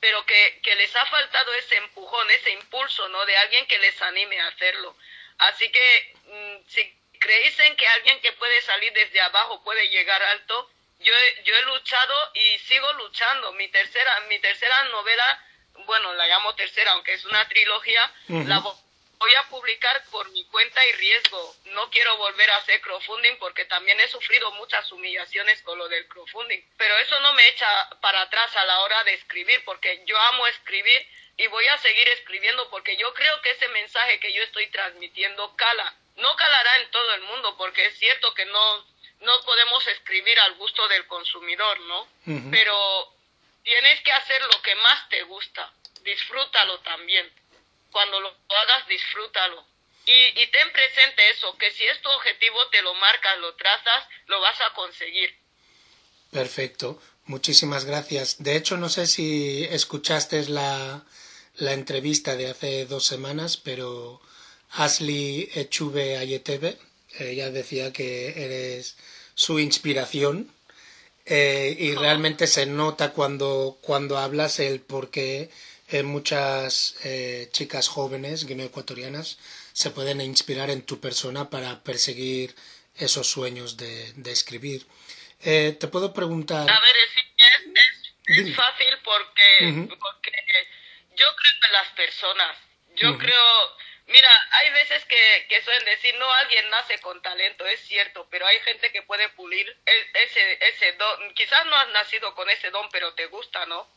pero 0.00 0.24
que, 0.26 0.60
que 0.62 0.74
les 0.74 0.94
ha 0.94 1.06
faltado 1.06 1.52
ese 1.54 1.76
empujón, 1.76 2.30
ese 2.30 2.50
impulso, 2.50 3.08
¿no? 3.08 3.24
De 3.26 3.36
alguien 3.36 3.66
que 3.66 3.78
les 3.78 4.00
anime 4.02 4.40
a 4.40 4.48
hacerlo. 4.48 4.96
Así 5.38 5.70
que, 5.70 6.14
mm, 6.24 6.68
si 6.68 6.98
creéis 7.18 7.58
en 7.60 7.76
que 7.76 7.86
alguien 7.88 8.20
que 8.20 8.32
puede 8.32 8.60
salir 8.62 8.92
desde 8.92 9.20
abajo 9.20 9.62
puede 9.62 9.88
llegar 9.88 10.22
alto, 10.22 10.70
yo, 10.98 11.12
yo 11.44 11.56
he 11.56 11.62
luchado 11.62 12.30
y 12.34 12.58
sigo 12.60 12.92
luchando. 12.94 13.52
Mi 13.52 13.68
tercera, 13.68 14.20
mi 14.28 14.38
tercera 14.38 14.84
novela, 14.84 15.44
bueno, 15.86 16.14
la 16.14 16.26
llamo 16.26 16.54
tercera, 16.54 16.92
aunque 16.92 17.14
es 17.14 17.24
una 17.24 17.46
trilogía, 17.48 18.12
la 18.28 18.60
voy 19.18 19.34
a 19.34 19.48
publicar 19.48 20.04
por 20.10 20.30
mi 20.30 20.44
cuenta 20.46 20.84
y 20.86 20.92
riesgo. 20.92 21.56
No 21.66 21.90
quiero 21.90 22.16
volver 22.18 22.50
a 22.50 22.56
hacer 22.56 22.80
crowdfunding 22.80 23.36
porque 23.38 23.64
también 23.64 23.98
he 24.00 24.08
sufrido 24.08 24.50
muchas 24.52 24.90
humillaciones 24.92 25.62
con 25.62 25.78
lo 25.78 25.88
del 25.88 26.06
crowdfunding. 26.08 26.60
Pero 26.76 26.98
eso 26.98 27.18
no 27.20 27.32
me 27.34 27.48
echa 27.48 27.68
para 28.00 28.22
atrás 28.22 28.54
a 28.56 28.64
la 28.64 28.80
hora 28.80 29.04
de 29.04 29.14
escribir 29.14 29.62
porque 29.64 30.02
yo 30.06 30.18
amo 30.18 30.46
escribir 30.46 31.06
y 31.36 31.46
voy 31.48 31.66
a 31.66 31.78
seguir 31.78 32.08
escribiendo 32.08 32.68
porque 32.70 32.96
yo 32.96 33.12
creo 33.14 33.40
que 33.42 33.50
ese 33.50 33.68
mensaje 33.68 34.20
que 34.20 34.32
yo 34.32 34.42
estoy 34.42 34.66
transmitiendo 34.68 35.54
cala 35.56 35.94
no 36.16 36.34
calará 36.36 36.76
en 36.76 36.90
todo 36.90 37.14
el 37.14 37.22
mundo 37.22 37.56
porque 37.56 37.86
es 37.86 37.98
cierto 37.98 38.32
que 38.34 38.46
no, 38.46 38.86
no 39.20 39.40
podemos 39.44 39.86
escribir 39.88 40.38
al 40.40 40.54
gusto 40.54 40.88
del 40.88 41.06
consumidor, 41.06 41.78
¿no? 41.80 42.08
Pero 42.50 43.12
tienes 43.62 44.00
que 44.00 44.12
hacer 44.12 44.42
lo 44.42 44.62
que 44.62 44.74
más 44.76 45.08
te 45.08 45.22
gusta, 45.24 45.70
disfrútalo 46.02 46.78
también. 46.80 47.30
Cuando 47.90 48.20
lo 48.20 48.28
hagas, 48.28 48.88
disfrútalo. 48.88 49.66
Y, 50.06 50.40
y 50.40 50.46
ten 50.50 50.72
presente 50.72 51.30
eso, 51.30 51.56
que 51.58 51.70
si 51.72 51.84
es 51.84 52.00
tu 52.00 52.08
objetivo, 52.10 52.68
te 52.70 52.82
lo 52.82 52.94
marcas, 52.94 53.38
lo 53.40 53.54
trazas, 53.56 54.04
lo 54.26 54.40
vas 54.40 54.60
a 54.60 54.72
conseguir. 54.74 55.36
Perfecto, 56.30 57.00
muchísimas 57.24 57.84
gracias. 57.84 58.42
De 58.42 58.56
hecho, 58.56 58.76
no 58.76 58.88
sé 58.88 59.06
si 59.06 59.64
escuchaste 59.64 60.48
la, 60.48 61.04
la 61.56 61.72
entrevista 61.72 62.36
de 62.36 62.50
hace 62.50 62.86
dos 62.86 63.04
semanas, 63.04 63.56
pero 63.56 64.20
Ashley 64.72 65.50
Echuve 65.54 66.18
Ayetebe. 66.18 66.78
Ella 67.18 67.50
decía 67.50 67.92
que 67.92 68.44
eres 68.44 68.96
su 69.34 69.58
inspiración 69.58 70.52
eh, 71.24 71.74
y 71.78 71.94
realmente 71.94 72.46
se 72.46 72.66
nota 72.66 73.12
cuando, 73.12 73.78
cuando 73.80 74.18
hablas 74.18 74.60
el 74.60 74.80
por 74.80 75.10
qué 75.10 75.50
eh, 75.88 76.02
muchas 76.02 76.96
eh, 77.04 77.48
chicas 77.52 77.88
jóvenes 77.88 78.46
guineoecuatorianas 78.46 79.38
se 79.72 79.90
pueden 79.90 80.20
inspirar 80.20 80.70
en 80.70 80.82
tu 80.82 81.00
persona 81.00 81.50
para 81.50 81.82
perseguir 81.82 82.54
esos 82.96 83.26
sueños 83.28 83.76
de, 83.76 84.12
de 84.14 84.32
escribir. 84.32 84.86
Eh, 85.42 85.76
te 85.78 85.88
puedo 85.88 86.12
preguntar. 86.12 86.68
A 86.70 86.80
ver, 86.80 86.96
es, 86.96 87.12
es, 88.26 88.48
es 88.48 88.56
fácil 88.56 88.98
porque, 89.04 89.96
porque 89.98 90.32
yo 91.10 91.26
creo 91.36 91.52
en 91.66 91.72
las 91.72 91.88
personas. 91.94 92.56
Yo 92.94 93.18
creo 93.18 93.76
Mira, 94.06 94.48
hay 94.52 94.72
veces 94.72 95.04
que, 95.06 95.46
que 95.48 95.62
suelen 95.62 95.84
decir, 95.84 96.14
no, 96.18 96.32
alguien 96.32 96.70
nace 96.70 96.98
con 97.00 97.20
talento, 97.22 97.66
es 97.66 97.80
cierto, 97.80 98.28
pero 98.30 98.46
hay 98.46 98.60
gente 98.60 98.92
que 98.92 99.02
puede 99.02 99.28
pulir 99.30 99.76
ese, 99.84 100.58
ese 100.64 100.92
don. 100.92 101.34
Quizás 101.34 101.66
no 101.66 101.74
has 101.74 101.88
nacido 101.88 102.32
con 102.36 102.48
ese 102.48 102.70
don, 102.70 102.88
pero 102.90 103.14
te 103.14 103.26
gusta, 103.26 103.66
¿no? 103.66 103.88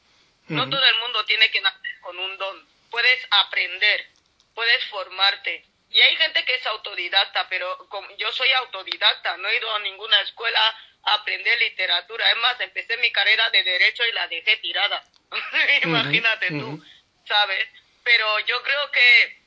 No 0.50 0.70
todo 0.70 0.84
el 0.84 0.96
mundo 0.98 1.26
tiene 1.26 1.50
que 1.52 1.62
nacer 1.62 2.00
con 2.02 2.18
un 2.18 2.38
don. 2.38 2.68
Puedes 2.90 3.28
aprender, 3.30 4.08
puedes 4.56 4.84
formarte. 4.86 5.66
Y 5.92 6.02
hay 6.02 6.16
gente 6.18 6.44
que 6.46 6.56
es 6.56 6.66
autodidacta, 6.68 7.48
pero 7.50 7.90
yo 8.18 8.32
soy 8.32 8.52
autodidacta, 8.54 9.38
no 9.38 9.48
he 9.48 9.58
ido 9.58 9.72
a 9.74 9.80
ninguna 9.80 10.22
escuela 10.22 10.60
a 11.04 11.14
aprender 11.16 11.58
literatura. 11.58 12.30
Es 12.30 12.38
más, 12.38 12.60
empecé 12.62 12.98
mi 12.98 13.12
carrera 13.12 13.50
de 13.50 13.64
derecho 13.64 14.04
y 14.06 14.12
la 14.12 14.28
dejé 14.28 14.58
tirada. 14.58 15.04
Imagínate 15.84 16.50
tú, 16.50 16.84
¿sabes? 17.28 17.68
Pero 18.04 18.40
yo 18.42 18.62
creo 18.64 18.92
que 18.92 19.40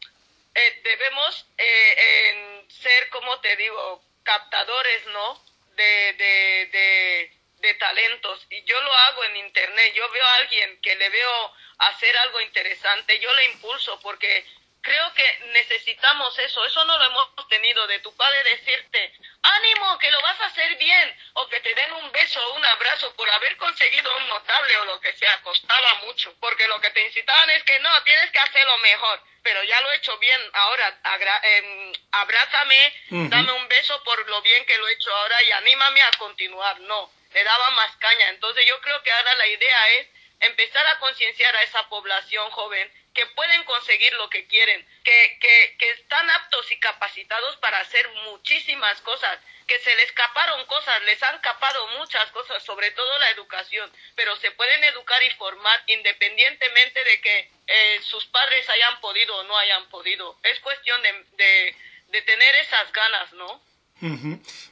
eh, 0.54 0.80
debemos 0.84 1.46
eh, 1.58 2.64
ser, 2.68 3.08
como 3.10 3.40
te 3.40 3.56
digo, 3.56 4.02
captadores, 4.22 5.06
¿no? 5.06 5.42
De, 5.76 6.12
de, 6.12 6.66
de, 6.72 7.32
de, 7.62 7.74
talentos. 7.74 8.46
Y 8.50 8.62
yo 8.64 8.80
lo 8.82 8.92
hago 8.92 9.24
en 9.24 9.36
internet. 9.38 9.94
Yo 9.94 10.08
veo 10.10 10.24
a 10.24 10.34
alguien 10.36 10.80
que 10.82 10.94
le 10.96 11.08
veo 11.08 11.54
hacer 11.78 12.16
algo 12.18 12.40
interesante, 12.40 13.18
yo 13.18 13.32
le 13.34 13.44
impulso 13.46 13.98
porque 14.00 14.46
creo 14.82 15.14
que 15.14 15.38
necesitamos 15.52 16.36
eso. 16.38 16.64
Eso 16.64 16.84
no 16.84 16.98
lo 16.98 17.04
hemos 17.04 17.48
tenido 17.48 17.86
de 17.86 18.00
tu 18.00 18.14
padre 18.16 18.42
decirte, 18.44 19.14
ánimo, 19.42 19.98
que 19.98 20.10
lo 20.10 20.20
vas 20.20 20.40
a 20.40 20.46
hacer 20.46 20.76
bien, 20.76 21.16
o 21.34 21.48
que 21.48 21.60
te 21.60 21.74
den 21.74 21.92
un 21.92 22.12
beso 22.12 22.44
o 22.48 22.54
un 22.54 22.64
abrazo 22.64 23.14
por 23.14 23.30
haber 23.30 23.56
conseguido 23.56 24.16
un 24.16 24.28
notable 24.28 24.76
o 24.78 24.84
lo 24.86 25.00
que 25.00 25.12
sea. 25.14 25.40
Costaba 25.42 25.94
mucho, 26.06 26.34
porque 26.40 26.68
lo 26.68 26.80
que 26.80 26.90
te 26.90 27.06
incitaban 27.06 27.50
es 27.50 27.62
que 27.64 27.78
no, 27.80 28.02
tienes 28.02 28.30
que 28.30 28.38
hacerlo 28.40 28.76
mejor. 28.78 29.22
Pero 29.42 29.62
ya 29.64 29.80
lo 29.80 29.90
he 29.90 29.96
hecho 29.96 30.16
bien, 30.18 30.40
ahora 30.52 31.00
eh, 31.42 31.92
abrázame, 32.12 32.94
dame 33.10 33.52
un 33.52 33.68
beso 33.68 34.02
por 34.04 34.28
lo 34.28 34.40
bien 34.42 34.64
que 34.66 34.78
lo 34.78 34.86
he 34.86 34.92
hecho 34.92 35.12
ahora 35.12 35.42
y 35.42 35.50
anímame 35.52 36.02
a 36.02 36.10
continuar. 36.12 36.78
No, 36.80 37.10
le 37.32 37.44
daba 37.44 37.70
más 37.70 37.96
caña. 37.96 38.28
Entonces 38.30 38.64
yo 38.66 38.80
creo 38.80 39.02
que 39.02 39.12
ahora 39.12 39.34
la 39.34 39.46
idea 39.46 39.88
es 39.90 40.08
empezar 40.40 40.86
a 40.86 40.98
concienciar 40.98 41.54
a 41.54 41.62
esa 41.62 41.88
población 41.88 42.50
joven 42.50 42.92
que 43.14 43.26
pueden 43.26 43.62
conseguir 43.64 44.12
lo 44.14 44.28
que 44.30 44.46
quieren, 44.46 44.86
que, 45.04 45.38
que, 45.78 45.90
están 45.90 46.28
aptos 46.30 46.70
y 46.72 46.80
capacitados 46.80 47.56
para 47.58 47.78
hacer 47.78 48.08
muchísimas 48.24 49.00
cosas, 49.02 49.38
que 49.66 49.78
se 49.80 49.94
les 49.96 50.06
escaparon 50.06 50.64
cosas, 50.66 51.02
les 51.02 51.22
han 51.22 51.38
capado 51.40 51.86
muchas 51.98 52.30
cosas, 52.30 52.62
sobre 52.64 52.90
todo 52.92 53.18
la 53.18 53.30
educación, 53.30 53.92
pero 54.16 54.34
se 54.36 54.50
pueden 54.52 54.82
educar 54.84 55.22
y 55.22 55.30
formar 55.32 55.82
independientemente 55.88 57.04
de 57.04 57.20
que 57.20 57.50
eh, 57.66 58.00
sus 58.02 58.26
padres 58.26 58.68
hayan 58.70 59.00
podido 59.00 59.36
o 59.36 59.42
no 59.44 59.56
hayan 59.58 59.88
podido. 59.90 60.38
Es 60.42 60.58
cuestión 60.60 61.00
de, 61.02 61.24
de, 61.32 61.76
de 62.08 62.22
tener 62.22 62.54
esas 62.56 62.92
ganas, 62.92 63.32
¿no? 63.34 63.62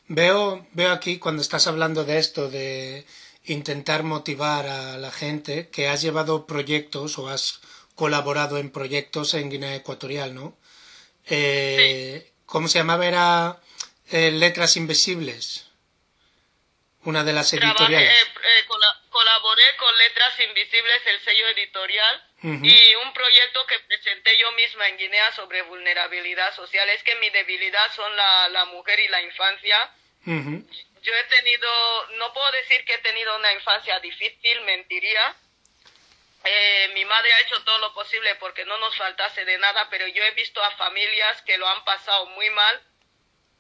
Veo, 0.09 0.67
veo 0.73 0.91
aquí 0.91 1.19
cuando 1.19 1.41
estás 1.41 1.67
hablando 1.67 2.05
de 2.05 2.19
esto, 2.19 2.51
de 2.51 3.07
intentar 3.45 4.03
motivar 4.03 4.67
a 4.67 4.99
la 4.99 5.11
gente, 5.11 5.69
que 5.69 5.89
has 5.89 6.03
llevado 6.03 6.47
proyectos 6.47 7.19
o 7.19 7.29
has 7.29 7.61
colaborado 7.95 8.59
en 8.59 8.71
proyectos 8.71 9.35
en 9.35 9.51
Guinea 9.51 9.77
Ecuatorial, 9.77 10.35
¿no? 10.35 10.57
Eh, 11.27 12.23
sí. 12.25 12.33
¿Cómo 12.47 12.67
se 12.67 12.79
llamaba? 12.79 13.07
Era 13.07 13.61
eh, 14.11 14.33
Letras 14.33 14.77
Invisibles, 14.77 15.67
una 17.05 17.23
de 17.23 17.33
las 17.33 17.53
editoriales. 17.53 17.77
Trabajé, 17.79 18.11
eh, 18.11 18.60
colaboré 19.11 19.77
con 19.77 19.97
Letras 19.99 20.41
Invisibles, 20.41 21.07
el 21.07 21.21
sello 21.21 21.49
editorial, 21.49 22.25
uh 22.43 22.49
-huh. 22.49 22.61
y 22.65 22.95
un 22.97 23.13
proyecto 23.13 23.67
que 23.67 23.79
presenté 23.81 24.37
yo 24.39 24.51
misma 24.53 24.89
en 24.89 24.97
Guinea 24.97 25.33
sobre 25.33 25.63
vulnerabilidad 25.63 26.55
social. 26.55 26.89
Es 26.91 27.03
que 27.03 27.17
mi 27.17 27.31
debilidad 27.31 27.93
son 27.95 28.17
la, 28.17 28.49
la 28.49 28.65
mujer 28.67 28.99
y 29.01 29.09
la 29.09 29.21
infancia. 29.23 29.91
Uh 30.27 30.31
-huh. 30.31 30.59
Yo 31.03 31.15
he 31.15 31.25
tenido, 31.25 32.07
no 32.19 32.33
puedo 32.33 32.51
decir 32.53 32.85
que 32.85 32.95
he 32.95 32.99
tenido 32.99 33.37
una 33.37 33.53
infancia 33.53 33.99
difícil, 34.01 34.61
mentiría 34.63 35.37
eh, 36.43 36.91
mi 36.95 37.05
madre 37.05 37.33
ha 37.33 37.41
hecho 37.41 37.63
todo 37.65 37.79
lo 37.79 37.93
posible 37.93 38.35
porque 38.37 38.65
no 38.65 38.79
nos 38.79 38.97
faltase 38.97 39.45
de 39.45 39.59
nada, 39.59 39.89
pero 39.91 40.07
yo 40.07 40.23
he 40.25 40.31
visto 40.33 40.63
a 40.63 40.71
familias 40.73 41.43
que 41.43 41.59
lo 41.59 41.69
han 41.69 41.85
pasado 41.85 42.27
muy 42.27 42.49
mal, 42.51 42.81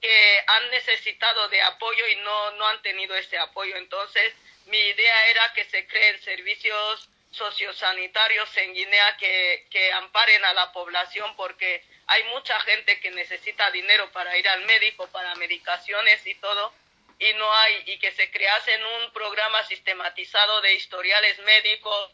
que 0.01 0.45
han 0.47 0.71
necesitado 0.71 1.49
de 1.49 1.61
apoyo 1.61 2.09
y 2.09 2.17
no, 2.17 2.53
no 2.53 2.67
han 2.69 2.81
tenido 2.81 3.15
ese 3.17 3.37
apoyo. 3.39 3.77
Entonces, 3.77 4.33
mi 4.71 4.79
idea 4.79 5.29
era 5.31 5.53
que 5.53 5.65
se 5.65 5.87
creen 5.87 6.21
servicios 6.23 7.09
sociosanitarios 7.31 8.57
en 8.57 8.75
Guinea 8.75 9.17
que, 9.17 9.67
que 9.71 9.93
amparen 9.93 10.45
a 10.45 10.55
la 10.55 10.73
población 10.73 11.35
porque 11.37 11.85
hay 12.07 12.25
mucha 12.25 12.59
gente 12.61 12.99
que 13.01 13.11
necesita 13.11 13.71
dinero 13.71 14.11
para 14.11 14.37
ir 14.37 14.49
al 14.49 14.65
médico, 14.65 15.07
para 15.09 15.35
medicaciones 15.37 16.27
y 16.27 16.35
todo, 16.37 16.73
y 17.21 17.33
no 17.35 17.53
hay, 17.55 17.85
y 17.87 17.99
que 17.99 18.11
se 18.13 18.31
creasen 18.31 18.85
un 18.85 19.13
programa 19.13 19.63
sistematizado 19.65 20.61
de 20.63 20.75
historiales 20.75 21.39
médicos, 21.41 22.13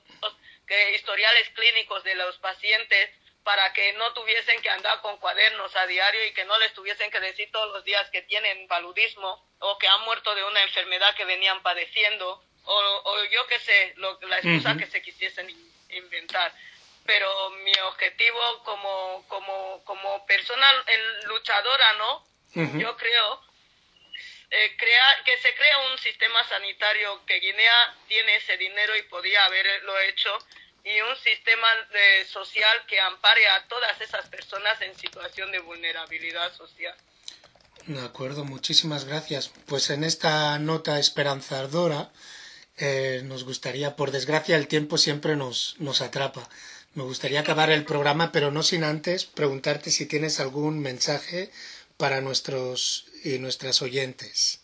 que 0.67 0.95
historiales 0.97 1.49
clínicos 1.51 2.03
de 2.05 2.15
los 2.17 2.37
pacientes 2.39 3.11
para 3.45 3.73
que 3.73 3.93
no 3.93 4.13
tuviesen 4.13 4.61
que 4.61 4.69
andar 4.69 5.01
con 5.03 5.17
cuadernos 5.19 5.75
a 5.77 5.87
diario 5.87 6.27
y 6.27 6.33
que 6.33 6.45
no 6.45 6.59
les 6.59 6.75
tuviesen 6.75 7.11
que 7.13 7.21
decir 7.21 7.49
todos 7.53 7.73
los 7.73 7.85
días 7.85 8.11
que 8.11 8.23
tienen 8.23 8.67
paludismo 8.67 9.47
o 9.61 9.79
que 9.79 9.87
han 9.87 10.01
muerto 10.03 10.35
de 10.35 10.43
una 10.43 10.63
enfermedad 10.63 11.15
que 11.15 11.25
venían 11.25 11.63
padeciendo 11.63 12.43
o, 12.67 13.03
o 13.05 13.25
yo 13.25 13.47
qué 13.47 13.59
sé, 13.61 13.95
lo, 13.97 14.19
la 14.23 14.39
excusa 14.39 14.71
uh 14.71 14.75
-huh. 14.75 14.79
que 14.79 14.87
se 14.87 15.03
quisiesen 15.03 15.49
inventar. 15.91 16.53
Pero 17.05 17.51
mi 17.51 17.73
objetivo 17.91 18.63
como, 18.65 19.25
como, 19.29 19.83
como 19.85 20.27
persona 20.27 20.67
luchadora, 21.27 21.93
¿no? 21.95 22.17
Uh 22.55 22.63
-huh. 22.63 22.81
Yo 22.81 22.97
creo 22.97 23.47
eh, 24.51 24.77
crea, 24.77 25.07
que 25.25 25.37
se 25.39 25.55
crea 25.55 25.79
un 25.93 25.99
sistema 25.99 26.43
sanitario 26.49 27.25
que 27.27 27.41
Guinea 27.41 27.95
tiene 28.07 28.37
ese 28.37 28.57
dinero 28.57 28.97
y 28.97 29.03
podía 29.03 29.45
haberlo 29.45 29.99
hecho 30.01 30.31
y 30.85 31.01
un 31.01 31.17
sistema 31.17 31.67
de, 31.91 32.25
social 32.27 32.87
que 32.87 33.01
ampare 33.01 33.47
a 33.49 33.67
todas 33.67 34.01
esas 34.01 34.29
personas 34.29 34.81
en 34.83 34.97
situación 34.97 35.51
de 35.51 35.59
vulnerabilidad 35.59 36.55
social. 36.55 36.95
De 37.87 38.05
acuerdo, 38.05 38.45
muchísimas 38.45 39.05
gracias. 39.05 39.51
Pues 39.67 39.91
en 39.91 40.05
esta 40.05 40.59
nota 40.61 41.01
esperanzadora 41.01 42.11
eh, 42.79 43.21
nos 43.25 43.45
gustaría, 43.45 43.97
por 43.97 44.11
desgracia, 44.11 44.57
el 44.57 44.69
tiempo 44.69 44.99
siempre 44.99 45.37
nos, 45.37 45.77
nos 45.79 46.01
atrapa. 46.01 46.49
Me 46.95 47.03
gustaría 47.03 47.41
acabar 47.41 47.71
el 47.71 47.85
programa, 47.85 48.33
pero 48.33 48.51
no 48.51 48.63
sin 48.63 48.85
antes 48.85 49.25
preguntarte 49.25 49.91
si 49.91 50.07
tienes 50.07 50.41
algún 50.41 50.81
mensaje 50.81 51.51
para 51.97 52.21
nuestros 52.21 53.07
y 53.25 53.39
nuestras 53.39 53.83
oyentes. 53.83 54.61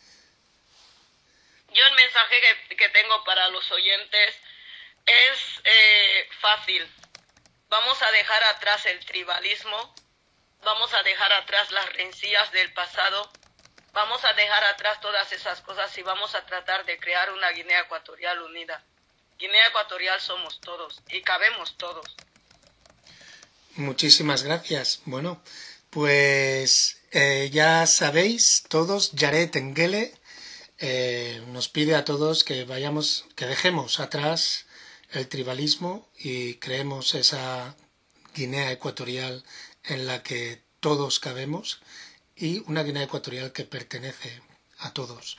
Yo 1.74 1.86
el 1.86 1.94
mensaje 1.94 2.36
que, 2.68 2.76
que 2.76 2.88
tengo 2.90 3.24
para 3.24 3.48
los 3.48 3.70
oyentes 3.70 4.34
es 5.06 5.60
eh, 5.64 6.28
fácil. 6.40 6.86
Vamos 7.68 8.02
a 8.02 8.10
dejar 8.12 8.42
atrás 8.44 8.84
el 8.86 9.04
tribalismo, 9.06 9.94
vamos 10.62 10.92
a 10.92 11.02
dejar 11.02 11.32
atrás 11.32 11.70
las 11.70 11.90
rencillas 11.94 12.52
del 12.52 12.72
pasado, 12.72 13.30
vamos 13.92 14.24
a 14.24 14.32
dejar 14.32 14.64
atrás 14.64 15.00
todas 15.00 15.30
esas 15.32 15.60
cosas 15.60 15.96
y 15.98 16.02
vamos 16.02 16.34
a 16.34 16.44
tratar 16.44 16.84
de 16.84 16.98
crear 16.98 17.32
una 17.32 17.50
Guinea 17.50 17.80
Ecuatorial 17.80 18.42
unida. 18.42 18.82
Guinea 19.38 19.68
Ecuatorial 19.68 20.20
somos 20.20 20.60
todos 20.60 21.00
y 21.10 21.22
cabemos 21.22 21.76
todos. 21.76 22.06
Muchísimas 23.76 24.42
gracias. 24.42 25.00
Bueno, 25.04 25.42
pues 25.90 27.02
eh, 27.10 27.50
ya 27.52 27.86
sabéis 27.86 28.64
todos, 28.68 29.12
Jared 29.16 29.54
Engele 29.56 30.14
eh, 30.78 31.42
nos 31.48 31.68
pide 31.68 31.94
a 31.94 32.04
todos 32.04 32.44
que 32.44 32.64
vayamos, 32.64 33.26
que 33.36 33.46
dejemos 33.46 34.00
atrás 34.00 34.66
el 35.10 35.28
tribalismo 35.28 36.08
y 36.18 36.54
creemos 36.54 37.14
esa 37.14 37.76
Guinea 38.34 38.72
ecuatorial 38.72 39.44
en 39.84 40.06
la 40.06 40.22
que 40.22 40.62
todos 40.80 41.20
cabemos 41.20 41.81
y 42.42 42.64
una 42.66 42.82
Guinea 42.82 43.04
ecuatorial 43.04 43.52
que 43.52 43.62
pertenece 43.62 44.42
a 44.78 44.92
todos. 44.92 45.36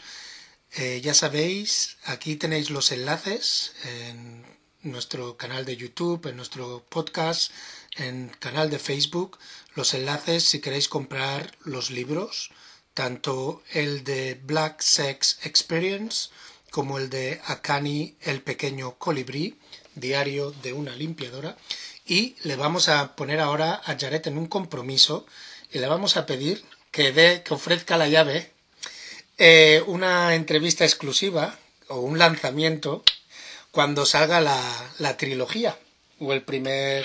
Eh, 0.75 1.01
ya 1.03 1.13
sabéis, 1.13 1.97
aquí 2.05 2.37
tenéis 2.37 2.69
los 2.69 2.93
enlaces 2.93 3.73
en 3.83 4.45
nuestro 4.83 5.35
canal 5.35 5.65
de 5.65 5.75
YouTube, 5.75 6.25
en 6.27 6.37
nuestro 6.37 6.85
podcast, 6.87 7.51
en 7.97 8.29
canal 8.39 8.69
de 8.69 8.79
Facebook, 8.79 9.37
los 9.75 9.93
enlaces 9.93 10.45
si 10.45 10.61
queréis 10.61 10.87
comprar 10.87 11.51
los 11.65 11.91
libros, 11.91 12.51
tanto 12.93 13.61
el 13.71 14.05
de 14.05 14.39
Black 14.41 14.81
Sex 14.81 15.39
Experience 15.43 16.29
como 16.71 16.99
el 16.99 17.09
de 17.09 17.41
Akani 17.45 18.15
el 18.21 18.41
pequeño 18.41 18.97
colibrí, 18.97 19.59
diario 19.95 20.51
de 20.51 20.71
una 20.71 20.95
limpiadora, 20.95 21.57
y 22.05 22.37
le 22.43 22.55
vamos 22.55 22.87
a 22.87 23.17
poner 23.17 23.41
ahora 23.41 23.81
a 23.83 23.97
Jared 23.99 24.25
en 24.25 24.37
un 24.37 24.47
compromiso 24.47 25.25
y 25.73 25.79
le 25.79 25.87
vamos 25.87 26.17
a 26.17 26.25
pedir 26.25 26.63
que 26.93 27.11
dé, 27.11 27.43
que 27.43 27.53
ofrezca 27.55 27.97
la 27.97 28.07
llave 28.07 28.53
eh, 29.39 29.83
una 29.87 30.35
entrevista 30.35 30.85
exclusiva 30.85 31.57
o 31.87 31.95
un 31.95 32.19
lanzamiento 32.19 33.03
cuando 33.71 34.05
salga 34.05 34.39
la, 34.39 35.17
trilogía 35.17 35.75
o 36.19 36.31
el 36.33 36.43
primer 36.43 37.03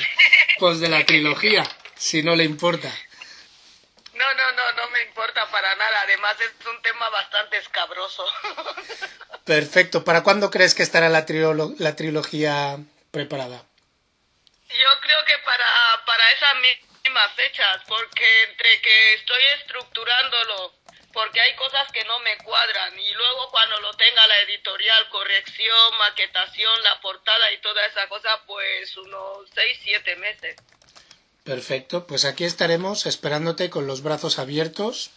post 0.61 0.81
de 0.81 0.91
la 0.91 1.05
trilogía, 1.07 1.65
si 1.97 2.23
no 2.23 2.37
le 2.37 2.45
importa. 2.45 2.93
No, 4.13 4.35
no, 4.35 4.53
no, 4.53 4.73
no 4.73 4.91
me 4.91 5.03
importa 5.05 5.51
para 5.51 5.75
nada. 5.77 6.03
Además 6.03 6.37
es 6.41 6.67
un 6.67 6.83
tema 6.83 7.09
bastante 7.09 7.57
escabroso. 7.57 8.25
Perfecto. 9.45 10.05
¿Para 10.05 10.23
cuándo 10.23 10.51
crees 10.51 10.75
que 10.75 10.83
estará 10.83 11.09
la, 11.09 11.25
la 11.79 11.97
trilogía 11.97 12.77
preparada? 13.11 13.65
Yo 14.69 15.01
creo 15.01 15.25
que 15.25 15.39
para, 15.47 15.65
para 16.05 16.33
esas 16.33 16.61
fechas, 17.35 17.83
porque 17.87 18.25
entre 18.49 18.81
que 18.81 19.15
estoy 19.15 19.43
estructurándolo, 19.61 20.75
porque 21.13 21.41
hay 21.41 21.55
cosas 21.57 21.91
que 21.93 22.05
no 22.05 22.19
me 22.21 22.37
cuadran 22.39 22.99
y 22.99 23.13
luego 23.13 23.51
cuando 23.51 23.81
lo 23.81 23.95
tenga 23.95 24.27
la 24.27 24.41
editorial, 24.41 25.09
corrección, 25.11 25.99
maquetación, 25.99 26.83
la 26.83 27.01
portada 27.01 27.53
y 27.53 27.61
toda 27.61 27.85
esa 27.87 28.09
cosa, 28.09 28.29
pues 28.47 28.97
unos 28.97 29.49
6, 29.55 29.79
7 29.83 30.17
meses. 30.17 30.57
Perfecto, 31.45 32.07
pues 32.07 32.25
aquí 32.25 32.45
estaremos 32.45 33.07
esperándote 33.07 33.71
con 33.71 33.87
los 33.87 34.03
brazos 34.03 34.39
abiertos, 34.39 35.11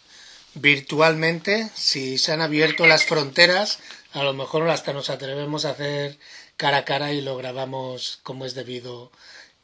virtualmente, 0.54 1.70
si 1.76 2.18
se 2.18 2.32
han 2.32 2.42
abierto 2.42 2.88
las 2.88 3.06
fronteras, 3.06 3.80
a 4.14 4.24
lo 4.24 4.34
mejor 4.34 4.70
hasta 4.70 4.94
nos 4.94 5.10
atrevemos 5.10 5.66
a 5.66 5.72
hacer 5.72 6.18
cara 6.58 6.78
a 6.78 6.86
cara 6.86 7.12
y 7.12 7.22
lo 7.22 7.36
grabamos 7.36 8.20
como 8.24 8.46
es 8.46 8.56
debido 8.56 9.12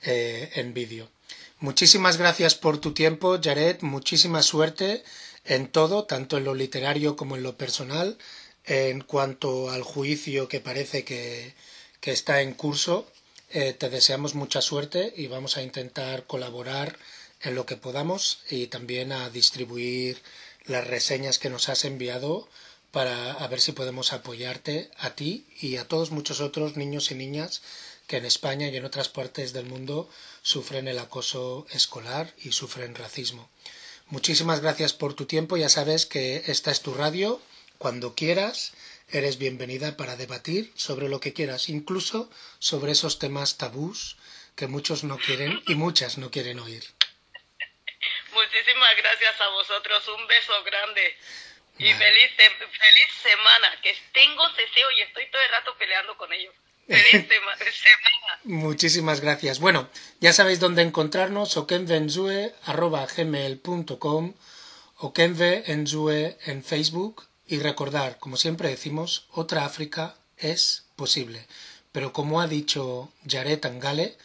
eh, 0.03 0.51
en 0.55 0.73
vídeo. 0.73 1.09
Muchísimas 1.60 2.18
gracias 2.18 2.53
por 2.53 2.80
tu 2.80 2.93
tiempo, 2.93 3.39
Jared, 3.43 3.82
muchísima 3.82 4.43
suerte 4.43 5.03
en 5.43 5.68
todo, 5.68 6.03
tanto 6.03 6.38
en 6.38 6.43
lo 6.43 6.53
literario 6.53 7.16
como 7.16 7.36
en 7.36 7.41
lo 7.41 7.58
personal, 7.58 8.20
en 8.66 9.01
cuanto 9.01 9.72
al 9.72 9.82
juicio 9.82 10.47
que 10.47 10.60
parece 10.60 11.03
que, 11.03 11.55
que 11.99 12.12
está 12.12 12.43
en 12.43 12.53
curso. 12.53 13.08
Eh, 13.49 13.74
te 13.74 13.89
deseamos 13.89 14.36
mucha 14.36 14.62
suerte 14.62 15.12
y 15.18 15.26
vamos 15.26 15.58
a 15.58 15.64
intentar 15.64 16.28
colaborar 16.28 16.95
en 17.41 17.55
lo 17.55 17.66
que 17.66 17.76
podamos 17.76 18.41
y 18.51 18.68
también 18.68 19.12
a 19.12 19.32
distribuir 19.32 20.22
las 20.66 20.86
reseñas 20.86 21.39
que 21.39 21.49
nos 21.49 21.70
has 21.70 21.86
enviado 21.86 22.47
para 22.91 23.34
a 23.34 23.47
ver 23.47 23.62
si 23.62 23.72
podemos 23.72 24.14
apoyarte 24.14 24.91
a 24.97 25.16
ti 25.16 25.47
y 25.60 25.78
a 25.78 25.88
todos 25.88 26.12
muchos 26.12 26.39
otros 26.39 26.78
niños 26.78 27.10
y 27.10 27.16
niñas 27.16 27.64
que 28.08 28.18
en 28.18 28.26
España 28.26 28.68
y 28.68 28.78
en 28.78 28.86
otras 28.86 29.10
partes 29.10 29.53
del 29.53 29.66
mundo 29.66 30.10
sufren 30.41 30.88
el 30.88 30.97
acoso 30.97 31.68
escolar 31.72 32.34
y 32.38 32.53
sufren 32.53 32.95
racismo. 32.95 33.49
Muchísimas 34.08 34.62
gracias 34.62 34.93
por 34.93 35.14
tu 35.14 35.26
tiempo. 35.26 35.58
Ya 35.58 35.68
sabes 35.68 36.05
que 36.05 36.43
esta 36.47 36.72
es 36.72 36.82
tu 36.82 36.93
radio. 36.93 37.41
Cuando 37.78 38.16
quieras 38.16 38.74
eres 39.10 39.38
bienvenida 39.38 39.97
para 39.97 40.16
debatir 40.16 40.72
sobre 40.76 41.10
lo 41.10 41.20
que 41.20 41.34
quieras, 41.34 41.70
incluso 41.70 42.30
sobre 42.60 42.93
esos 42.93 43.20
temas 43.20 43.58
tabús 43.58 44.18
que 44.55 44.68
muchos 44.68 45.03
no 45.03 45.18
quieren 45.18 45.62
y 45.68 45.76
muchas 45.76 46.18
no 46.18 46.32
quieren 46.32 46.60
oír. 46.60 46.84
Muchísimas 48.32 48.97
gracias 48.97 49.41
a 49.41 49.49
vosotros, 49.49 50.08
un 50.08 50.28
beso 50.28 50.64
grande 50.64 51.18
y 51.78 51.93
feliz, 51.93 52.32
feliz 52.38 53.10
semana, 53.22 53.82
que 53.82 53.95
tengo 54.14 54.49
ceseo 54.55 54.91
y 54.91 55.01
estoy 55.01 55.30
todo 55.30 55.41
el 55.41 55.49
rato 55.49 55.78
peleando 55.78 56.18
con 56.18 56.32
ellos. 56.34 56.55
Muchísimas 58.43 59.21
gracias. 59.21 59.59
Bueno, 59.59 59.88
ya 60.21 60.33
sabéis 60.33 60.59
dónde 60.59 60.81
encontrarnos, 60.81 61.55
okenvenzue.com 61.57 64.33
o 64.99 65.13
kenvenzue 65.13 66.39
en 66.45 66.63
Facebook 66.63 67.27
y 67.45 67.59
recordar, 67.59 68.17
como 68.19 68.38
siempre 68.38 68.69
decimos, 68.69 69.27
otra 69.31 69.65
África 69.65 70.15
es 70.38 70.85
posible. 70.95 71.45
Pero 71.91 72.13
como 72.13 72.41
ha 72.41 72.47
dicho 72.47 73.11
Jared 73.27 73.63
Angale, 73.65 74.17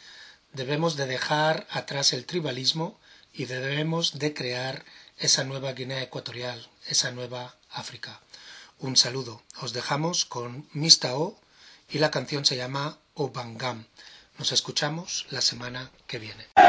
debemos 0.53 0.95
de 0.95 1.05
dejar 1.05 1.67
atrás 1.69 2.13
el 2.13 2.25
tribalismo 2.25 2.99
y 3.33 3.45
debemos 3.45 4.17
de 4.19 4.33
crear 4.33 4.85
esa 5.17 5.43
nueva 5.43 5.73
Guinea 5.73 6.01
Ecuatorial, 6.01 6.69
esa 6.87 7.11
nueva 7.11 7.55
África. 7.69 8.21
Un 8.79 8.95
saludo. 8.95 9.43
Os 9.61 9.73
dejamos 9.73 10.25
con 10.25 10.67
Mista 10.73 11.15
O 11.15 11.39
y 11.93 11.99
la 11.99 12.09
canción 12.09 12.43
se 12.43 12.57
llama 12.57 12.97
Obangam. 13.13 13.85
Nos 14.39 14.51
escuchamos 14.51 15.27
la 15.29 15.41
semana 15.41 15.91
que 16.07 16.17
viene. 16.17 16.47
Oh 16.57 16.63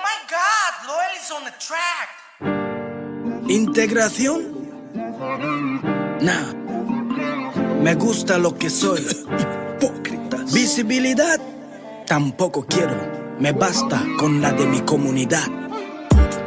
my 0.00 0.16
God, 0.30 0.72
Loel 0.86 1.14
is 1.20 1.30
on 1.32 1.44
the 1.44 1.52
track. 1.58 2.08
¿Integración? 3.48 4.70
Nah. 6.20 6.52
Me 7.82 7.94
gusta 7.96 8.38
lo 8.38 8.56
que 8.56 8.70
soy. 8.70 9.00
Hipócritas. 9.80 10.52
Visibilidad? 10.52 11.40
Tampoco 12.06 12.64
quiero. 12.64 13.13
Me 13.40 13.52
basta 13.52 14.02
con 14.18 14.40
la 14.40 14.52
de 14.52 14.66
mi 14.66 14.80
comunidad. 14.82 15.46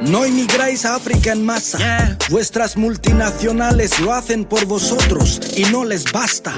No 0.02 0.24
emigráis 0.24 0.86
a 0.86 0.96
África 0.96 1.32
en 1.32 1.46
masa. 1.46 2.18
Vuestras 2.30 2.78
multinacionales 2.78 4.00
lo 4.00 4.14
hacen 4.14 4.46
por 4.46 4.66
vosotros 4.66 5.42
y 5.56 5.64
no 5.64 5.84
les 5.84 6.12
basta. 6.12 6.54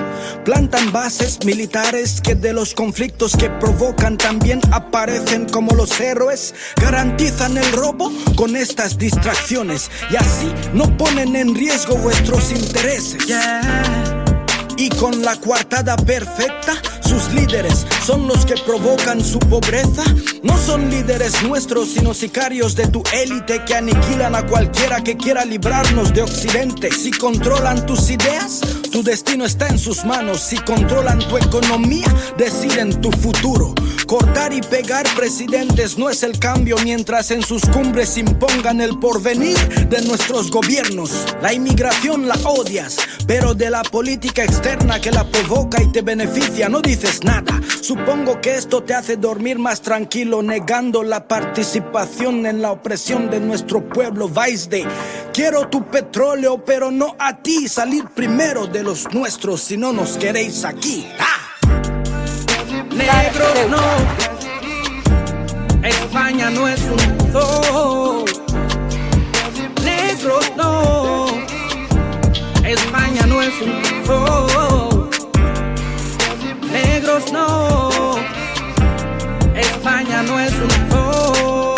Plantan 0.46 0.92
bases 0.92 1.40
militares 1.46 2.22
que 2.22 2.36
de 2.36 2.54
los 2.54 2.76
conflictos 2.76 3.36
que 3.36 3.50
provocan 3.50 4.18
también 4.18 4.62
aparecen 4.72 5.48
como 5.48 5.74
los 5.74 6.00
héroes. 6.00 6.54
Garantizan 6.76 7.58
el 7.58 7.72
robo 7.72 8.12
con 8.36 8.56
estas 8.56 8.98
distracciones 8.98 9.90
y 10.12 10.18
así 10.18 10.54
no 10.74 10.96
ponen 10.98 11.36
en 11.36 11.56
riesgo 11.56 11.96
vuestros 11.96 12.52
intereses. 12.52 13.26
Y 14.78 14.90
con 14.90 15.24
la 15.24 15.36
coartada 15.38 15.96
perfecta 15.98 16.74
sus 17.10 17.34
líderes 17.34 17.88
son 18.06 18.28
los 18.28 18.46
que 18.46 18.54
provocan 18.54 19.24
su 19.26 19.40
pobreza. 19.40 20.04
No 20.44 20.56
son 20.60 20.92
líderes 20.92 21.42
nuestros, 21.42 21.90
sino 21.90 22.14
sicarios 22.14 22.76
de 22.76 22.86
tu 22.86 23.02
élite 23.12 23.66
que 23.66 23.74
aniquilan 23.74 24.36
a 24.36 24.46
cualquiera 24.46 25.04
que 25.04 25.18
quiera 25.18 25.44
librarnos 25.44 26.14
de 26.14 26.22
Occidente. 26.22 26.92
Si 26.92 27.10
controlan 27.10 27.88
tus 27.88 28.12
ideas, 28.12 28.62
tu 28.92 29.02
destino 29.02 29.46
está 29.46 29.68
en 29.70 29.80
sus 29.80 30.06
manos. 30.06 30.40
Si 30.42 30.58
controlan 30.58 31.18
tu 31.18 31.38
economía, 31.38 32.14
deciden 32.38 33.02
tu 33.02 33.12
futuro. 33.12 33.74
Cortar 34.10 34.52
y 34.54 34.62
pegar 34.62 35.06
presidentes 35.16 36.00
no 36.00 36.10
es 36.10 36.24
el 36.24 36.40
cambio 36.40 36.78
mientras 36.84 37.30
en 37.30 37.44
sus 37.44 37.62
cumbres 37.68 38.18
impongan 38.18 38.82
el 38.82 38.98
porvenir 38.98 39.56
de 39.88 40.02
nuestros 40.02 40.50
gobiernos. 40.50 41.28
La 41.44 41.54
inmigración 41.54 42.28
la 42.28 42.34
odias, 42.44 42.98
pero 43.28 43.54
de 43.54 43.70
la 43.70 43.84
política 43.84 44.44
externa 44.44 45.00
que 45.00 45.12
la 45.12 45.30
provoca 45.30 45.80
y 45.84 45.92
te 45.92 46.02
beneficia 46.02 46.70
no 46.70 46.82
dices 46.82 47.24
nada. 47.24 47.62
Supongo 47.82 48.42
que 48.42 48.56
esto 48.56 48.82
te 48.82 48.96
hace 48.96 49.16
dormir 49.16 49.60
más 49.60 49.84
tranquilo, 49.84 50.42
negando 50.42 51.04
la 51.04 51.28
participación 51.28 52.48
en 52.48 52.64
la 52.64 52.72
opresión 52.72 53.30
de 53.30 53.40
nuestro 53.40 53.88
pueblo. 53.88 54.28
Vais 54.28 54.72
de 54.72 54.88
quiero 55.34 55.68
tu 55.68 55.86
petróleo, 55.86 56.66
pero 56.66 56.90
no 56.90 57.16
a 57.20 57.38
ti. 57.44 57.68
Salir 57.68 58.06
primero 58.06 58.66
de 58.66 58.82
los 58.82 59.14
nuestros 59.14 59.62
si 59.62 59.78
no 59.78 59.94
nos 59.94 60.18
queréis 60.18 60.66
aquí. 60.66 61.08
¡Ah! 61.20 61.49
Negros 63.00 63.58
no. 63.70 63.86
España 65.88 66.50
no 66.50 66.68
es 66.68 66.82
un 66.82 67.32
zoo. 67.32 68.26
Negros 69.84 70.46
no. 70.58 71.26
España 72.64 73.24
no 73.26 73.42
es 73.42 73.54
un 73.62 74.06
zoo 74.06 75.10
negros 76.72 77.32
no. 77.32 77.90
España 79.56 80.24
no 80.24 80.40
es 80.40 80.54
un 80.54 80.70
oh, 80.94 81.76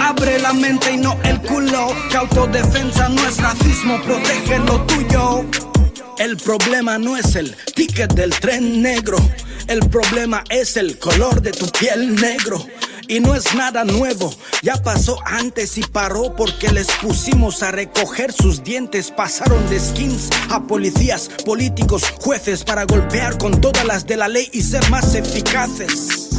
Abre 0.00 0.38
la 0.40 0.52
mente 0.52 0.92
y 0.92 0.96
no 0.98 1.16
el 1.24 1.40
culo. 1.42 1.88
Que 2.10 2.16
autodefensa 2.16 3.08
no 3.08 3.26
es 3.26 3.40
racismo, 3.40 4.00
protege 4.02 4.58
lo 4.60 4.80
tuyo. 4.86 5.67
El 6.18 6.36
problema 6.36 6.98
no 6.98 7.16
es 7.16 7.36
el 7.36 7.56
ticket 7.76 8.12
del 8.12 8.30
tren 8.30 8.82
negro. 8.82 9.18
El 9.68 9.80
problema 9.88 10.42
es 10.50 10.76
el 10.76 10.98
color 10.98 11.40
de 11.40 11.52
tu 11.52 11.66
piel 11.68 12.16
negro. 12.16 12.66
Y 13.06 13.20
no 13.20 13.36
es 13.36 13.54
nada 13.54 13.84
nuevo, 13.84 14.34
ya 14.62 14.82
pasó 14.82 15.18
antes 15.24 15.78
y 15.78 15.82
paró 15.82 16.34
porque 16.36 16.70
les 16.70 16.88
pusimos 17.00 17.62
a 17.62 17.70
recoger 17.70 18.32
sus 18.32 18.64
dientes. 18.64 19.12
Pasaron 19.12 19.66
de 19.70 19.78
skins 19.78 20.28
a 20.50 20.60
policías, 20.60 21.30
políticos, 21.46 22.02
jueces 22.20 22.64
para 22.64 22.84
golpear 22.84 23.38
con 23.38 23.60
todas 23.60 23.86
las 23.86 24.04
de 24.04 24.16
la 24.16 24.28
ley 24.28 24.50
y 24.52 24.60
ser 24.60 24.90
más 24.90 25.14
eficaces. 25.14 26.30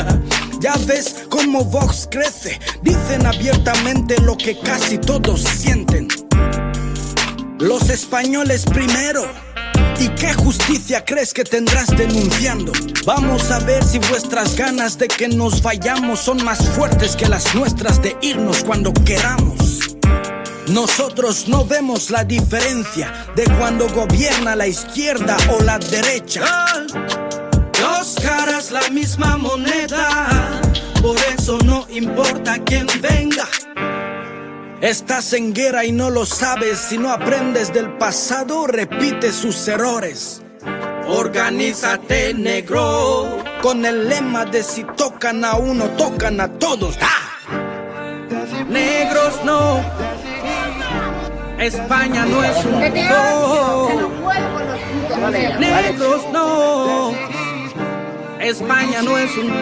ya 0.60 0.76
ves 0.86 1.24
cómo 1.30 1.64
Vox 1.64 2.06
crece, 2.10 2.60
dicen 2.82 3.26
abiertamente 3.26 4.20
lo 4.20 4.36
que 4.36 4.58
casi 4.60 4.98
todos 4.98 5.42
sienten. 5.42 6.06
Los 7.62 7.90
españoles 7.90 8.64
primero. 8.64 9.24
¿Y 10.00 10.08
qué 10.16 10.34
justicia 10.34 11.04
crees 11.04 11.32
que 11.32 11.44
tendrás 11.44 11.96
denunciando? 11.96 12.72
Vamos 13.06 13.52
a 13.52 13.60
ver 13.60 13.84
si 13.84 14.00
vuestras 14.00 14.56
ganas 14.56 14.98
de 14.98 15.06
que 15.06 15.28
nos 15.28 15.62
vayamos 15.62 16.18
son 16.18 16.42
más 16.42 16.68
fuertes 16.70 17.14
que 17.14 17.28
las 17.28 17.54
nuestras 17.54 18.02
de 18.02 18.16
irnos 18.20 18.64
cuando 18.64 18.92
queramos. 18.92 19.78
Nosotros 20.66 21.46
no 21.46 21.64
vemos 21.64 22.10
la 22.10 22.24
diferencia 22.24 23.28
de 23.36 23.44
cuando 23.56 23.88
gobierna 23.90 24.56
la 24.56 24.66
izquierda 24.66 25.36
o 25.56 25.62
la 25.62 25.78
derecha. 25.78 26.42
Dos 27.80 28.16
caras, 28.20 28.72
la 28.72 28.88
misma 28.90 29.36
moneda. 29.36 30.60
Por 31.00 31.16
eso 31.38 31.58
no 31.64 31.86
importa 31.88 32.58
quién 32.64 32.88
venga. 33.00 33.48
Estás 34.82 35.32
en 35.32 35.54
guerra 35.54 35.84
y 35.84 35.92
no 35.92 36.10
lo 36.10 36.26
sabes. 36.26 36.76
Si 36.76 36.98
no 36.98 37.12
aprendes 37.12 37.72
del 37.72 37.88
pasado, 37.98 38.66
repite 38.66 39.32
sus 39.32 39.68
errores. 39.68 40.42
Organízate, 41.06 42.34
negro. 42.34 43.38
Con 43.62 43.86
el 43.86 44.08
lema 44.08 44.44
de 44.44 44.64
si 44.64 44.82
tocan 44.82 45.44
a 45.44 45.54
uno, 45.54 45.84
tocan 45.90 46.40
a 46.40 46.48
todos. 46.48 46.98
Negros 48.68 49.44
no. 49.44 49.80
España 51.60 52.26
no 52.26 52.42
es 52.42 52.64
un 52.64 52.80
Negros 55.60 56.22
no. 56.32 57.14
España 58.40 59.02
no 59.02 59.16
es 59.16 59.30
un 59.36 59.52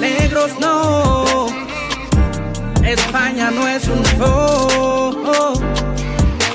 Negros 0.00 0.50
no. 0.58 1.63
España 2.84 3.50
no 3.50 3.66
es 3.66 3.88
un 3.88 4.04
zoo. 4.04 5.54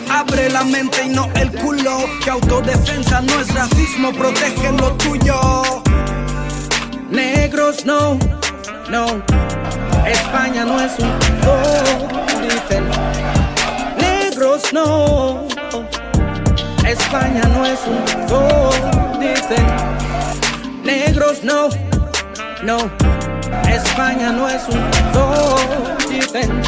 Abre 0.10 0.50
la 0.50 0.64
mente 0.64 1.04
y 1.06 1.10
no 1.10 1.28
el 1.36 1.52
culo. 1.52 2.06
Que 2.24 2.30
autodefensa 2.30 3.22
no 3.22 3.40
es 3.40 3.54
racismo, 3.54 4.12
protege 4.12 4.72
lo 4.72 4.92
tuyo. 4.94 5.84
Negros 7.10 7.86
no, 7.86 8.18
no. 8.90 9.24
España 10.06 10.66
no 10.66 10.80
es 10.80 10.94
un 11.00 11.12
zoo. 11.42 12.08
Dicen. 12.42 12.88
Negros 13.98 14.72
no. 14.72 15.48
España 16.86 17.42
no 17.56 17.66
es 17.66 17.80
un 17.88 18.28
zoo. 18.28 18.72
Dicen. 19.20 19.66
Negros 20.84 21.44
no, 21.44 21.70
no. 22.64 23.39
España 23.70 24.32
no 24.32 24.48
es 24.48 24.64
un 24.68 26.10
dicen. 26.10 26.62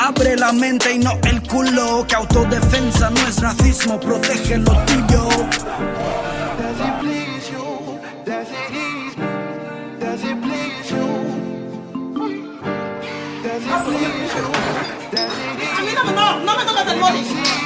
Abre 0.00 0.36
la 0.36 0.52
mente 0.52 0.92
y 0.92 0.98
no 0.98 1.18
el 1.24 1.42
culo. 1.42 2.06
Que 2.06 2.14
autodefensa 2.14 3.10
no 3.10 3.20
es 3.28 3.40
racismo, 3.40 3.98
protege 4.00 4.58
lo 4.58 4.72
tuyo. 4.84 5.28
A 15.76 15.82
mí 15.82 15.88
no, 15.94 16.12
no, 16.12 16.40
no 16.40 16.56
me 16.56 16.64
toques 16.64 16.92
el 16.92 17.00
boli. 17.00 17.63